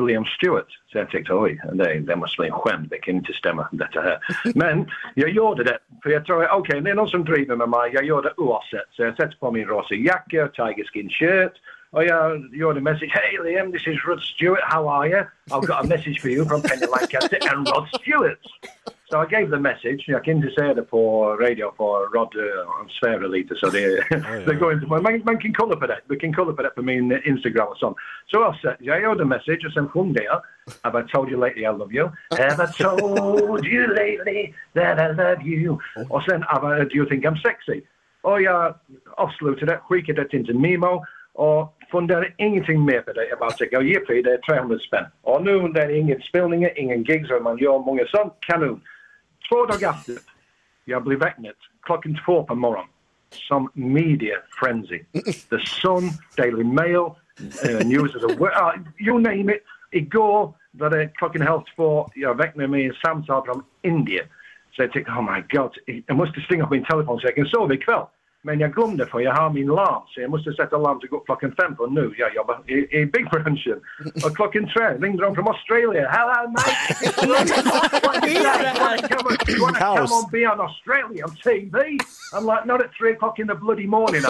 Liam 0.00 0.24
Stewart. 0.24 0.66
Tänkte, 0.92 1.34
oj, 1.34 1.60
det, 1.72 2.00
det 2.00 2.16
måste 2.16 2.40
bli 2.40 2.48
en 2.48 2.54
skämt, 2.54 2.90
det 2.90 2.98
kan 2.98 3.14
inte 3.14 3.32
stämma 3.32 3.68
detta 3.72 4.00
här. 4.00 4.18
Men 4.54 4.90
jag 5.14 5.30
gjorde 5.30 5.64
det, 5.64 5.78
för 6.02 6.10
jag 6.10 6.24
tror, 6.26 6.48
okej, 6.52 6.80
det 6.80 6.90
är 6.90 6.94
någon 6.94 7.08
som 7.08 7.24
driver 7.24 7.56
med 7.56 7.68
mig, 7.68 7.90
jag 7.94 8.04
gör 8.04 8.22
det 8.22 8.32
oavsett. 8.36 8.88
Så 8.90 9.02
jag 9.02 9.16
sätter 9.16 9.36
på 9.36 9.50
min 9.50 9.66
rosa 9.66 9.94
jacka, 9.94 10.48
tiger 10.48 10.84
skin 10.84 11.10
shirt, 11.10 11.52
och 11.90 12.04
jag 12.04 12.54
gjorde 12.54 12.78
en 12.78 12.84
message, 12.84 13.10
Hey 13.12 13.38
Liam, 13.44 13.72
this 13.72 13.86
is 13.86 14.04
Rod 14.06 14.20
Stewart, 14.20 14.62
how 14.62 14.88
are 14.88 15.08
you? 15.08 15.24
I've 15.50 15.66
got 15.66 15.84
a 15.84 15.88
message 15.88 16.20
for 16.20 16.28
you 16.28 16.44
from 16.44 16.62
Penny 16.62 16.86
Lancaster 16.86 17.38
and 17.52 17.68
Rod 17.68 17.88
Stewart. 18.00 18.40
So 19.12 19.20
I 19.20 19.26
gave 19.26 19.50
the 19.50 19.58
message. 19.58 20.04
Jag 20.06 20.24
kan 20.24 20.36
inte 20.36 20.50
säga 20.50 20.74
det 20.74 20.82
på 20.82 21.36
radio 21.36 21.72
för 21.76 22.18
Rod 22.18 22.36
uh, 22.36 22.42
svärar 23.00 23.28
lite 23.28 23.54
så 23.54 23.66
det, 23.66 24.04
det 24.46 24.54
går 24.54 24.72
inte. 24.72 24.86
Man, 24.86 25.02
man 25.24 25.38
kan 25.38 25.52
kolla 25.54 25.76
på 25.76 25.86
det. 25.86 26.00
Du 26.08 26.16
kan 26.16 26.34
kolla 26.34 26.52
på 26.52 26.62
det 26.62 26.70
på 26.70 26.82
min 26.82 27.20
Instagram 27.24 27.68
och 27.68 27.76
sånt. 27.76 27.96
Så 28.26 28.54
jag, 28.62 28.76
jag 28.78 29.02
gjorde 29.02 29.24
message 29.24 29.66
och 29.66 29.72
sen 29.72 29.88
sjungde 29.88 30.24
jag 30.24 30.42
Have 30.82 31.00
I 31.00 31.02
told 31.08 31.30
you 31.30 31.40
lately 31.40 31.62
I 31.62 31.66
love 31.66 31.94
you? 31.94 32.08
Have 32.38 32.64
I 32.64 32.82
told 32.82 33.66
you 33.66 33.86
lately 33.86 34.54
that 34.74 34.98
I 34.98 35.08
love 35.22 35.42
you? 35.44 35.78
Och 36.08 36.22
sen 36.22 36.42
have 36.42 36.82
I, 36.82 36.84
Do 36.84 36.96
you 36.96 37.06
think 37.08 37.24
I'm 37.24 37.42
sexy? 37.42 37.80
Och 38.22 38.42
jag 38.42 38.74
avslutade 39.10 39.72
det, 39.72 39.78
skickade 39.78 40.22
det 40.22 40.28
till 40.28 40.58
Mimo 40.58 41.04
och 41.34 41.74
funderade 41.90 42.32
ingenting 42.36 42.84
mer 42.84 43.00
på 43.00 43.12
det. 43.12 43.28
Jag 43.28 43.38
bara 43.38 43.50
tänkte, 43.50 43.76
ja, 43.76 43.82
jippie, 43.82 44.22
det 44.22 44.32
är 44.32 44.38
300 44.38 44.78
spänn. 44.78 45.04
Och 45.22 45.44
nu 45.44 45.68
det 45.68 45.82
är 45.82 45.90
ingen 45.90 46.20
spelningar, 46.20 46.78
ingen 46.78 47.02
gigs 47.02 47.30
och 47.30 47.42
man 47.42 47.58
gör 47.58 47.78
många 47.78 48.04
sånt. 48.06 48.32
Kanon. 48.40 48.80
Två 49.52 49.66
dagar 49.66 49.90
efter, 49.90 50.14
jag 50.84 51.04
blev 51.04 51.18
väcknad 51.18 51.54
klockan 51.82 52.18
två 52.24 52.44
på 52.44 52.54
morgonen. 52.54 52.88
Some 53.30 53.68
media 53.74 54.36
frenzy. 54.60 54.98
The 55.50 55.58
Sun, 55.58 56.02
Daily 56.36 56.64
Mail, 56.64 56.96
uh, 56.96 57.86
News 57.86 58.14
of 58.14 58.22
the 58.22 58.38
World, 58.38 58.54
uh, 58.56 59.06
you 59.06 59.18
name 59.18 59.54
it. 59.54 59.62
Igår 59.90 60.54
var 60.70 60.90
det 60.90 61.08
klockan 61.14 61.42
halv 61.42 61.62
två, 61.76 62.08
jag 62.14 62.36
väcknade 62.36 62.68
med 62.68 62.90
ett 62.90 62.96
samtal 62.96 63.44
från 63.44 63.62
Indien. 63.82 64.26
Så 64.70 64.82
jag 64.82 64.92
tänkte, 64.92 65.12
oh 65.12 65.34
my 65.34 65.42
god, 65.50 65.70
jag 66.06 66.16
måste 66.16 66.40
stänga 66.40 66.66
på 66.66 66.74
min 66.74 66.84
telefon 66.84 67.20
så 67.20 67.26
jag 67.26 67.34
kan 67.34 67.46
sova 67.46 67.74
ikväll. 67.74 68.06
Men 68.44 68.60
jag 68.60 68.74
glömde 68.74 69.06
för 69.06 69.20
jag 69.20 69.34
har 69.34 69.50
min 69.50 69.66
larm 69.66 70.02
så 70.06 70.20
jag 70.20 70.30
måste 70.30 70.52
sätta 70.52 70.76
larm 70.78 71.00
till 71.00 71.08
klockan 71.26 71.52
fem 71.60 71.76
för 71.76 71.86
nu 71.86 72.14
jag 72.18 72.34
jobbar 72.34 72.60
i, 72.66 72.98
i 73.00 73.06
byggbranschen. 73.06 73.78
Och 74.24 74.36
klockan 74.36 74.68
tre 74.68 74.88
ringde 74.98 75.24
de 75.24 75.34
från 75.34 75.48
Australia. 75.48 76.08
Hello 76.10 76.50
mate! 76.50 76.72
On- 78.08 78.28
you 79.48 79.60
want 79.62 79.76
to 79.76 79.84
come 79.84 80.12
on 80.18 80.30
be 80.32 80.46
on 80.52 80.60
Australian 80.60 81.30
TV? 81.44 81.78
I'm 82.34 82.46
like, 82.46 82.64
not 82.66 82.80
at 82.84 82.90
three 82.98 83.12
o'clock 83.16 83.38
in 83.38 83.46
the 83.46 83.54
bloody 83.54 83.86
morning. 83.86 84.22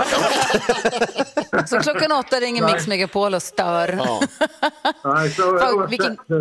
Så 1.67 1.81
klockan 1.81 2.13
åtta 2.13 2.37
ringer 2.37 2.65
Mix 2.73 2.89
Megapol 2.89 3.35
och 3.35 3.43
stör. 3.43 3.87
Nej, 5.05 5.31
så, 5.31 5.43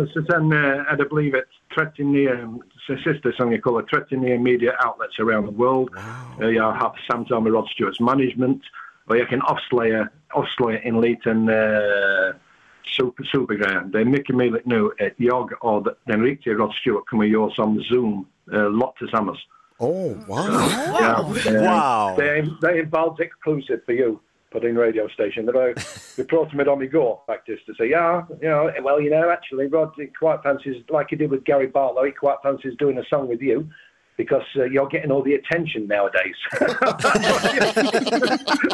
så 0.06 0.22
sen 0.30 0.52
uh, 0.52 0.84
har 0.88 0.96
det 0.96 1.04
blivit 1.14 1.44
39, 1.74 2.60
så 2.86 2.96
sista 2.96 3.32
som 3.32 3.52
jag 3.52 3.62
kollar, 3.62 3.82
39 3.82 4.40
media 4.40 4.72
outlets 4.86 5.20
around 5.20 5.48
the 5.48 5.54
world. 5.54 5.88
Eh, 6.40 6.48
jag 6.48 6.64
har 6.64 6.72
haft 6.72 7.06
samtal 7.06 7.42
med 7.42 7.52
Rod 7.52 7.68
Stewarts 7.68 8.00
management 8.00 8.62
och 9.04 9.16
jag 9.16 9.28
kan 9.28 9.42
avslöja, 9.42 10.08
avslöja 10.30 10.78
en 10.78 11.00
liten 11.00 11.48
uh, 11.48 12.34
super, 12.96 13.24
supergrej. 13.24 13.80
Det 13.84 14.00
är 14.00 14.04
mycket 14.04 14.36
möjligt 14.36 14.66
nu 14.66 14.84
att 14.84 15.12
jag 15.16 15.64
och 15.64 15.88
den 16.04 16.22
riktiga 16.22 16.54
Rod 16.54 16.74
Stewart 16.74 17.06
kommer 17.06 17.24
göra 17.24 17.50
som 17.50 17.80
Zoom-lott 17.80 18.96
tillsammans. 18.96 19.38
Oh, 19.78 20.12
wow. 20.26 20.38
Ja, 21.00 21.26
eh, 21.46 21.52
Wow. 21.52 22.16
Det 22.16 22.38
är, 22.38 22.60
det 22.60 22.80
är 22.80 22.84
Baltic 22.84 23.26
Exclusive 23.26 23.80
för 23.86 23.92
you 23.92 24.16
på 24.52 24.58
din 24.58 24.78
radio 24.78 25.08
station. 25.08 25.46
Det 25.46 25.52
var, 25.52 25.74
vi 26.16 26.24
pratade 26.24 26.56
med 26.56 26.66
dem 26.66 26.82
igår 26.82 27.20
faktiskt 27.26 27.68
och 27.68 27.76
sa 27.76 27.84
ja, 27.84 28.26
yeah, 28.42 28.84
well 28.84 29.00
you 29.00 29.10
know 29.10 29.30
actually 29.30 29.68
Rod 29.68 29.94
quite 29.94 30.42
fancies, 30.42 30.76
like 30.76 31.06
he 31.10 31.16
did 31.16 31.30
with 31.30 31.44
Gary 31.44 31.66
Barlow, 31.66 32.04
he 32.04 32.12
quite 32.12 32.38
fancies 32.42 32.76
doing 32.78 32.98
a 32.98 33.04
song 33.04 33.28
with 33.28 33.42
you. 33.42 33.64
Because 34.16 34.46
uh, 34.56 34.64
you're 34.64 34.88
getting 34.90 35.10
all 35.10 35.22
the 35.22 35.34
attention 35.34 35.88
nowadays. 35.88 36.36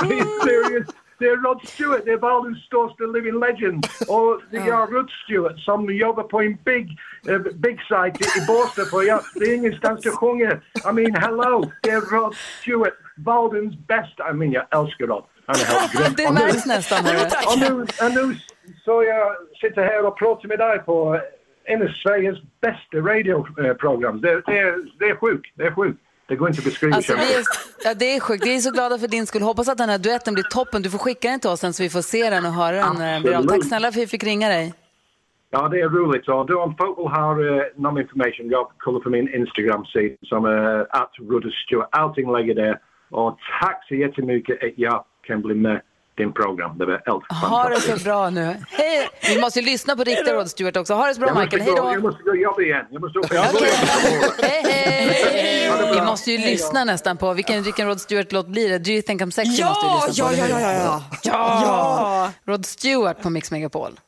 Are 0.02 0.12
you 0.12 0.40
serious? 0.42 0.88
They're 1.20 1.36
Rod 1.36 1.60
Stewart, 1.68 2.04
they're 2.04 2.18
världens 2.18 2.58
största 2.58 3.04
living 3.04 3.38
legend. 3.40 3.86
Och 4.08 4.40
det 4.50 4.56
är 4.56 4.86
Rod 4.86 5.10
Stewart 5.10 5.58
som 5.58 5.94
jobbar 5.94 6.22
på 6.22 6.40
en 6.40 6.58
big, 6.64 6.98
uh, 7.30 7.38
big 7.38 7.80
site 7.80 8.24
i, 8.24 8.42
i 8.42 8.46
Båstad. 8.46 8.84
För 8.84 9.02
jag, 9.02 9.20
det 9.34 9.44
är 9.44 9.54
ingenstans 9.54 10.06
att 10.06 10.14
sjunga. 10.14 10.50
I 10.90 10.92
mean, 10.92 11.14
hello, 11.14 11.70
det 11.82 11.90
är 11.90 12.00
Rod 12.00 12.34
Stewart, 12.34 12.98
världens 13.16 13.78
bästa. 13.86 14.30
I 14.30 14.32
mean, 14.32 14.52
jag 14.52 14.80
älskar 14.80 15.06
Rod. 15.06 15.24
Det 16.16 16.32
märks 16.32 16.66
nästan. 16.66 17.06
och 17.46 17.58
nu, 17.58 17.82
och 17.82 18.14
nu 18.14 18.36
så 18.84 19.04
jag 19.04 19.36
sitter 19.60 19.82
här 19.82 20.06
och 20.06 20.18
pratar 20.18 20.48
med 20.48 20.58
dig 20.58 20.78
på 20.78 21.20
en 21.64 21.82
av 21.82 21.88
Sveriges 21.88 22.38
bästa 22.60 22.96
radioprogram. 22.96 24.20
Det, 24.20 24.42
det, 24.46 24.58
är, 24.58 24.98
det 24.98 25.04
är 25.04 25.16
sjukt, 25.16 25.52
det 25.54 25.64
är 25.64 25.74
sjukt. 25.74 26.00
Det 26.28 26.36
går 26.36 26.48
inte 26.48 26.60
att 26.60 26.64
beskriva. 26.64 26.96
Alltså, 26.96 27.12
är, 27.12 27.42
ja, 27.84 27.94
det 27.94 28.16
är 28.16 28.20
sjukt. 28.20 28.46
Vi 28.46 28.56
är 28.56 28.60
så 28.60 28.70
glada 28.70 28.98
för 28.98 29.08
din 29.08 29.26
skull. 29.26 29.42
Hoppas 29.42 29.68
att 29.68 29.78
den 29.78 29.88
här 29.88 29.98
duetten 29.98 30.34
blir 30.34 30.44
toppen. 30.44 30.82
Du 30.82 30.90
får 30.90 30.98
skicka 30.98 31.28
den 31.30 31.40
till 31.40 31.50
oss 31.50 31.60
sen 31.60 31.72
så 31.72 31.82
vi 31.82 31.88
får 31.88 32.02
se 32.02 32.30
den 32.30 32.44
och 32.44 32.52
höra 32.52 32.76
den 32.76 32.96
när 32.98 33.12
den 33.12 33.22
blir 33.22 33.32
av. 33.32 33.42
Tack 33.42 33.44
Absolut. 33.44 33.68
snälla 33.68 33.92
för 33.92 34.00
att 34.00 34.02
vi 34.02 34.06
fick 34.06 34.24
ringa 34.24 34.48
dig. 34.48 34.74
Ja, 35.50 35.68
det 35.68 35.80
är 35.80 35.88
roligt. 35.88 36.28
Och 36.28 36.46
du 36.46 36.54
om 36.54 36.76
folk 36.76 36.98
vill 36.98 37.06
ha 37.06 37.34
uh, 37.38 37.62
någon 37.76 37.98
information, 37.98 38.50
jag 38.50 38.66
kollar 38.78 39.00
på 39.00 39.10
min 39.10 39.34
Instagram-sida 39.34 40.16
som 40.22 40.44
är 40.44 40.86
att 40.90 41.12
Rudder 41.18 41.50
Stewart. 41.50 41.88
Allting 41.92 42.36
ligger 42.36 42.54
där. 42.54 42.80
Och 43.10 43.38
tack 43.60 43.84
så 43.88 43.94
jättemycket 43.94 44.62
att 44.62 44.72
jag 44.76 45.04
kan 45.28 45.42
bli 45.42 45.54
med 45.54 45.76
i 45.76 46.22
din 46.22 46.32
program. 46.32 46.78
Det 46.78 46.86
var 46.86 46.92
helt 47.06 47.24
Ha 47.50 47.68
det 47.68 47.80
så 47.80 48.04
bra 48.04 48.30
nu. 48.30 48.56
Hej! 48.70 49.08
Vi 49.34 49.40
måste 49.40 49.60
ju 49.60 49.66
lyssna 49.66 49.96
på 49.96 50.04
riktiga 50.04 50.34
Rod 50.34 50.50
Stewart 50.50 50.76
också. 50.76 50.94
Ha 50.94 51.06
det 51.06 51.14
så 51.14 51.20
bra 51.20 51.28
Jag 51.28 51.38
Michael. 51.38 51.62
Hej 51.62 51.70
gå, 51.70 51.76
jag 51.78 51.96
då! 51.96 52.00
måste 52.02 52.22
gå 52.22 52.30
och 52.30 52.36
jobba 52.36 52.62
igen. 52.62 52.86
Jag 52.90 53.00
måste 53.02 53.18
åka 53.18 53.42
Hej, 54.42 54.62
hej! 54.64 55.94
Vi 55.94 56.02
måste 56.02 56.32
ju 56.32 56.38
lyssna 56.38 56.84
nästan 56.84 57.16
på, 57.16 57.32
vilken, 57.32 57.62
vilken 57.62 57.86
Rod 57.88 58.00
Stewart-låt 58.00 58.48
blir 58.48 58.68
det? 58.68 58.78
Do 58.78 58.90
you 58.90 59.02
think 59.02 59.20
I'm 59.22 59.30
sexy 59.30 59.60
Ja, 59.62 59.68
måste 59.68 59.86
vi 59.86 60.10
lyssna 60.10 60.24
ja, 60.24 60.30
på. 60.30 60.52
ja, 60.52 60.56
hur? 60.56 60.62
ja, 60.62 60.72
ja, 60.72 61.02
ja. 61.22 61.62
Ja! 61.64 62.32
Rod 62.52 62.66
Stewart 62.66 63.22
på 63.22 63.30
Mix 63.30 63.50
Megapol. 63.50 64.00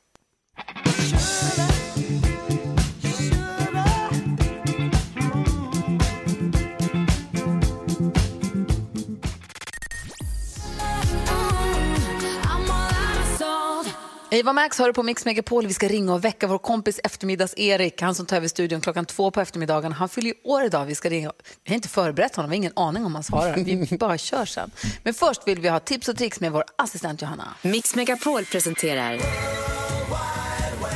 Eva 14.33 14.53
Max 14.53 14.79
hör 14.79 14.93
på 14.93 15.03
Mix 15.03 15.25
Megapol. 15.25 15.67
Vi 15.67 15.75
ska 15.75 15.89
ringa 15.89 16.15
och 16.15 16.25
väcka 16.25 16.47
vår 16.47 16.59
kompis 16.59 17.01
eftermiddags-Erik. 17.05 18.03
Han 18.03 18.15
som 18.15 18.27
tar 18.27 18.37
över 18.37 18.49
studion 18.49 18.81
klockan 18.81 19.07
två 19.07 19.31
på 19.31 19.41
eftermiddagen. 19.41 19.93
Han 19.93 20.09
fyller 20.09 20.29
ju 20.29 20.35
år 20.45 20.65
idag. 20.65 20.85
Vi 20.85 20.95
ska 20.95 21.11
ringa. 21.11 21.33
Vi 21.65 21.71
har 21.71 21.75
inte 21.75 21.89
förberett 21.89 22.37
honom. 22.37 22.51
Vi 22.51 22.57
har 22.57 22.59
ingen 22.59 22.73
aning 22.77 23.05
om 23.05 23.15
han 23.15 23.25
svarar. 23.25 23.57
Vi 23.57 23.97
bara 24.01 24.19
kör 24.19 24.45
sen. 24.45 24.71
Men 25.03 25.15
först 25.15 25.49
vill 25.49 25.61
vi 25.61 25.69
ha 25.69 25.81
tips 25.81 26.09
och 26.09 26.17
tricks 26.17 26.41
med 26.41 26.53
vår 26.53 26.65
assistent 26.79 27.23
Johanna. 27.23 27.55
Mix 27.63 27.95
Megapol 27.95 28.45
presenterar 28.45 29.21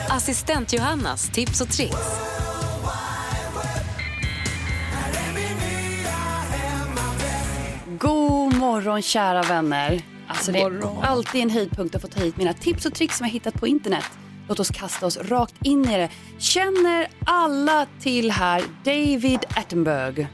Assistent 0.09 0.73
Johannas 0.73 1.31
tips 1.33 1.61
och 1.61 1.69
tricks. 1.69 1.97
God 7.99 8.55
morgon 8.55 9.03
kära 9.03 9.43
vänner. 9.43 10.14
Alltså 10.27 10.53
det 10.53 10.59
är 10.59 11.05
alltid 11.05 11.43
en 11.43 11.51
höjdpunkt 11.51 11.95
att 11.95 12.03
få 12.03 12.09
ta 12.09 12.21
hit 12.21 12.37
mina 12.37 12.53
tips 12.53 12.87
och 12.87 12.95
tricks 12.95 13.19
som 13.19 13.27
jag 13.27 13.33
hittat 13.33 13.55
på 13.55 13.67
internet. 13.67 14.05
Låt 14.49 14.61
oss 14.61 14.71
kasta 14.71 15.07
oss 15.07 15.17
rakt 15.17 15.55
in 15.63 15.91
i 15.91 15.97
det. 15.97 16.09
Känner 16.39 17.09
alla 17.27 17.87
till 18.01 18.31
här 18.31 18.63
David 18.85 19.41
Attenborough? 19.57 20.27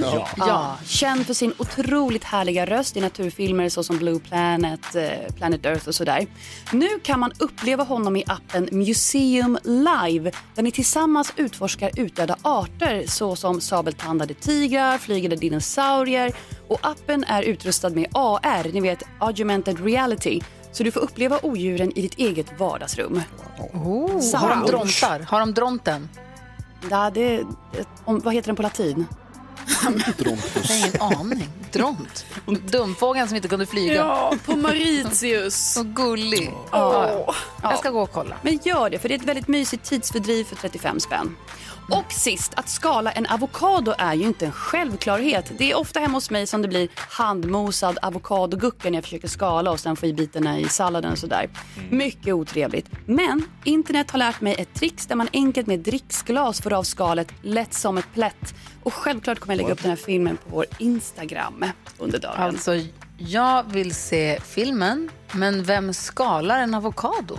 Ja. 0.00 0.28
Ja, 0.36 0.78
känd 0.86 1.26
för 1.26 1.34
sin 1.34 1.52
otroligt 1.58 2.24
härliga 2.24 2.66
röst 2.66 2.96
i 2.96 3.00
naturfilmer 3.00 3.68
såsom 3.68 3.98
Blue 3.98 4.20
Planet, 4.20 4.94
eh, 4.94 5.34
Planet 5.36 5.66
Earth 5.66 5.88
och 5.88 5.94
sådär. 5.94 6.26
Nu 6.72 6.88
kan 7.02 7.20
man 7.20 7.32
uppleva 7.38 7.84
honom 7.84 8.16
i 8.16 8.24
appen 8.26 8.68
Museum 8.72 9.58
Live 9.64 10.32
där 10.54 10.62
ni 10.62 10.70
tillsammans 10.70 11.32
utforskar 11.36 11.90
utdöda 11.96 12.36
arter 12.42 13.04
såsom 13.06 13.60
sabeltandade 13.60 14.34
tigrar, 14.34 14.98
flygande 14.98 15.36
dinosaurier 15.36 16.32
och 16.68 16.78
appen 16.82 17.24
är 17.24 17.42
utrustad 17.42 17.90
med 17.90 18.06
AR, 18.12 18.72
ni 18.72 18.80
vet 18.80 19.02
augmented 19.20 19.84
reality. 19.84 20.40
Så 20.76 20.82
du 20.82 20.90
får 20.90 21.00
uppleva 21.00 21.38
odjuren 21.42 21.98
i 21.98 22.02
ditt 22.02 22.18
eget 22.18 22.60
vardagsrum. 22.60 23.22
Oh, 23.72 24.36
har 24.36 24.50
de 24.50 24.66
drontar? 24.66 25.20
Har 25.20 25.40
de 25.40 25.54
dronten? 25.54 26.08
Ja, 26.90 27.10
det, 27.10 27.44
om, 28.04 28.20
vad 28.20 28.34
heter 28.34 28.46
den 28.46 28.56
på 28.56 28.62
latin? 28.62 29.06
Drontus. 30.18 30.70
Jag 30.70 30.76
har 30.76 30.86
ingen 30.86 31.18
aning. 31.18 31.48
Dront. 31.72 32.26
Dumfågeln 32.70 33.28
som 33.28 33.36
inte 33.36 33.48
kunde 33.48 33.66
flyga. 33.66 33.94
Ja, 33.94 34.34
på 34.44 34.56
Mauritius. 34.56 35.54
Så 35.74 35.82
gullig. 35.82 36.52
Åh. 36.72 37.34
Jag 37.62 37.78
ska 37.78 37.90
gå 37.90 38.02
och 38.02 38.12
kolla. 38.12 38.36
Men 38.42 38.58
gör 38.64 38.90
det, 38.90 38.98
för 38.98 39.08
det 39.08 39.14
är 39.14 39.18
ett 39.18 39.24
väldigt 39.24 39.48
mysigt 39.48 39.84
tidsfördriv 39.84 40.44
för 40.44 40.56
35 40.56 41.00
spänn. 41.00 41.36
Och 41.90 42.12
sist, 42.12 42.52
att 42.56 42.68
skala 42.68 43.12
en 43.12 43.26
avokado 43.26 43.94
är 43.98 44.14
ju 44.14 44.26
inte 44.26 44.46
en 44.46 44.52
självklarhet. 44.52 45.52
Det 45.58 45.70
är 45.70 45.78
ofta 45.78 46.00
hemma 46.00 46.14
hos 46.16 46.30
mig 46.30 46.46
som 46.46 46.62
det 46.62 46.68
blir 46.68 46.88
handmosad 46.96 47.98
avokadogucka 48.02 48.90
när 48.90 48.96
jag 48.96 49.04
försöker 49.04 49.28
skala 49.28 49.70
och 49.70 49.80
sen 49.80 49.96
få 49.96 50.06
i 50.06 50.12
bitarna 50.12 50.58
i 50.58 50.68
salladen 50.68 51.12
och 51.12 51.18
sådär. 51.18 51.48
Mycket 51.90 52.34
otrevligt. 52.34 52.86
Men 53.06 53.44
internet 53.64 54.10
har 54.10 54.18
lärt 54.18 54.40
mig 54.40 54.54
ett 54.58 54.74
trix 54.74 55.06
där 55.06 55.16
man 55.16 55.28
enkelt 55.32 55.66
med 55.66 55.80
dricksglas 55.80 56.60
får 56.60 56.72
av 56.72 56.82
skalet 56.82 57.32
lätt 57.42 57.74
som 57.74 57.98
ett 57.98 58.12
plätt. 58.14 58.54
Och 58.82 58.94
självklart 58.94 59.38
kommer 59.38 59.54
jag 59.54 59.62
lägga 59.62 59.72
upp 59.72 59.82
den 59.82 59.90
här 59.90 59.96
filmen 59.96 60.36
på 60.36 60.56
vår 60.56 60.66
Instagram 60.78 61.64
under 61.98 62.18
dagen. 62.18 62.34
Alltså, 62.36 62.72
jag 63.18 63.72
vill 63.72 63.94
se 63.94 64.40
filmen, 64.40 65.10
men 65.32 65.64
vem 65.64 65.94
skalar 65.94 66.58
en 66.58 66.74
avokado? 66.74 67.38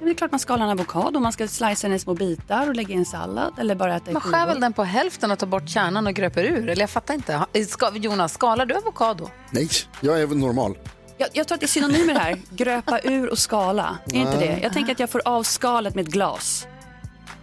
Det 0.00 0.10
är 0.10 0.14
klart 0.14 0.30
man 0.30 0.40
skalar 0.40 0.64
en 0.64 0.70
avokado, 0.70 1.20
man 1.20 1.32
ska 1.32 1.48
slicea 1.48 1.88
den 1.88 1.92
i 1.92 1.98
små 1.98 2.14
bitar 2.14 2.68
och 2.68 2.74
lägga 2.76 2.94
i 2.94 2.98
en 2.98 3.04
sallad 3.06 3.52
eller 3.58 3.74
bara 3.74 3.96
äta 3.96 4.12
Man 4.12 4.22
skär 4.22 4.46
väl 4.46 4.60
den 4.60 4.72
på 4.72 4.84
hälften 4.84 5.30
och 5.30 5.38
tar 5.38 5.46
bort 5.46 5.68
kärnan 5.68 6.06
och 6.06 6.14
gröper 6.14 6.44
ur? 6.44 6.68
Eller 6.68 6.82
jag 6.82 6.90
fattar 6.90 7.14
inte. 7.14 7.46
Ska, 7.68 7.96
Jonas, 7.96 8.32
skalar 8.32 8.66
du 8.66 8.74
avokado? 8.74 9.30
Nej, 9.50 9.68
jag 10.00 10.20
är 10.20 10.26
väl 10.26 10.38
normal. 10.38 10.78
Jag, 11.18 11.28
jag 11.32 11.48
tror 11.48 11.54
att 11.54 11.60
det 11.60 11.66
är 11.66 11.68
synonymer 11.68 12.14
här. 12.14 12.40
Gröpa 12.50 13.00
ur 13.00 13.30
och 13.30 13.38
skala. 13.38 13.98
Är 14.12 14.16
inte 14.16 14.38
det? 14.38 14.58
Jag 14.62 14.72
tänker 14.72 14.92
att 14.92 15.00
jag 15.00 15.10
får 15.10 15.22
av 15.24 15.42
skalet 15.42 15.94
med 15.94 16.02
ett 16.08 16.12
glas. 16.12 16.66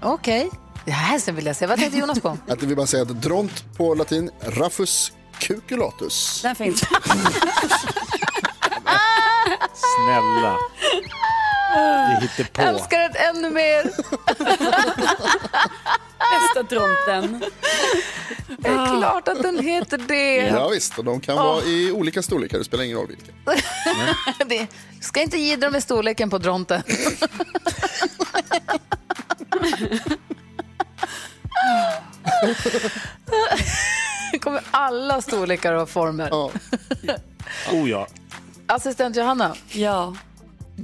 Okej. 0.01 0.49
Det 0.86 0.91
här 0.91 1.20
sen 1.20 1.36
vill 1.36 1.45
jag 1.45 1.56
se. 1.56 1.66
Vad 1.66 1.80
tänkte 1.80 1.99
Jonas 1.99 2.20
på? 2.20 2.30
Att 2.47 2.64
vi 2.64 2.76
bara 2.76 2.88
säga 2.88 3.03
att 3.03 3.22
dront 3.22 3.78
på 3.78 3.93
latin, 3.93 4.32
raffus 4.41 5.12
cuculatus. 5.39 6.41
Den 6.41 6.56
finns. 6.56 6.80
Snälla. 9.74 10.58
Det 11.76 12.19
hittar 12.21 12.43
på. 12.43 12.61
Älskar 12.61 12.97
det 12.97 13.19
ännu 13.19 13.49
mer. 13.49 13.84
Bästa 16.17 16.63
dronten. 16.76 17.43
Det 18.57 18.69
är 18.69 18.99
klart 18.99 19.28
att 19.28 19.41
den 19.43 19.59
heter 19.59 19.97
det. 19.97 20.36
Ja, 20.36 20.67
visst, 20.67 20.97
och 20.97 21.05
de 21.05 21.19
kan 21.19 21.36
vara 21.36 21.63
i 21.63 21.91
olika 21.91 22.21
storlekar, 22.21 22.57
det 22.57 22.63
spelar 22.63 22.84
ingen 22.84 22.97
roll 22.97 23.07
vilka. 23.07 23.32
det 24.45 24.67
ska 25.01 25.21
inte 25.21 25.38
jiddra 25.38 25.69
med 25.69 25.84
storleken 25.84 26.30
på 26.30 26.38
dronten. 26.38 26.82
Kommer 34.41 34.61
alla 34.71 35.21
storlekar 35.21 35.73
och 35.73 35.89
former. 35.89 36.34
Oh 37.71 37.89
ja. 37.89 38.07
Assistent 38.67 39.15
Johanna. 39.15 39.55
Ja. 39.69 40.15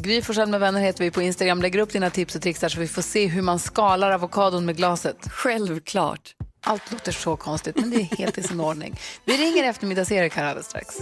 Gry 0.04 0.22
med 0.48 0.60
vänner 0.60 0.82
heter 0.82 1.04
vi 1.04 1.12
på 1.12 1.22
Instagram. 1.22 1.62
Lägger 1.62 1.80
upp 1.80 1.90
dina 1.90 2.10
tips 2.10 2.36
och 2.36 2.42
tricks 2.42 2.60
där 2.60 2.70
så 2.70 2.80
vi 2.80 2.88
får 2.88 3.02
se 3.02 3.28
hur 3.28 3.42
man 3.42 3.60
skalar 3.60 4.12
avokadon 4.12 4.66
med 4.66 4.78
glaset. 4.78 5.18
Självklart. 5.32 6.36
Allt 6.64 6.92
låter 6.92 7.12
så 7.12 7.36
konstigt, 7.36 7.76
men 7.76 7.90
det 7.90 7.96
är 7.96 8.18
helt 8.18 8.38
i 8.38 8.44
sin 8.44 8.60
ordning. 8.60 9.00
Vi 9.26 9.38
ringer 9.38 9.64
eftermiddags-Erik 9.64 10.36
här 10.36 10.46
alldeles 10.46 10.66
strax. 10.66 10.96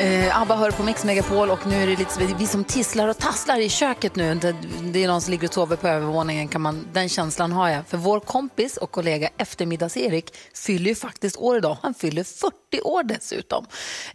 Eh, 0.00 0.40
Abba 0.42 0.56
hör 0.56 0.70
på 0.70 0.82
Mix 0.82 1.04
Megapol 1.04 1.50
och 1.50 1.66
nu 1.66 1.82
är 1.82 1.86
det 1.86 1.98
lite 1.98 2.34
vi 2.38 2.46
som 2.46 2.64
tisslar 2.64 3.08
och 3.08 3.18
tasslar 3.18 3.58
i 3.58 3.68
köket 3.68 4.16
nu. 4.16 4.34
Det, 4.34 4.54
det 4.92 5.04
är 5.04 5.08
någon 5.08 5.20
som 5.20 5.30
ligger 5.30 5.48
och 5.48 5.54
sover 5.54 5.76
på 5.76 5.88
övervåningen. 5.88 6.48
Kan 6.48 6.60
man, 6.60 6.86
den 6.92 7.08
känslan 7.08 7.52
har 7.52 7.68
jag. 7.68 7.86
För 7.86 7.96
vår 7.96 8.20
kompis 8.20 8.76
och 8.76 8.90
kollega 8.90 9.28
Eftermiddags-Erik 9.36 10.34
fyller 10.54 10.88
ju 10.88 10.94
faktiskt 10.94 11.36
år 11.36 11.56
idag. 11.56 11.76
Han 11.82 11.94
fyller 11.94 12.24
40 12.24 12.80
år 12.82 13.02
dessutom. 13.02 13.66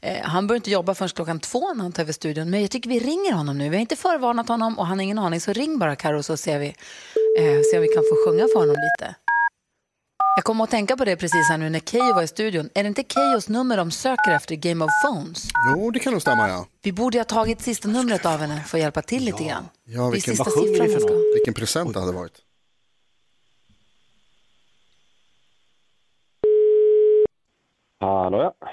Eh, 0.01 0.17
han 0.23 0.47
börjar 0.47 0.57
inte 0.57 0.71
jobba 0.71 0.95
förrän 0.95 1.09
klockan 1.09 1.39
två 1.39 1.73
när 1.73 1.83
han 1.83 1.91
tar 1.91 2.03
över 2.03 2.13
studion. 2.13 2.49
Men 2.49 2.61
jag 2.61 2.71
tycker 2.71 2.89
vi 2.89 2.99
ringer 2.99 3.33
honom 3.33 3.57
nu. 3.57 3.69
Vi 3.69 3.75
har 3.75 3.81
inte 3.81 3.95
förvarnat 3.95 4.47
honom 4.47 4.79
och 4.79 4.87
han 4.87 4.97
har 4.97 5.03
ingen 5.03 5.19
aning. 5.19 5.41
Så 5.41 5.53
ring 5.53 5.79
bara 5.79 5.95
Karo 5.95 6.23
så 6.23 6.37
ser 6.37 6.59
vi, 6.59 6.67
eh, 7.39 7.61
ser 7.71 7.77
om 7.77 7.81
vi 7.81 7.87
kan 7.87 8.03
få 8.03 8.25
sjunga 8.25 8.47
för 8.53 8.59
honom 8.59 8.75
lite. 8.75 9.24
Jag 10.37 10.43
kommer 10.43 10.63
att 10.63 10.69
tänka 10.71 10.97
på 10.97 11.05
det 11.05 11.15
precis 11.15 11.49
här 11.49 11.57
nu 11.57 11.69
när 11.69 11.79
Keyyo 11.79 12.13
var 12.13 12.23
i 12.23 12.27
studion. 12.27 12.69
Är 12.73 12.83
det 12.83 12.87
inte 12.87 13.03
Keyyos 13.03 13.49
nummer 13.49 13.77
de 13.77 13.91
söker 13.91 14.31
efter, 14.31 14.55
Game 14.55 14.85
of 14.85 14.91
Phones? 15.03 15.49
Jo, 15.69 15.91
det 15.91 15.99
kan 15.99 16.13
nog 16.13 16.21
stämma, 16.21 16.49
ja. 16.49 16.65
Vi 16.81 16.91
borde 16.91 17.17
ju 17.17 17.19
ha 17.19 17.25
tagit 17.25 17.61
sista 17.61 17.87
numret 17.87 18.25
av 18.25 18.39
henne 18.39 18.63
för 18.63 18.77
att 18.77 18.81
hjälpa 18.81 19.01
till 19.01 19.25
lite 19.25 19.43
grann. 19.43 19.69
Ja, 19.85 20.01
Det 20.01 20.07
är 20.07 20.11
vilken, 20.11 20.35
sista 20.35 20.51
siffran 20.51 20.91
man 20.91 21.01
ska. 21.01 21.13
vilken 21.33 21.53
present 21.53 21.93
det 21.93 21.99
hade 21.99 22.11
varit. 22.11 22.41
Hallå 27.99 28.37
ja. 28.37 28.67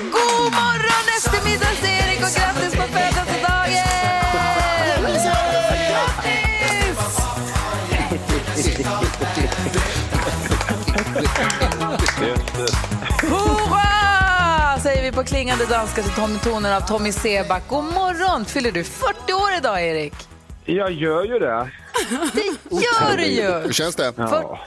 God 0.00 0.52
morgon 0.52 1.04
eftermiddags-Erik 1.18 2.18
och 2.22 2.32
grattis 2.36 2.74
på 2.76 2.82
födelsedagen! 2.82 3.86
Hurra! 13.50 14.78
Säger 14.82 15.02
vi 15.02 15.12
på 15.12 15.24
klingande 15.24 15.66
danska 15.66 16.02
till 16.02 16.12
Tommy 16.12 16.38
tonen 16.38 16.72
av 16.74 16.80
Tommy 16.80 17.12
Seback. 17.12 17.62
God 17.68 17.84
morgon! 17.84 18.44
Fyller 18.44 18.72
du 18.72 18.84
40 18.84 19.32
år 19.32 19.56
idag, 19.58 19.82
Erik? 19.82 20.14
Jag 20.64 20.92
gör 20.92 21.24
ju 21.24 21.38
det. 21.38 21.70
Det 22.32 22.42
gör 22.70 23.16
du 23.16 23.24
ju! 23.24 23.52
Hur 23.52 23.72
känns 23.72 23.96
det? 23.96 24.12
Ja, 24.16 24.60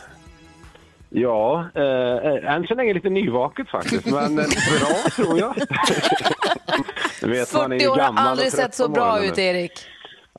ja 1.13 1.65
eh, 1.75 2.53
än 2.55 2.67
så 2.67 2.75
länge 2.75 2.93
lite 2.93 3.09
nyvaket 3.09 3.69
faktiskt, 3.69 4.05
men 4.05 4.39
eh, 4.39 4.45
bra 4.79 5.09
tror 5.15 5.39
jag. 5.39 5.55
Vet, 7.29 7.53
man 7.53 7.71
är 7.71 7.79
40 7.79 7.83
ju 7.83 7.89
år 7.89 7.97
har 7.97 8.29
aldrig 8.29 8.51
sett 8.51 8.73
så 8.75 8.89
bra 8.89 9.23
ut. 9.25 9.37
Erik. 9.37 9.71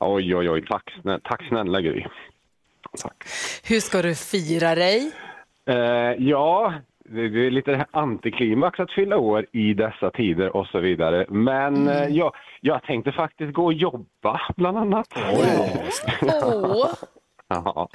Oj, 0.01 0.37
oj, 0.37 0.51
oj. 0.51 0.67
Tack, 0.67 0.95
snä, 1.03 1.19
tack 1.25 1.49
snälla 1.49 1.81
Gry. 1.81 2.05
Hur 3.69 3.81
ska 3.81 4.03
du 4.03 4.15
fira 4.15 4.75
dig? 4.75 5.13
Eh, 5.69 5.77
ja, 6.19 6.75
det 7.05 7.21
är 7.21 7.51
lite 7.51 7.87
antiklimax 7.91 8.81
att 8.81 8.91
fylla 8.91 9.17
år 9.17 9.47
i 9.53 9.75
dessa 9.75 10.11
tider 10.11 10.57
och 10.57 10.67
så 10.67 10.81
vidare. 10.81 11.27
Men 11.29 11.89
eh, 11.89 11.97
Mm. 12.03 12.15
ja, 12.15 12.33
jag 12.61 12.83
tänkte 12.83 13.13
faktiskt 13.13 13.53
gå 13.53 13.65
och 13.65 13.73
jobba 13.73 14.41
bland 14.57 14.79
annat. 14.79 15.07
Åh, 15.17 15.69
Ja. 17.65 17.89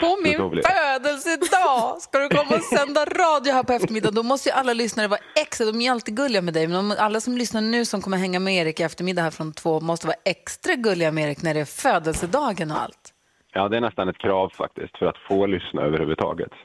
på 0.00 0.16
min 0.22 0.38
födelsedag 0.62 2.00
ska 2.02 2.18
du 2.18 2.28
komma 2.28 2.56
och 2.56 2.62
sända 2.62 3.04
radio 3.04 3.52
här 3.52 3.62
på 3.62 3.72
eftermiddagen. 3.72 4.14
Då 4.14 4.22
måste 4.22 4.48
ju 4.48 4.52
alla 4.54 4.72
lyssnare 4.72 5.08
vara 5.08 5.20
extra, 5.36 5.66
de 5.66 5.80
är 5.80 5.90
alltid 5.90 6.16
gulliga 6.16 6.42
med 6.42 6.54
dig, 6.54 6.66
men 6.66 6.88
de, 6.88 6.96
alla 6.98 7.20
som 7.20 7.36
lyssnar 7.38 7.60
nu 7.60 7.84
som 7.84 8.02
kommer 8.02 8.16
hänga 8.16 8.40
med 8.40 8.54
Erik 8.54 8.80
i 8.80 8.82
eftermiddag 8.82 9.22
här 9.22 9.30
från 9.30 9.52
två 9.52 9.80
måste 9.80 10.06
vara 10.06 10.16
extra 10.24 10.74
gulliga 10.74 11.12
med 11.12 11.24
Erik 11.24 11.42
när 11.42 11.54
det 11.54 11.60
är 11.60 11.64
födelsedagen 11.64 12.70
och 12.70 12.82
allt. 12.82 13.14
ja, 13.54 13.68
det 13.68 13.76
är 13.76 13.80
nästan 13.80 14.08
ett 14.08 14.18
krav 14.18 14.52
faktiskt 14.56 14.98
för 14.98 15.06
att 15.06 15.18
få 15.28 15.46
lyssna 15.46 15.82
överhuvudtaget. 15.82 16.52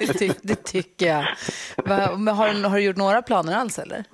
Det, 0.00 0.12
ty, 0.18 0.30
det 0.42 0.64
tycker 0.64 1.06
jag. 1.06 1.24
Men 2.18 2.28
har, 2.28 2.68
har 2.68 2.76
du 2.76 2.82
gjort 2.84 2.96
några 2.96 3.22
planer 3.22 3.56
alls 3.56 3.78
eller? 3.78 4.04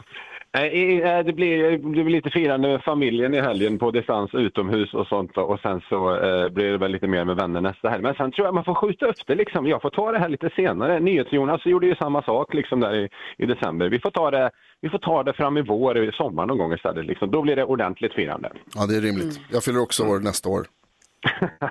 Nej, 0.55 1.03
eh, 1.03 1.24
Det 1.24 1.32
blir, 1.32 1.70
det 1.70 1.78
blir 1.78 2.05
lite 2.05 2.30
firande 2.30 2.68
med 2.68 2.82
familjen 2.82 3.34
i 3.34 3.40
helgen 3.40 3.78
på 3.78 3.90
distans 3.90 4.34
utomhus 4.34 4.94
och 4.94 5.07
sånt 5.07 5.36
och 5.36 5.61
sen 5.61 5.80
så 5.88 6.14
eh, 6.14 6.48
blir 6.48 6.72
det 6.72 6.78
väl 6.78 6.92
lite 6.92 7.07
mer 7.07 7.24
med 7.24 7.36
vänner 7.36 7.61
nästa 7.61 7.88
helg. 7.88 8.03
Men 8.03 8.14
sen 8.14 8.32
tror 8.32 8.46
jag 8.46 8.55
man 8.55 8.64
får 8.64 8.74
skjuta 8.74 9.07
upp 9.07 9.26
det 9.26 9.34
liksom. 9.34 9.66
Jag 9.66 9.82
får 9.82 9.90
ta 9.90 10.12
det 10.12 10.18
här 10.18 10.28
lite 10.28 10.51
senare. 10.57 11.01
NyhetsJonas 11.01 11.66
gjorde 11.66 11.86
ju 11.86 11.94
samma 11.94 12.22
sak 12.22 12.55
liksom 12.55 12.80
där 12.80 12.94
i, 12.94 13.09
i 13.38 13.46
december. 13.46 13.88
Vi 13.88 14.01
får, 14.01 14.11
ta 14.11 14.30
det, 14.30 14.51
vi 14.80 14.88
får 14.88 14.98
ta 14.98 15.22
det 15.22 15.32
fram 15.32 15.57
i 15.57 15.62
vår, 15.62 16.05
i 16.05 16.12
sommar 16.12 16.46
någon 16.46 16.59
gång 16.59 16.72
istället. 16.72 17.07
Liksom. 17.07 17.30
Då 17.30 17.42
blir 17.42 17.57
det 17.57 17.64
ordentligt 17.64 18.14
firande. 18.14 18.53
Ja, 18.74 18.86
det 18.86 18.96
är 18.96 19.01
rimligt. 19.01 19.40
Jag 19.53 19.64
fyller 19.64 19.80
också 19.80 20.05
år 20.05 20.18
nästa 20.20 20.48
år. 20.48 20.66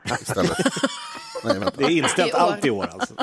Istället. 0.05 0.57
Nej, 1.43 1.59
vänta. 1.59 1.71
Det 1.77 1.83
är 1.83 1.97
inställt 1.97 2.33
allt 2.33 2.65
i 2.65 2.69
år 2.69 2.83
alltså. 2.93 3.13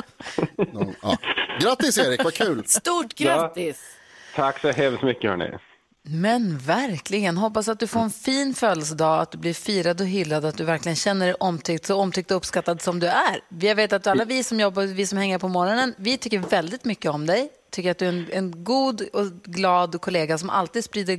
Ja. 1.01 1.17
Grattis 1.61 1.97
Erik, 1.97 2.23
vad 2.23 2.33
kul! 2.33 2.63
Stort 2.65 3.13
grattis! 3.13 3.96
Tack 4.37 4.61
så 4.61 4.71
hemskt 4.71 5.03
mycket 5.03 5.29
hörni. 5.29 5.57
Men 6.03 6.57
verkligen, 6.57 7.37
hoppas 7.37 7.67
att 7.67 7.79
du 7.79 7.87
får 7.87 7.99
en 7.99 8.09
fin 8.09 8.53
födelsedag, 8.53 9.21
att 9.21 9.31
du 9.31 9.37
blir 9.37 9.53
firad 9.53 10.01
och 10.01 10.07
hyllad, 10.07 10.45
att 10.45 10.57
du 10.57 10.63
verkligen 10.63 10.95
känner 10.95 11.25
dig 11.25 11.35
omtyckt, 11.35 11.85
så 11.85 11.95
omtyckt 11.95 12.31
och 12.31 12.37
uppskattad 12.37 12.81
som 12.81 12.99
du 12.99 13.07
är. 13.07 13.39
Jag 13.59 13.75
vet 13.75 13.93
att 13.93 14.07
alla 14.07 14.25
vi 14.25 14.43
som 14.43 14.59
jobbar, 14.59 14.83
vi 14.83 15.07
som 15.07 15.17
hänger 15.17 15.37
på 15.37 15.47
morgonen, 15.47 15.93
vi 15.97 16.17
tycker 16.17 16.39
väldigt 16.39 16.85
mycket 16.85 17.11
om 17.11 17.25
dig. 17.25 17.49
Tycker 17.69 17.91
att 17.91 17.97
du 17.97 18.05
är 18.05 18.09
en, 18.09 18.27
en 18.31 18.63
god 18.63 19.01
och 19.13 19.25
glad 19.43 20.01
kollega 20.01 20.37
som 20.37 20.49
alltid 20.49 20.83
sprider 20.83 21.17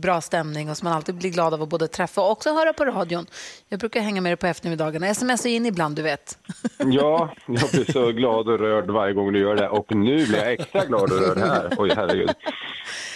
bra 0.00 0.20
stämning 0.20 0.70
och 0.70 0.76
som 0.76 0.86
man 0.88 0.96
alltid 0.96 1.14
blir 1.14 1.30
glad 1.30 1.54
av 1.54 1.62
att 1.62 1.68
både 1.68 1.88
träffa 1.88 2.20
och 2.20 2.30
också 2.30 2.54
höra 2.54 2.72
på 2.72 2.84
radion. 2.84 3.26
Jag 3.68 3.80
brukar 3.80 4.00
hänga 4.00 4.20
med 4.20 4.30
dig 4.30 4.36
på 4.36 4.46
eftermiddagarna. 4.46 5.06
Sms 5.06 5.46
in 5.46 5.66
ibland, 5.66 5.96
du 5.96 6.02
vet. 6.02 6.38
Ja, 6.78 7.34
jag 7.46 7.70
blir 7.70 7.92
så 7.92 8.12
glad 8.12 8.48
och 8.48 8.58
rörd 8.58 8.90
varje 8.90 9.14
gång 9.14 9.32
du 9.32 9.38
gör 9.38 9.56
det. 9.56 9.68
Och 9.68 9.94
nu 9.94 10.26
blir 10.26 10.38
jag 10.38 10.52
extra 10.52 10.84
glad 10.84 11.02
och 11.02 11.18
rörd 11.20 11.38
här. 11.38 11.74
Oj, 11.78 11.92
herregud. 11.96 12.30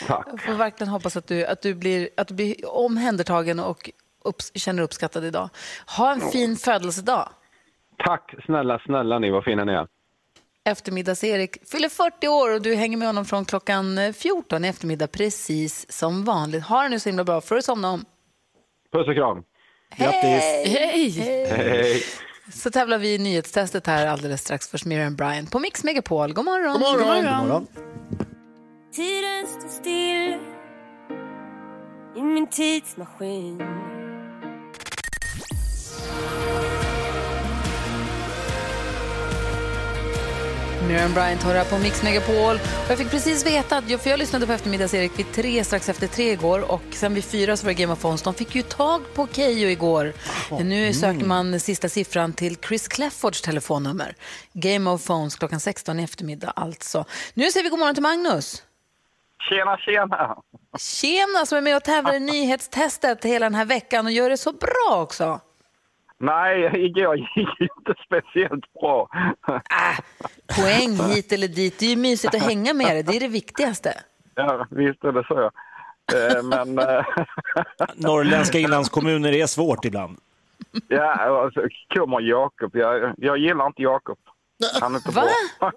Tack. 0.07 0.27
Jag 0.31 0.41
får 0.43 0.53
verkligen 0.53 0.89
hoppas 0.89 1.17
att 1.17 1.27
du, 1.27 1.47
att 1.47 1.63
du, 1.63 1.75
blir, 1.75 2.09
att 2.17 2.29
du 2.29 2.35
blir 2.35 2.55
omhändertagen 2.77 3.61
och 3.61 3.91
upps, 4.25 4.53
känner 4.55 4.83
uppskattad 4.83 5.25
idag. 5.25 5.49
Ha 5.97 6.13
en 6.13 6.21
fin 6.21 6.57
födelsedag. 6.57 7.29
Tack 8.05 8.35
snälla, 8.47 8.79
snälla 8.79 9.19
ni, 9.19 9.31
vad 9.31 9.45
fina 9.45 9.65
ni 9.65 9.73
är. 9.73 9.87
Eftermiddags-Erik 10.65 11.69
fyller 11.69 11.89
40 11.89 12.29
år 12.29 12.55
och 12.55 12.63
du 12.63 12.75
hänger 12.75 12.97
med 12.97 13.09
honom 13.09 13.25
från 13.25 13.45
klockan 13.45 14.15
14 14.15 14.65
i 14.65 14.69
eftermiddag 14.69 15.07
precis 15.07 15.93
som 15.93 16.25
vanligt. 16.25 16.65
Ha 16.65 16.83
det 16.83 16.89
nu 16.89 17.01
så 17.01 17.09
himla 17.09 17.25
bra 17.25 17.41
för 17.41 17.57
att 17.57 17.65
somna 17.65 17.91
om. 17.91 18.05
Puss 18.93 19.09
och 19.09 19.15
kram. 19.15 19.43
Hej! 19.91 20.67
Hej! 20.67 21.11
Hej. 21.11 22.03
Så 22.53 22.71
tävlar 22.71 22.99
vi 22.99 23.15
i 23.15 23.19
nyhetstestet 23.19 23.87
här 23.87 24.07
alldeles 24.07 24.41
strax 24.41 24.69
för 24.69 24.89
Miriam 24.89 25.17
Bryant 25.17 25.51
på 25.51 25.59
Mix 25.59 25.85
Megapol. 25.85 26.33
God 26.33 26.45
morgon! 26.45 26.73
God 26.73 26.81
morgon. 26.81 27.25
God 27.25 27.49
morgon. 27.49 27.67
Tiden 28.93 29.47
står 29.47 29.69
still 29.69 30.39
i 32.17 32.23
min 32.23 32.47
tidsmaskin 32.47 33.63
Miriam 40.89 41.15
Bryant 41.15 41.43
hör 41.43 41.55
här 41.55 41.65
på 41.65 41.79
Mix 41.79 42.03
Megapol. 42.03 42.55
Och 42.57 42.91
jag 42.91 42.99
fick 42.99 43.11
precis 43.11 43.47
veta, 43.47 43.77
att, 43.77 44.03
för 44.03 44.11
jag 44.11 44.19
lyssnade 44.19 44.47
på 44.47 44.53
eftermiddags-Erik 44.53 45.19
vid 45.19 45.33
tre, 45.33 45.65
strax 45.65 45.89
efter 45.89 46.07
tre 46.07 46.33
igår 46.33 46.73
och 46.73 46.83
sen 46.91 47.15
vid 47.15 47.25
fyra 47.25 47.57
så 47.57 47.67
var 47.67 47.75
det 47.75 47.81
Game 47.81 47.93
of 47.93 48.01
Thrones. 48.01 48.23
De 48.23 48.35
fick 48.35 48.55
ju 48.55 48.63
tag 48.63 49.15
på 49.15 49.29
Keyyo 49.33 49.69
igår. 49.69 50.13
Nu 50.61 50.93
söker 50.93 51.25
man 51.25 51.61
sista 51.61 51.89
siffran 51.89 52.33
till 52.33 52.57
Chris 52.57 52.89
Cleffords 52.89 53.43
telefonnummer. 53.43 54.15
Game 54.53 54.91
of 54.91 55.05
Thrones 55.05 55.37
klockan 55.37 55.61
16 55.61 56.01
i 56.01 56.03
eftermiddag 56.03 56.51
alltså. 56.57 57.05
Nu 57.35 57.51
säger 57.51 57.65
vi 57.65 57.71
god 57.71 57.79
morgon 57.79 57.95
till 57.95 58.03
Magnus. 58.03 58.63
Tjena, 59.49 59.77
tjena! 59.77 60.37
Tjena 60.79 61.47
som 61.47 61.59
är 61.59 61.63
med 61.63 61.77
och 61.77 61.85
tävlar 61.85 62.15
i 62.15 62.21
nyhetstestet 62.33 63.25
hela 63.25 63.47
den 63.47 63.55
här 63.55 63.65
veckan 63.65 64.07
och 64.07 64.13
gör 64.13 64.31
det 64.31 64.37
så 64.37 64.53
bra 64.53 65.03
också. 65.03 65.41
Nej, 66.25 66.85
igår 66.87 67.17
gick 67.17 67.61
inte 67.61 67.95
speciellt 68.07 68.73
bra. 68.81 69.09
Poäng 70.57 71.09
hit 71.15 71.33
eller 71.33 71.49
dit, 71.49 71.79
det 71.79 71.87
är 71.87 71.91
ju 71.91 71.97
mysigt 71.97 72.35
att 72.35 72.43
hänga 72.43 72.75
med 72.75 72.97
det, 72.97 73.03
det 73.03 73.17
är 73.17 73.21
det 73.21 73.29
viktigaste. 73.29 74.01
Ja, 74.35 74.67
visst 74.71 75.05
är 75.05 75.13
det 75.13 75.25
så. 75.29 75.41
Eh, 76.17 76.43
Men 76.43 76.79
eh, 76.79 77.05
Norrländska 77.95 78.59
inlandskommuner 78.59 79.33
är 79.33 79.47
svårt 79.47 79.85
ibland. 79.85 80.19
ja, 80.89 81.43
alltså, 81.45 81.61
kommer 81.95 82.21
Jakob. 82.21 82.77
Jag, 82.77 83.15
jag 83.17 83.39
gillar 83.39 83.67
inte 83.67 83.83
Jakob. 83.83 84.19
Han 84.81 84.95
är 84.95 84.97
inte 84.97 85.13
bra. 85.13 85.25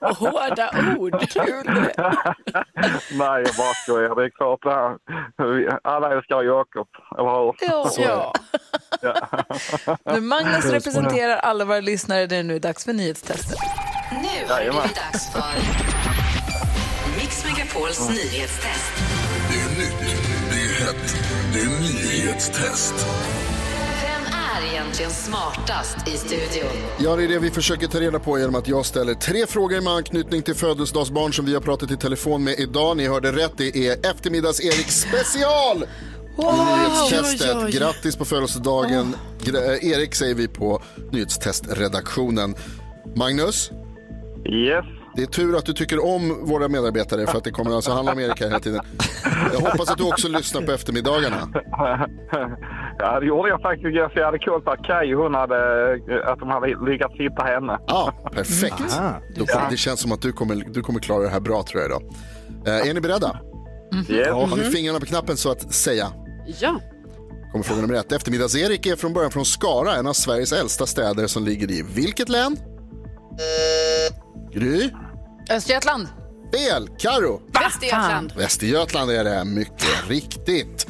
Hårda 0.00 0.70
ord. 0.98 1.28
Kul. 1.30 1.64
Nej, 3.12 3.42
jag 3.46 3.54
bara 3.58 3.74
skojar. 3.82 4.14
Det 4.14 4.24
är 4.24 4.30
klart 4.30 4.62
det 4.62 4.70
här. 4.70 4.96
Alla 5.84 6.12
älskar 6.12 6.42
Jakob, 6.42 6.88
eller 7.18 7.44
hur? 7.44 7.54
Ja. 8.04 8.32
Ja. 9.02 9.14
Nu 10.14 10.20
Magnus 10.20 10.64
representerar 10.70 11.36
alla 11.36 11.64
våra 11.64 11.80
lyssnare, 11.80 12.26
det 12.26 12.36
är 12.36 12.42
nu 12.42 12.58
dags 12.58 12.84
för 12.84 12.92
nyhetstestet. 12.92 13.58
Nu 14.10 14.52
har 14.52 14.60
det 14.60 14.70
blivit 14.70 14.94
dags 15.12 15.32
för 15.32 15.42
Mix 17.16 17.44
Megapols 17.44 18.08
nyhetstest. 18.08 18.92
Det 19.50 19.60
är 19.60 19.78
nytt, 19.78 20.00
det 20.50 20.56
är 20.56 20.86
hett, 20.86 21.16
det 21.52 21.60
är 21.60 21.80
nyhetstest. 21.80 22.94
Är 24.64 24.68
egentligen 24.68 25.10
smartast 25.10 26.08
i 26.08 26.10
studion? 26.10 26.70
Ja, 26.98 27.16
det 27.16 27.24
är 27.24 27.28
det 27.28 27.38
vi 27.38 27.50
försöker 27.50 27.86
ta 27.86 28.00
reda 28.00 28.18
på 28.18 28.38
genom 28.38 28.54
att 28.54 28.68
jag 28.68 28.86
ställer 28.86 29.14
tre 29.14 29.46
frågor 29.46 29.80
med 29.80 29.92
anknytning 29.92 30.42
till 30.42 30.54
födelsedagsbarn 30.54 31.32
som 31.32 31.44
vi 31.44 31.54
har 31.54 31.60
pratat 31.60 31.90
i 31.90 31.96
telefon 31.96 32.44
med 32.44 32.58
idag. 32.58 32.96
Ni 32.96 33.08
hörde 33.08 33.32
rätt, 33.32 33.52
det 33.56 33.76
är 33.88 34.10
eftermiddags-Erik 34.10 34.90
special! 34.90 35.84
Wow! 36.36 36.54
Nyhetstestet. 36.78 37.70
Grattis 37.70 38.16
på 38.16 38.24
födelsedagen. 38.24 39.16
Erik 39.82 40.14
säger 40.14 40.34
vi 40.34 40.48
på 40.48 40.82
nyhetstestredaktionen. 41.12 42.54
Magnus? 43.16 43.70
Yes. 44.46 44.84
Det 45.16 45.22
är 45.22 45.26
tur 45.26 45.56
att 45.56 45.66
du 45.66 45.72
tycker 45.72 46.04
om 46.04 46.46
våra 46.46 46.68
medarbetare 46.68 47.26
för 47.26 47.38
att 47.38 47.44
det 47.44 47.50
kommer 47.50 47.76
alltså 47.76 47.90
handla 47.90 48.12
om 48.12 48.18
Erik 48.20 48.40
här 48.40 48.46
hela 48.46 48.60
tiden. 48.60 48.80
Jag 49.52 49.60
hoppas 49.60 49.90
att 49.90 49.98
du 49.98 50.04
också 50.04 50.28
lyssnar 50.28 50.62
på 50.62 50.72
eftermiddagarna. 50.72 51.48
Ja, 52.98 53.20
det 53.20 53.26
gjorde 53.26 53.48
jag 53.48 53.60
faktiskt 53.62 53.94
jag 54.14 54.24
hade 54.24 54.38
koll 54.38 54.60
på 54.62 54.70
att 54.70 54.84
Kaj, 54.84 55.14
hon 55.14 55.34
hade, 55.34 55.56
att 56.24 56.38
de 56.38 56.48
hade 56.48 56.66
lyckats 56.66 57.14
hitta 57.14 57.44
henne. 57.44 57.78
Ja, 57.86 58.12
perfekt. 58.32 59.00
Då, 59.36 59.44
det 59.70 59.76
känns 59.76 60.00
som 60.00 60.12
att 60.12 60.22
du 60.22 60.32
kommer, 60.32 60.54
du 60.54 60.82
kommer 60.82 61.00
klara 61.00 61.22
det 61.22 61.28
här 61.28 61.40
bra 61.40 61.62
tror 61.62 61.82
jag 61.82 61.90
idag. 61.90 62.02
Eh, 62.66 62.88
är 62.90 62.94
ni 62.94 63.00
beredda? 63.00 63.40
Yes. 64.08 64.28
Har 64.28 64.56
ni 64.56 64.62
fingrarna 64.62 65.00
på 65.00 65.06
knappen 65.06 65.36
så 65.36 65.50
att 65.50 65.72
säga? 65.74 66.06
Ja. 66.60 66.80
Kommer 67.52 67.64
fråga 67.64 67.80
nummer 67.80 67.94
ett. 67.94 68.12
Eftermiddags-Erik 68.12 68.86
är 68.86 68.96
från 68.96 69.12
början 69.12 69.30
från 69.30 69.44
Skara, 69.44 69.94
en 69.94 70.06
av 70.06 70.12
Sveriges 70.12 70.52
äldsta 70.52 70.86
städer 70.86 71.26
som 71.26 71.44
ligger 71.44 71.70
i 71.70 71.82
vilket 71.94 72.28
län? 72.28 72.56
Gry? 74.52 74.90
Östergötland. 75.50 76.08
Fel. 76.54 76.88
Karo? 76.98 77.40
Västergötland. 77.52 78.32
Västergötland 78.36 79.10
är 79.10 79.24
det, 79.24 79.44
mycket 79.44 80.08
riktigt. 80.08 80.86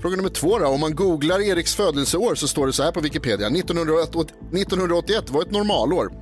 Fråga 0.00 0.16
nummer 0.16 0.28
två 0.28 0.58
då. 0.58 0.66
Om 0.66 0.80
man 0.80 0.94
googlar 0.94 1.40
Eriks 1.40 1.74
födelseår 1.74 2.34
så 2.34 2.48
står 2.48 2.66
det 2.66 2.72
så 2.72 2.82
här 2.82 2.92
på 2.92 3.00
Wikipedia. 3.00 3.46
1981 3.46 4.32
1981 4.54 5.30
var 5.30 5.42
ett 5.42 5.50
normalår. 5.50 6.12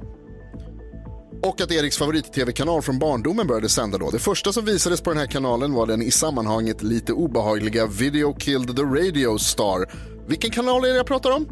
Och 1.42 1.60
att 1.60 1.72
Eriks 1.72 1.98
favorit-tv-kanal 1.98 2.82
från 2.82 2.98
barndomen 2.98 3.46
började 3.46 3.68
sända 3.68 3.98
då. 3.98 4.10
Det 4.10 4.18
första 4.18 4.52
som 4.52 4.64
visades 4.64 5.00
på 5.00 5.10
den 5.10 5.18
här 5.18 5.26
kanalen 5.26 5.72
var 5.72 5.86
den 5.86 6.02
i 6.02 6.10
sammanhanget 6.10 6.82
lite 6.82 7.12
obehagliga 7.12 7.86
Video 7.86 8.34
Killed 8.34 8.76
the 8.76 8.82
Radio 8.82 9.38
Star. 9.38 9.90
Vilken 10.28 10.50
kanal 10.50 10.84
är 10.84 10.88
det 10.88 10.96
jag 10.96 11.06
pratar 11.06 11.30
om? 11.30 11.48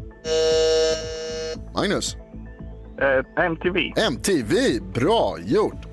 Magnus? 1.75 2.15
Eh, 3.01 3.45
MTV. 3.45 3.79
MTV, 3.97 4.79
bra 4.93 5.37
gjort. 5.45 5.88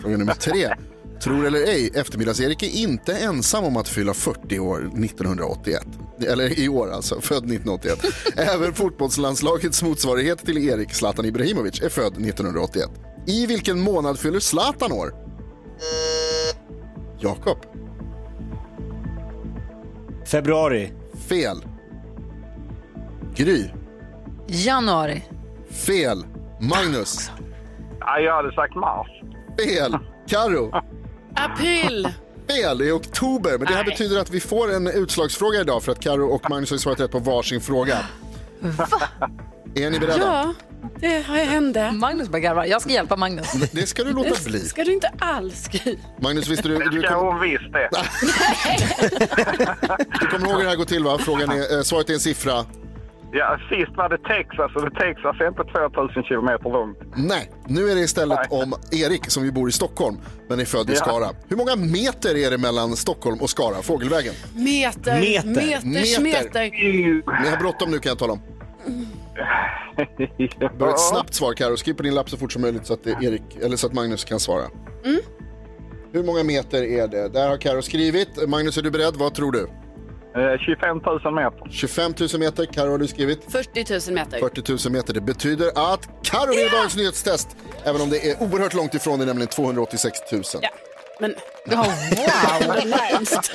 Fråga 0.00 0.16
nummer 0.16 0.34
tre. 0.34 0.74
Tror 1.22 1.46
eller 1.46 1.58
ej, 1.58 1.90
eftermiddags-Erik 1.94 2.62
är 2.62 2.66
inte 2.82 3.16
ensam 3.16 3.64
om 3.64 3.76
att 3.76 3.88
fylla 3.88 4.14
40 4.14 4.58
år 4.58 4.78
1981. 4.78 5.82
Eller 6.28 6.58
i 6.58 6.68
år 6.68 6.90
alltså, 6.90 7.20
född 7.20 7.44
1981. 7.44 7.98
Även 8.36 8.74
fotbollslandslagets 8.74 9.82
motsvarighet 9.82 10.38
till 10.46 10.58
Erik, 10.68 10.94
Zlatan 10.94 11.24
Ibrahimovic, 11.24 11.82
är 11.82 11.88
född 11.88 12.12
1981. 12.12 12.90
I 13.26 13.46
vilken 13.46 13.80
månad 13.80 14.18
fyller 14.18 14.40
Zlatan 14.40 14.92
år? 14.92 15.14
Jakob? 17.20 17.58
Februari. 20.26 20.92
Fel. 21.28 21.64
Gry? 23.34 23.64
Januari. 24.46 25.24
Fel. 25.70 26.24
Magnus? 26.60 27.30
Ja, 28.00 28.18
jag 28.18 28.36
hade 28.36 28.52
sagt 28.52 28.74
mars. 28.74 29.08
Fel. 29.58 29.98
Karo? 30.28 30.72
April. 31.34 32.08
Fel, 32.48 32.78
det 32.78 32.88
är 32.88 32.96
oktober. 32.96 33.50
Men 33.58 33.66
det 33.66 33.74
här 33.74 33.84
betyder 33.84 34.20
att 34.20 34.30
vi 34.30 34.40
får 34.40 34.74
en 34.74 34.86
utslagsfråga 34.86 35.60
idag 35.60 35.82
för 35.82 35.92
att 35.92 36.00
Karo 36.00 36.26
och 36.28 36.50
Magnus 36.50 36.70
har 36.70 36.78
svarat 36.78 37.00
rätt 37.00 37.10
på 37.10 37.18
varsin 37.18 37.60
fråga. 37.60 37.98
Är 39.74 39.90
ni 39.90 39.98
beredda? 40.00 40.18
Ja, 40.18 40.54
det 41.00 41.26
har 41.26 41.36
hände. 41.36 41.92
Magnus 41.92 42.28
bara 42.28 42.38
garvar. 42.38 42.64
Jag 42.64 42.82
ska 42.82 42.90
hjälpa 42.90 43.16
Magnus. 43.16 43.52
Det 43.72 43.86
ska 43.86 44.04
du 44.04 44.12
låta 44.12 44.34
bli. 44.44 44.60
ska 44.60 44.84
du 44.84 44.92
inte 44.92 45.10
alls. 45.18 45.70
Magnus, 46.20 46.48
visste 46.48 46.68
du... 46.68 46.78
du 46.78 47.02
Ska 47.02 47.14
hon 47.14 47.40
visst 47.40 47.72
det? 47.72 47.90
Du 50.20 50.26
kommer 50.26 50.46
ihåg 50.46 50.56
hur 50.56 50.62
det 50.62 50.68
här 50.68 50.76
går 50.76 50.84
till 50.84 51.04
va? 51.04 51.18
Frågan 51.18 51.50
är, 51.50 51.76
eh, 51.76 51.82
svaret 51.82 52.10
är 52.10 52.14
en 52.14 52.20
siffra. 52.20 52.66
Ja, 53.32 53.58
sist 53.68 53.96
var 53.96 54.08
det 54.08 54.18
Texas 54.18 54.76
och 54.76 54.94
Texas 54.94 55.36
är 55.40 55.48
inte 55.48 55.64
2000 55.64 56.22
kilometer 56.22 56.70
långt. 56.70 56.98
Nej, 57.16 57.50
nu 57.66 57.90
är 57.90 57.94
det 57.94 58.00
istället 58.00 58.38
om 58.50 58.74
Erik 58.92 59.30
som 59.30 59.44
ju 59.44 59.52
bor 59.52 59.68
i 59.68 59.72
Stockholm 59.72 60.16
men 60.48 60.60
är 60.60 60.64
född 60.64 60.90
i 60.90 60.92
Ja. 60.92 60.98
Skara. 60.98 61.26
Hur 61.48 61.56
många 61.56 61.76
meter 61.76 62.36
är 62.36 62.50
det 62.50 62.58
mellan 62.58 62.96
Stockholm 62.96 63.38
och 63.40 63.50
Skara, 63.50 63.82
fågelvägen? 63.82 64.34
Meter. 64.54 65.20
Meter. 65.20 65.48
Meters 65.86 66.18
Meter. 66.18 66.42
meter. 66.44 67.42
Ni 67.42 67.48
har 67.50 67.56
bråttom 67.56 67.90
nu 67.90 67.98
kan 67.98 68.10
jag 68.10 68.18
tala 68.18 68.32
om. 68.32 68.40
Börja 70.78 70.92
ett 70.92 71.00
snabbt 71.00 71.34
svar 71.34 71.52
Karo. 71.52 71.76
skriv 71.76 71.94
på 71.94 72.02
din 72.02 72.14
lapp 72.14 72.30
så 72.30 72.36
fort 72.36 72.52
som 72.52 72.62
möjligt 72.62 72.86
så 72.86 72.92
att, 72.94 73.04
det 73.04 73.10
är 73.10 73.24
Erik, 73.24 73.56
eller 73.62 73.76
så 73.76 73.86
att 73.86 73.92
Magnus 73.92 74.24
kan 74.24 74.40
svara. 74.40 74.64
Mm. 75.04 75.20
Hur 76.12 76.24
många 76.24 76.44
meter 76.44 76.82
är 76.82 77.08
det? 77.08 77.28
Där 77.28 77.48
har 77.48 77.56
Karo 77.56 77.82
skrivit. 77.82 78.48
Magnus, 78.48 78.78
är 78.78 78.82
du 78.82 78.90
beredd? 78.90 79.16
Vad 79.16 79.34
tror 79.34 79.52
du? 79.52 79.68
Eh, 80.36 80.58
25 80.58 81.00
000 81.24 81.34
meter. 81.34 81.70
25 81.70 82.14
000 82.32 82.40
meter, 82.40 82.64
Karo 82.66 82.90
har 82.90 82.98
du 82.98 83.06
skrivit. 83.06 83.52
40 83.52 84.10
000 84.10 84.14
meter. 84.14 84.38
40 84.38 84.88
000 84.88 84.92
meter. 84.92 85.14
Det 85.14 85.20
betyder 85.20 85.92
att 85.92 86.08
Karo 86.22 86.50
vinner 86.50 86.70
dagens 86.70 86.96
nyhetstest. 86.96 87.56
Även 87.84 88.00
om 88.00 88.10
det 88.10 88.30
är 88.30 88.42
oerhört 88.42 88.74
långt 88.74 88.94
ifrån, 88.94 89.18
det 89.18 89.24
är 89.24 89.26
nämligen 89.26 89.48
286 89.48 90.18
000. 90.32 90.42
Ja, 90.62 90.68
men... 91.20 91.34
Ja, 91.70 91.76
wow! 91.76 91.86
Närmst. 92.86 93.52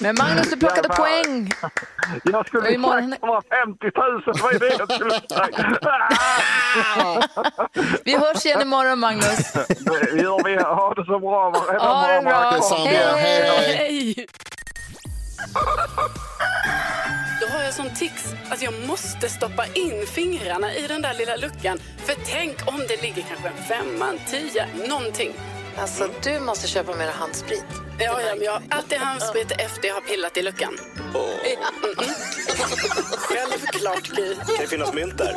Men 0.00 0.14
Magnus, 0.18 0.50
du 0.50 0.56
plockade 0.56 0.88
poäng. 0.88 1.50
Jag 2.24 2.46
skulle 2.46 2.70
imorgon- 2.70 3.10
sagt 3.10 3.22
vara 3.22 3.42
50 3.64 3.84
000, 3.96 4.22
vad 4.42 4.54
är 4.54 4.58
det 4.58 4.74
jag 4.78 4.92
skulle 4.92 5.10
säga? 5.10 5.48
Vi 8.04 8.16
hörs 8.18 8.46
igen 8.46 8.60
imorgon, 8.60 8.98
Magnus. 8.98 9.52
Det 9.52 10.22
gör 10.22 10.44
vi. 10.44 10.56
Ha 10.62 10.94
det 10.94 11.04
så 11.04 11.18
bra 11.18 11.50
Ha 11.50 11.72
det 11.72 11.78
bra. 12.22 12.34
morgon. 12.34 12.54
Detsamma. 12.54 12.86
Hej, 12.86 12.96
hej. 13.16 13.76
Hej! 13.76 14.26
Då 17.40 17.46
har 17.46 17.62
jag 17.62 17.74
sån 17.74 17.94
tics 17.94 18.34
att 18.50 18.62
jag 18.62 18.74
måste 18.86 19.28
stoppa 19.28 19.66
in 19.66 20.06
fingrarna 20.06 20.74
i 20.74 20.86
den 20.86 21.02
där 21.02 21.14
lilla 21.14 21.36
luckan. 21.36 21.78
För 21.96 22.14
tänk 22.24 22.56
om 22.66 22.78
det 22.88 23.02
ligger 23.02 23.22
kanske 23.22 23.48
en 23.48 23.64
femma, 23.68 24.08
en 24.08 24.18
tia, 24.18 24.66
någonting. 24.88 25.32
Alltså, 25.80 26.08
du 26.22 26.40
måste 26.40 26.68
köpa 26.68 26.96
mer 26.96 27.08
handsprit. 27.08 27.64
Ja, 27.98 28.20
ja, 28.20 28.34
men 28.34 28.44
jag 28.44 28.52
har 28.52 28.62
alltid 28.70 28.98
handsprit 28.98 29.50
efter 29.50 29.88
jag 29.88 29.94
har 29.94 30.00
pillat 30.00 30.36
i 30.36 30.42
luckan. 30.42 30.78
Mm-mm. 31.14 32.08
Självklart, 33.18 34.08
Gry. 34.08 34.34
Kan 34.34 34.56
det 34.60 34.66
finnas 34.66 34.92
mynt 34.94 35.18
där? 35.18 35.36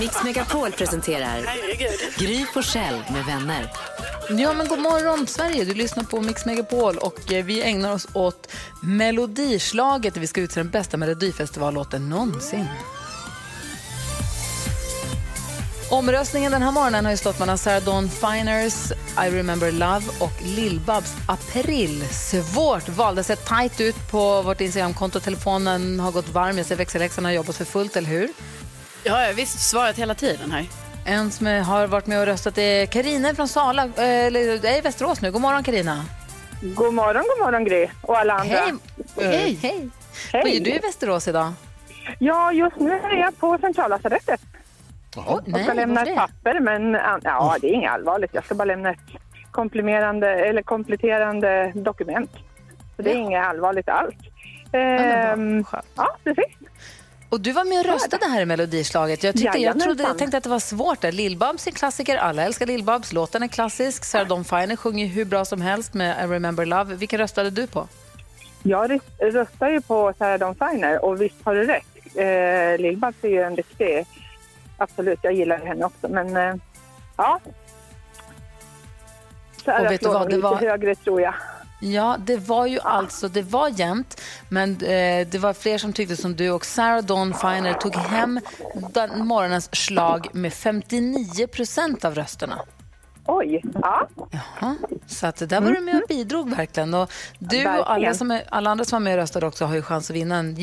Mix 0.00 0.24
Megapol 0.24 0.72
presenterar 0.72 1.42
Herregud. 1.46 2.00
Gry 2.16 2.46
Forssell 2.54 3.02
med 3.12 3.24
vänner. 3.26 3.70
Ja, 4.30 4.52
men 4.52 4.68
god 4.68 4.78
morgon 4.78 5.26
Sverige. 5.26 5.64
Du 5.64 5.74
lyssnar 5.74 6.04
på 6.04 6.20
Mix 6.20 6.44
Megapol 6.44 6.98
och 6.98 7.32
eh, 7.32 7.44
vi 7.44 7.62
ägnar 7.62 7.92
oss 7.92 8.06
åt 8.12 8.52
Melodislaget 8.82 10.16
vi 10.16 10.26
ska 10.26 10.40
utse 10.40 10.60
den 10.60 10.70
bästa 10.70 10.96
Melodifestivallåten 10.96 12.08
någonsin. 12.08 12.66
Omröstningen 15.92 16.52
den 16.52 16.62
här 16.62 16.72
morgonen 16.72 17.04
har 17.04 17.12
ju 17.12 17.16
stått 17.18 17.38
mellan 17.38 17.58
Sarah 17.58 17.82
Dawn 17.82 18.08
Finers 18.08 18.92
I 19.26 19.30
remember 19.38 19.72
love 19.72 20.02
och 20.20 20.32
Lill-Babs 20.42 21.14
April. 21.28 22.04
Svårt 22.10 22.88
valde 22.88 23.24
sig 23.24 23.36
tajt 23.36 23.80
ut 23.80 24.10
på 24.10 24.42
vårt 24.42 24.60
Instagramkonto. 24.60 25.20
Telefonen 25.20 26.00
har 26.00 26.12
gått 26.12 26.28
varm. 26.28 26.56
Jag 26.56 26.66
ser 26.66 26.76
växelläxan 26.76 27.24
har 27.24 27.32
jobbat 27.32 27.56
för 27.56 27.64
fullt, 27.64 27.96
eller 27.96 28.08
hur? 28.08 28.28
Ja, 29.04 29.20
jag 29.20 29.26
har 29.26 29.32
visst 29.34 29.70
svarat 29.70 29.96
hela 29.98 30.14
tiden 30.14 30.50
här. 30.52 30.66
En 31.06 31.30
som 31.30 31.46
är- 31.46 31.60
har 31.60 31.86
varit 31.86 32.06
med 32.06 32.20
och 32.20 32.26
röstat 32.26 32.58
är 32.58 32.86
Karina 32.86 33.34
från 33.34 33.48
Sala, 33.48 33.84
eh, 33.84 33.92
eller 34.26 34.64
är 34.66 34.78
i 34.78 34.80
Västerås 34.80 35.20
nu. 35.20 35.30
God 35.30 35.40
morgon 35.40 35.62
Karina. 35.64 36.04
God 36.62 36.94
morgon, 36.94 37.22
god 37.36 37.44
morgon 37.46 37.64
Gry 37.64 37.88
och 38.02 38.18
alla 38.18 38.34
andra. 38.34 38.56
Hej. 38.58 38.72
Hej. 39.16 39.58
Hej. 39.62 39.88
Vad 40.32 40.48
gör 40.50 40.60
du 40.60 40.70
i 40.70 40.78
Västerås 40.78 41.28
idag? 41.28 41.52
Ja, 42.18 42.52
just 42.52 42.76
nu 42.76 42.90
är 42.92 43.16
jag 43.20 43.38
på 43.38 43.58
centrallasarettet. 43.60 44.40
Oj, 45.16 45.24
Jag 45.26 45.42
nej, 45.46 45.64
ska 45.64 45.72
lämna 45.72 46.02
ett 46.02 46.16
papper, 46.16 46.60
men 46.60 46.94
an- 46.96 47.20
ja, 47.24 47.56
det 47.60 47.66
är 47.68 47.72
inget 47.72 47.90
allvarligt. 47.92 48.30
Jag 48.34 48.44
ska 48.44 48.54
bara 48.54 48.64
lämna 48.64 48.90
ett 48.90 48.98
komplimerande, 49.50 50.28
eller 50.30 50.62
kompletterande 50.62 51.72
dokument. 51.74 52.30
Så 52.96 53.02
det 53.02 53.10
är 53.10 53.14
inget 53.14 53.44
allvarligt 53.44 53.88
alls. 53.88 54.14
Ehm, 54.72 55.64
ja, 55.96 56.16
precis. 56.24 56.44
Och 57.28 57.40
du 57.40 57.52
var 57.52 57.64
med 57.64 57.78
och 57.78 57.84
röstade 57.92 58.26
här 58.26 58.40
i 58.40 58.46
Melodislaget. 58.46 59.22
Jag, 59.24 59.34
tyckte, 59.36 59.58
jag, 59.58 59.80
trodde, 59.80 60.02
jag 60.02 60.18
tänkte 60.18 60.36
att 60.36 60.42
det 60.44 60.50
var 60.50 60.58
svårt. 60.58 61.00
där. 61.00 61.12
Lill-Babs 61.12 61.66
är 61.66 61.70
en 61.70 61.74
klassiker. 61.74 62.16
Alla 62.16 62.42
älskar 62.42 62.66
Lill-Babs. 62.66 63.14
Låten 63.14 63.42
är 63.42 63.48
klassisk. 63.48 64.04
Sarah 64.04 64.26
Dawn 64.28 64.44
Finer 64.44 64.76
sjunger 64.76 65.06
hur 65.06 65.24
bra 65.24 65.44
som 65.44 65.60
helst 65.60 65.94
med 65.94 66.24
I 66.24 66.26
remember 66.32 66.66
love. 66.66 66.94
Vilken 66.94 67.18
röstade 67.18 67.50
du 67.50 67.66
på? 67.66 67.88
Jag 68.62 68.90
röst- 68.90 69.20
röstar 69.34 69.68
ju 69.68 69.80
på 69.80 70.12
Sarah 70.18 70.38
Dawn 70.38 70.54
Finer 70.54 71.04
och 71.04 71.20
visst 71.22 71.44
har 71.44 71.54
du 71.54 71.64
rätt. 71.66 71.86
Eh, 72.14 72.82
Lill-Babs 72.82 73.14
är 73.22 73.28
ju 73.28 73.42
en 73.42 73.56
riktig... 73.56 74.06
Absolut, 74.82 75.18
jag 75.22 75.32
gillar 75.32 75.58
henne 75.58 75.84
också, 75.84 76.08
men 76.08 76.36
eh, 76.36 76.54
ja. 77.16 77.40
Sarah 79.64 79.80
Och 79.84 79.90
vet 79.92 80.00
du 80.00 80.08
vad, 80.08 80.22
det 80.28 80.36
lite 80.36 80.42
var- 80.48 80.56
högre 80.56 80.94
tror 80.94 81.20
jag. 81.20 81.34
Ja, 81.80 82.16
det 82.20 82.36
var 82.36 82.66
ju 82.66 82.80
alltså, 82.80 83.28
det 83.28 83.42
var 83.42 83.68
jämnt, 83.68 84.20
men 84.48 84.70
eh, 84.70 85.26
det 85.28 85.38
var 85.38 85.52
fler 85.52 85.78
som 85.78 85.92
tyckte 85.92 86.16
som 86.16 86.36
du 86.36 86.50
och 86.50 86.64
Sarah 86.64 87.04
Dawn 87.04 87.34
Finer 87.34 87.72
tog 87.74 87.94
hem 87.96 88.40
den 88.94 89.26
morgonens 89.26 89.74
slag 89.76 90.28
med 90.32 90.52
59 90.52 91.46
procent 91.46 92.04
av 92.04 92.14
rösterna. 92.14 92.58
Oj, 93.26 93.62
ja. 93.82 94.08
Jaha, 94.30 94.76
så 95.06 95.26
att 95.26 95.48
där 95.48 95.60
var 95.60 95.70
du 95.70 95.80
med 95.80 95.96
och 96.02 96.08
bidrog 96.08 96.50
verkligen. 96.50 96.94
Och 96.94 97.12
du 97.38 97.68
och 97.68 97.92
alla, 97.92 98.14
som 98.14 98.30
är, 98.30 98.42
alla 98.48 98.70
andra 98.70 98.84
som 98.84 98.96
var 98.96 99.00
med 99.00 99.12
och 99.12 99.18
röstade 99.20 99.46
också 99.46 99.64
har 99.64 99.74
ju 99.74 99.82
chans 99.82 100.10
att 100.10 100.16
vinna 100.16 100.36
en 100.36 100.54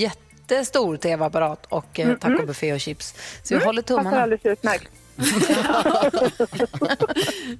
jättestor 0.52 0.98
tv-apparat 0.98 1.66
och 1.66 2.00
eh, 2.00 2.06
Mm, 2.06 2.20
tacobuffé 2.20 2.74
och 2.74 2.80
chips. 2.80 3.14
Så 3.44 3.54
vi 3.54 3.56
Mm, 3.56 3.66
håller 3.66 3.82
Passar 3.82 3.98
tummarna. 3.98 4.22
alldeles 4.24 4.46
utmärkt. 4.46 4.90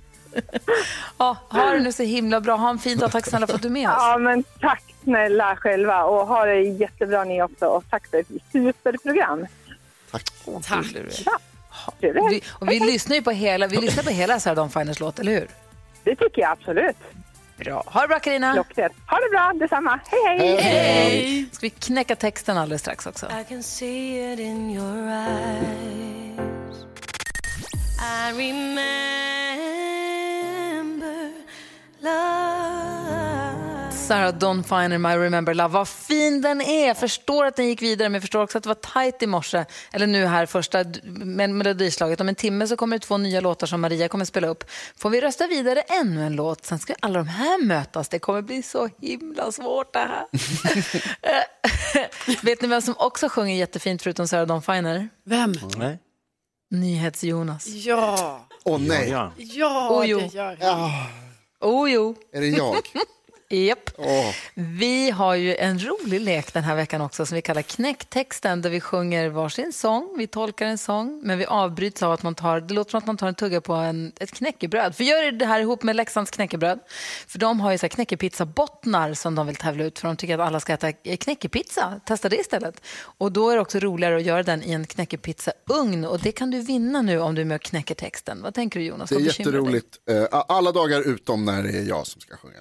Ja, 1.18 1.38
ha 1.50 1.72
det 1.72 1.80
nu 1.80 1.92
så 1.92 2.04
himla 2.04 2.42
bra. 2.42 2.56
Ha 2.56 2.70
en 2.70 2.80
fin 2.80 2.98
dag. 2.98 3.12
Tack 3.12 3.26
snälla 3.26 3.48
för 3.48 3.54
att 3.56 3.62
du 3.62 3.68
är 3.68 3.72
med 3.72 3.90
oss. 3.90 3.96
Ja, 3.98 4.18
men 4.18 4.44
tack 4.60 4.84
snälla 5.04 5.56
själva 5.56 6.04
och 6.04 6.28
ha 6.28 6.46
det 6.46 6.62
jättebra 6.62 7.24
ni 7.24 7.42
också 7.44 7.66
och 7.66 7.84
tack 7.90 8.08
för 8.08 8.18
ett 8.18 8.28
superprogram. 8.52 9.46
Tack. 10.12 10.24
Trevlig 12.00 12.22
helg. 12.22 12.36
Vi, 12.36 12.44
och 12.52 12.70
vi 12.70 12.80
lyssnar 12.80 13.16
ju 13.16 13.22
på 13.22 13.32
hela, 13.32 13.68
vi 13.68 13.78
lyssnar 13.78 14.04
på 14.04 14.10
hela 14.10 14.40
Sarah 14.40 14.56
Dawn 14.56 14.70
Finers 14.70 15.00
låt, 15.00 15.20
eller 15.20 15.32
hur? 15.32 15.48
Det 16.04 16.16
tycker 16.16 16.42
jag 16.42 16.52
absolut. 16.52 16.98
Bra. 17.60 17.84
Ha 17.86 18.02
det 18.02 18.08
bra 18.08 18.20
Carina. 18.20 18.54
Klockrent. 18.54 18.94
Ha 19.08 19.18
det 19.20 19.30
bra, 19.30 19.54
detsamma. 19.60 20.00
Hej, 20.08 20.38
hej! 20.38 20.62
Hej. 20.62 21.50
Ska 21.52 21.66
vi 21.66 21.70
knäcka 21.70 22.16
texten 22.16 22.58
alldeles 22.58 22.82
strax 22.82 23.08
också? 23.08 23.26
I 23.26 23.44
can 23.50 23.64
see 23.64 24.34
it 24.34 24.40
in 24.40 24.72
your 24.72 25.08
eyes. 25.08 26.86
I 28.02 28.32
remember 28.32 28.90
love. 32.02 32.79
Sarah 34.10 34.34
Dawn 34.34 34.64
Finer, 34.64 34.98
My 34.98 35.16
Remember 35.16 35.54
Love. 35.54 35.74
Vad 35.74 35.88
fin 35.88 36.42
den 36.42 36.62
är! 36.62 36.88
Jag 36.88 36.98
förstår 36.98 37.46
att 37.46 37.56
den 37.56 37.68
gick 37.68 37.82
vidare, 37.82 38.10
men 38.10 38.14
jag 38.14 38.22
förstår 38.24 38.44
också 38.44 38.58
att 38.58 38.64
det 38.64 38.68
var 38.70 38.76
tajt 38.76 39.24
i 39.24 39.28
morse. 39.28 39.66
Eller 39.92 40.08
nu 40.08 40.26
här, 40.26 40.46
första 40.46 40.84
med 41.04 41.50
melodislaget. 41.50 42.22
Om 42.22 42.30
en 42.30 42.36
timme 42.36 42.68
så 42.68 42.76
kommer 42.78 42.98
det 42.98 43.06
två 43.06 43.18
nya 43.18 43.42
låtar 43.42 43.68
som 43.68 43.82
Maria 43.82 44.08
kommer 44.08 44.26
spela 44.26 44.48
upp. 44.48 44.64
Får 44.98 45.10
vi 45.10 45.22
rösta 45.22 45.48
vidare 45.48 45.82
ännu 45.82 46.26
en 46.26 46.36
låt, 46.36 46.66
sen 46.66 46.80
ska 46.80 46.96
alla 47.00 47.20
de 47.20 47.28
här 47.28 47.64
mötas. 47.64 48.10
Det 48.10 48.20
kommer 48.20 48.42
bli 48.42 48.64
så 48.64 48.90
himla 49.02 49.52
svårt 49.52 49.94
det 49.94 50.00
här. 50.00 50.26
Vet 52.46 52.62
ni 52.62 52.68
vem 52.68 52.82
som 52.82 52.96
också 52.98 53.30
sjunger 53.30 53.56
jättefint 53.56 54.02
förutom 54.02 54.28
Sarah 54.28 54.48
Dawn 54.48 54.62
Finer? 54.62 55.10
Vem? 55.26 55.54
Nej. 55.78 56.00
Ja. 56.70 56.78
NyhetsJonas. 56.78 57.68
Åh 58.64 58.80
nej. 58.80 59.10
Ja. 59.10 59.32
Ja, 59.38 59.90
Oh, 60.00 60.06
jo. 60.10 60.20
det 60.20 60.34
gör 60.34 60.58
han. 60.62 60.90
Oh 61.62 61.92
jo. 61.92 62.16
Är 62.34 62.42
det 62.42 62.48
jag? 62.48 62.76
Japp. 63.52 63.90
Åh. 63.98 64.36
Vi 64.54 65.10
har 65.10 65.36
ju 65.36 65.56
en 65.56 65.80
rolig 65.80 66.22
lek 66.22 66.54
den 66.54 66.64
här 66.64 66.76
veckan 66.76 67.02
också 67.02 67.26
som 67.26 67.36
vi 67.36 67.42
kallar 67.42 67.62
knäcktexten 67.62 68.62
där 68.62 68.70
vi 68.70 68.82
sjunger 68.82 69.30
varsin 69.30 69.74
sång, 69.74 70.16
vi 70.18 70.28
tolkar 70.28 70.66
en 70.66 70.78
sång 70.78 71.22
men 71.24 71.38
vi 71.38 71.46
avbryts 71.46 72.04
av 72.04 72.12
att 72.12 72.24
man 72.24 72.36
tar, 72.36 72.62
det 72.62 72.74
låter 72.74 72.92
som 72.92 72.98
att 72.98 73.06
man 73.06 73.18
tar 73.18 73.28
en 73.28 73.36
tugga 73.36 73.62
på 73.62 73.74
en, 73.74 74.12
ett 74.20 74.32
knäckebröd. 74.32 74.96
För 74.96 75.04
gör 75.04 75.32
det 75.32 75.46
här 75.46 75.60
ihop 75.60 75.84
med 75.84 75.96
Leksands 75.96 76.32
knäckebröd. 76.32 76.80
För 77.28 77.40
de 77.40 77.60
har 77.62 77.72
ju 77.72 77.78
så 77.78 77.84
här 77.84 77.90
knäckepizza-bottnar 77.90 79.14
som 79.14 79.36
de 79.36 79.48
vill 79.48 79.56
tävla 79.56 79.84
ut 79.84 80.00
för 80.00 80.08
de 80.08 80.18
tycker 80.18 80.34
att 80.34 80.48
alla 80.48 80.60
ska 80.60 80.74
äta 80.74 80.92
knäckepizza. 80.92 82.02
Testa 82.06 82.30
det 82.30 82.36
istället. 82.40 82.82
Och 83.02 83.32
då 83.32 83.50
är 83.50 83.56
det 83.56 83.62
också 83.62 83.80
roligare 83.80 84.18
att 84.18 84.24
göra 84.24 84.44
den 84.44 84.64
i 84.64 84.72
en 84.72 84.86
knäckepizza-ugn 84.86 86.06
och 86.06 86.20
det 86.20 86.32
kan 86.32 86.52
du 86.52 86.62
vinna 86.62 87.02
nu 87.02 87.20
om 87.20 87.36
du 87.36 87.42
är 87.42 87.46
med 87.46 87.56
och 87.56 87.62
knäcker 87.62 87.96
texten. 87.96 88.42
Vad 88.42 88.54
tänker 88.54 88.80
du 88.80 88.86
Jonas? 88.86 89.10
Det 89.10 89.16
är 89.16 89.20
bekymrar 89.20 89.52
dig? 89.52 89.62
jätteroligt. 89.62 90.32
Eh, 90.34 90.42
Alla 90.48 90.72
dagar 90.72 91.08
utom 91.08 91.46
när 91.46 91.64
det 91.64 91.70
är 91.70 91.84
jag 91.84 92.08
som 92.08 92.22
ska 92.22 92.38
sjunga. 92.38 92.60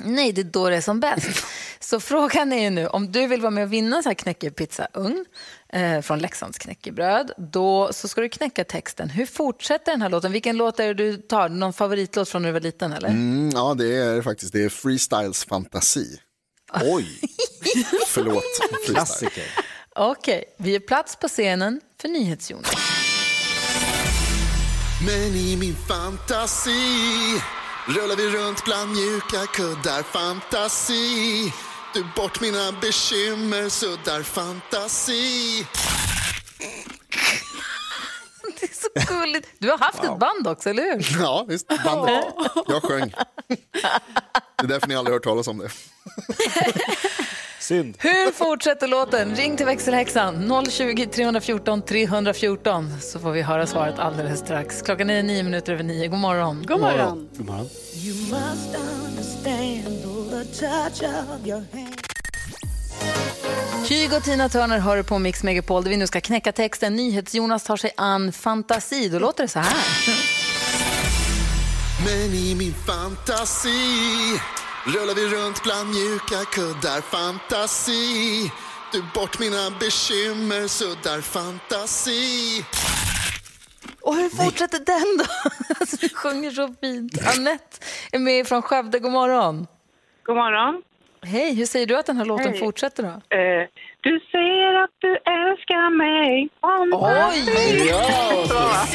Nej, 0.00 0.32
det 0.32 0.40
är 0.40 0.44
då 0.44 0.68
det 0.70 0.76
är 0.76 0.80
som 0.80 1.00
bäst. 1.00 1.44
Så 1.80 2.00
frågan 2.00 2.52
är 2.52 2.62
ju 2.62 2.70
nu, 2.70 2.86
om 2.86 3.12
du 3.12 3.26
vill 3.26 3.40
vara 3.40 3.50
med 3.50 3.64
och 3.64 3.72
vinna 3.72 3.96
en 3.96 4.02
sån 4.02 4.10
här 4.10 4.14
knäckepizzaugn 4.14 5.24
eh, 5.72 6.00
från 6.00 6.18
Leksands 6.18 6.58
knäckebröd, 6.58 7.30
då 7.38 7.92
så 7.92 8.08
ska 8.08 8.20
du 8.20 8.28
knäcka 8.28 8.64
texten. 8.64 9.10
Hur 9.10 9.26
fortsätter 9.26 9.92
den 9.92 10.02
här 10.02 10.08
låten? 10.08 10.32
Vilken 10.32 10.56
låt 10.56 10.80
är 10.80 10.86
det 10.86 10.94
du 10.94 11.16
tar? 11.16 11.48
Någon 11.48 11.72
favoritlåt 11.72 12.28
från 12.28 12.42
när 12.42 12.48
du 12.48 12.52
var 12.52 12.60
liten 12.60 12.92
eller? 12.92 13.08
Mm, 13.08 13.50
ja, 13.54 13.74
det 13.74 13.96
är 13.96 14.22
faktiskt 14.22 14.52
det 14.52 14.64
är 14.64 14.68
freestyles 14.68 15.44
fantasi. 15.44 16.20
Oj, 16.82 17.20
Förlåt. 18.06 18.42
klassiker. 18.86 19.44
Okej, 19.96 20.44
vi 20.58 20.74
är 20.74 20.80
plats 20.80 21.16
på 21.16 21.28
scenen 21.28 21.80
för 22.00 22.08
NyhetsJonas. 22.08 22.72
Men 25.06 25.34
i 25.34 25.56
min 25.56 25.76
fantasi 25.88 27.40
rullar 27.86 28.16
vi 28.16 28.28
runt 28.28 28.64
bland 28.64 28.92
mjuka 28.92 29.46
kuddar 29.46 30.02
fantasi 30.02 31.52
Du 31.94 32.04
bort 32.16 32.40
mina 32.40 32.72
bekymmer 32.80 33.68
suddar 33.68 34.22
fantasi 34.22 35.66
Det 38.60 38.62
är 38.66 38.74
så 38.74 39.14
gulligt. 39.14 39.48
Du 39.58 39.70
har 39.70 39.78
haft 39.78 40.04
ett 40.04 40.18
band 40.18 40.46
också, 40.46 40.70
eller 40.70 40.82
hur? 40.82 41.20
Ja, 41.22 41.44
visst. 41.48 41.68
Bandet. 41.84 42.24
Jag 42.66 42.82
sjöng. 42.82 43.14
Det 43.48 44.64
är 44.64 44.66
därför 44.66 44.88
ni 44.88 44.94
aldrig 44.96 45.14
hört 45.14 45.24
talas 45.24 45.48
om 45.48 45.58
det. 45.58 45.70
Synd. 47.66 47.96
Hur 47.98 48.32
fortsätter 48.32 48.88
låten? 48.88 49.34
Ring 49.34 49.56
till 49.56 49.66
växelhäxan 49.66 50.64
020 50.70 51.06
314 51.06 51.82
314 51.82 53.00
så 53.00 53.18
får 53.18 53.32
vi 53.32 53.42
höra 53.42 53.66
svaret 53.66 53.98
alldeles 53.98 54.40
strax. 54.40 54.82
Klockan 54.82 55.10
är 55.10 55.22
nio 55.22 55.42
minuter 55.42 55.72
över 55.72 55.82
nio. 55.82 56.08
God 56.08 56.18
morgon. 56.18 56.64
God 56.66 56.80
morgon. 56.80 57.28
God 57.36 57.46
morgon. 57.46 57.66
You 57.94 58.14
must 58.14 58.76
understand 59.06 60.02
the 60.30 60.44
touch 60.60 61.02
of 61.02 61.46
your 61.46 61.64
hand. 61.72 62.00
Kygo 63.88 64.16
och 64.16 64.22
Tina 64.22 64.48
Turner 64.48 64.78
hör 64.78 65.02
på 65.02 65.18
Mix 65.18 65.42
Megapol 65.42 65.82
där 65.82 65.90
vi 65.90 65.96
nu 65.96 66.06
ska 66.06 66.20
knäcka 66.20 66.52
texten. 66.52 66.96
NyhetsJonas 66.96 67.64
tar 67.64 67.76
sig 67.76 67.90
an 67.96 68.32
fantasi. 68.32 69.08
Då 69.08 69.18
låter 69.18 69.42
det 69.42 69.48
så 69.48 69.58
här. 69.58 69.76
Men 72.04 72.34
i 72.34 72.54
min 72.54 72.74
fantasi 72.74 74.40
rullar 74.94 75.14
vi 75.14 75.24
runt 75.36 75.62
bland 75.62 75.88
mjuka 75.90 76.44
kuddar. 76.56 77.00
Fantasi, 77.00 78.50
du 78.92 79.02
bort 79.14 79.38
mina 79.38 79.70
bekymmer, 79.80 80.66
suddar 80.68 81.20
fantasi. 81.20 82.64
Och 84.02 84.14
hur 84.16 84.28
fortsätter 84.28 84.78
den 84.78 85.16
då? 85.18 85.24
Alltså, 85.80 85.96
du 86.00 86.08
sjunger 86.08 86.50
så 86.50 86.74
fint. 86.80 87.12
Annette 87.36 87.76
är 88.12 88.18
med 88.18 88.46
från 88.46 88.62
Skövde. 88.62 88.98
God 88.98 89.12
morgon. 89.12 89.66
God 90.22 90.36
morgon. 90.36 90.82
Hej, 91.22 91.54
hur 91.54 91.66
säger 91.66 91.86
du 91.86 91.96
att 91.98 92.06
den 92.06 92.16
här 92.16 92.24
låten 92.24 92.50
Hej. 92.50 92.58
fortsätter 92.58 93.02
då? 93.02 93.08
Eh, 93.08 93.68
du 94.00 94.20
säger 94.32 94.84
att 94.84 94.90
du 94.98 95.10
älskar 95.10 95.90
mig. 95.96 96.48
Oj! 96.92 97.88
Ja! 97.88 98.86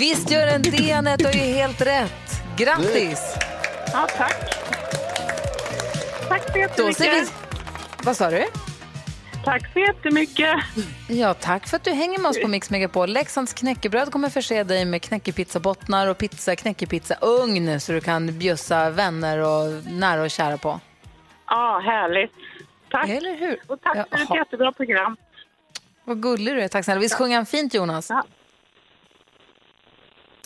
Visst 0.00 0.30
gör 0.30 0.46
den 0.46 0.62
det, 0.62 0.92
Anette. 0.92 1.24
Du 1.24 1.38
har 1.38 1.46
ju 1.46 1.52
helt 1.52 1.80
rätt. 1.80 2.42
Grattis! 2.56 3.34
Ja, 3.92 4.08
tack. 4.16 4.54
Tack 6.28 6.52
så 6.52 6.58
jättemycket. 6.58 7.32
Vad 8.04 8.16
sa 8.16 8.30
du? 8.30 8.44
Tack 9.44 9.72
så 9.72 9.78
jättemycket. 9.78 10.56
Ja, 11.08 11.34
tack 11.34 11.66
för 11.68 11.76
att 11.76 11.84
du 11.84 11.90
hänger 11.90 12.18
med 12.18 12.28
oss 12.28 12.42
på 12.42 12.48
Mix 12.48 12.70
Megapol. 12.70 13.10
Leksands 13.10 13.52
knäckebröd 13.52 14.12
kommer 14.12 14.28
förse 14.28 14.64
dig 14.64 14.84
med 14.84 15.02
knäckepizzabottnar 15.02 16.06
och 16.06 16.18
pizza, 16.18 16.56
knäckepizzaugn 16.56 17.80
så 17.80 17.92
du 17.92 18.00
kan 18.00 18.38
bjussa 18.38 18.90
vänner 18.90 19.38
och 19.38 19.92
nära 19.92 20.22
och 20.22 20.30
kära 20.30 20.56
på. 20.56 20.80
Ja, 21.46 21.82
härligt. 21.84 22.32
Tack. 22.90 23.08
Eller 23.08 23.38
hur? 23.38 23.60
Och 23.66 23.80
tack 23.82 23.94
för 23.94 24.02
ett 24.02 24.26
Jaha. 24.28 24.38
jättebra 24.38 24.72
program. 24.72 25.16
Vad 26.04 26.22
gullig 26.22 26.54
du 26.54 26.62
är. 26.62 26.68
Tack 26.68 26.84
snälla. 26.84 27.00
Visst 27.00 27.14
sjunger 27.14 27.36
han 27.36 27.46
fint, 27.46 27.74
Jonas? 27.74 28.10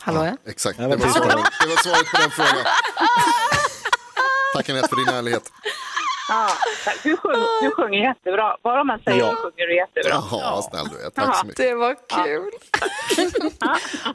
Hallå, 0.05 0.24
ja? 0.26 0.36
Exakt, 0.50 0.78
det 0.78 0.86
var, 0.86 0.96
svaret, 0.96 1.36
det 1.61 1.66
var 1.66 1.76
svaret 1.82 2.07
på 2.11 2.16
den 2.20 2.30
frågan. 2.30 2.64
Tack 4.55 4.68
Anette 4.68 4.88
för 4.88 4.96
din 4.96 5.09
ärlighet. 5.14 5.52
Ja, 6.28 6.48
du, 7.02 7.16
sjung, 7.16 7.44
du 7.62 7.70
sjunger 7.70 7.98
jättebra. 8.09 8.57
Vad 8.62 8.86
man 8.86 8.98
säger 9.05 9.18
Ja. 9.18 9.30
så 9.30 9.36
sjunger 9.36 9.66
du 9.66 9.76
jättebra. 9.76 10.11
Jaha, 10.11 10.55
vad 10.55 10.64
snäll 10.64 10.88
du 10.88 11.07
är. 11.07 11.11
Tack 11.11 11.36
så 11.36 11.46
mycket. 11.46 11.57
Det 11.68 11.74
var 11.74 11.94
kul. 12.24 12.50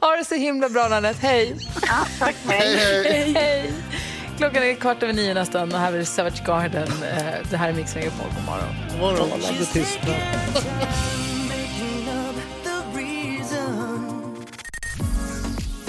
ha 0.00 0.16
det 0.16 0.24
så 0.24 0.34
himla 0.34 0.68
bra, 0.68 0.88
Nanette. 0.88 1.20
Hej! 1.26 1.56
Ja, 1.82 1.96
tack. 2.18 2.34
Hej, 2.48 2.76
Hej. 2.76 3.04
hej. 3.12 3.32
Hej! 3.34 3.72
Klockan 4.38 4.62
är 4.62 4.74
kvart 4.74 5.02
över 5.02 5.12
nio 5.12 5.34
nästan 5.34 5.72
och 5.74 5.78
här 5.80 5.92
är 5.92 6.04
Savage 6.04 6.42
Garden. 6.46 6.88
Eh, 7.02 7.50
Det 7.50 7.56
här 7.56 7.68
är 7.68 7.72
Mix 7.72 7.94
Megapol. 7.94 8.26
God 8.36 8.44
morgon. 9.00 9.30
Talande 9.30 9.64
tystnad. 9.64 10.14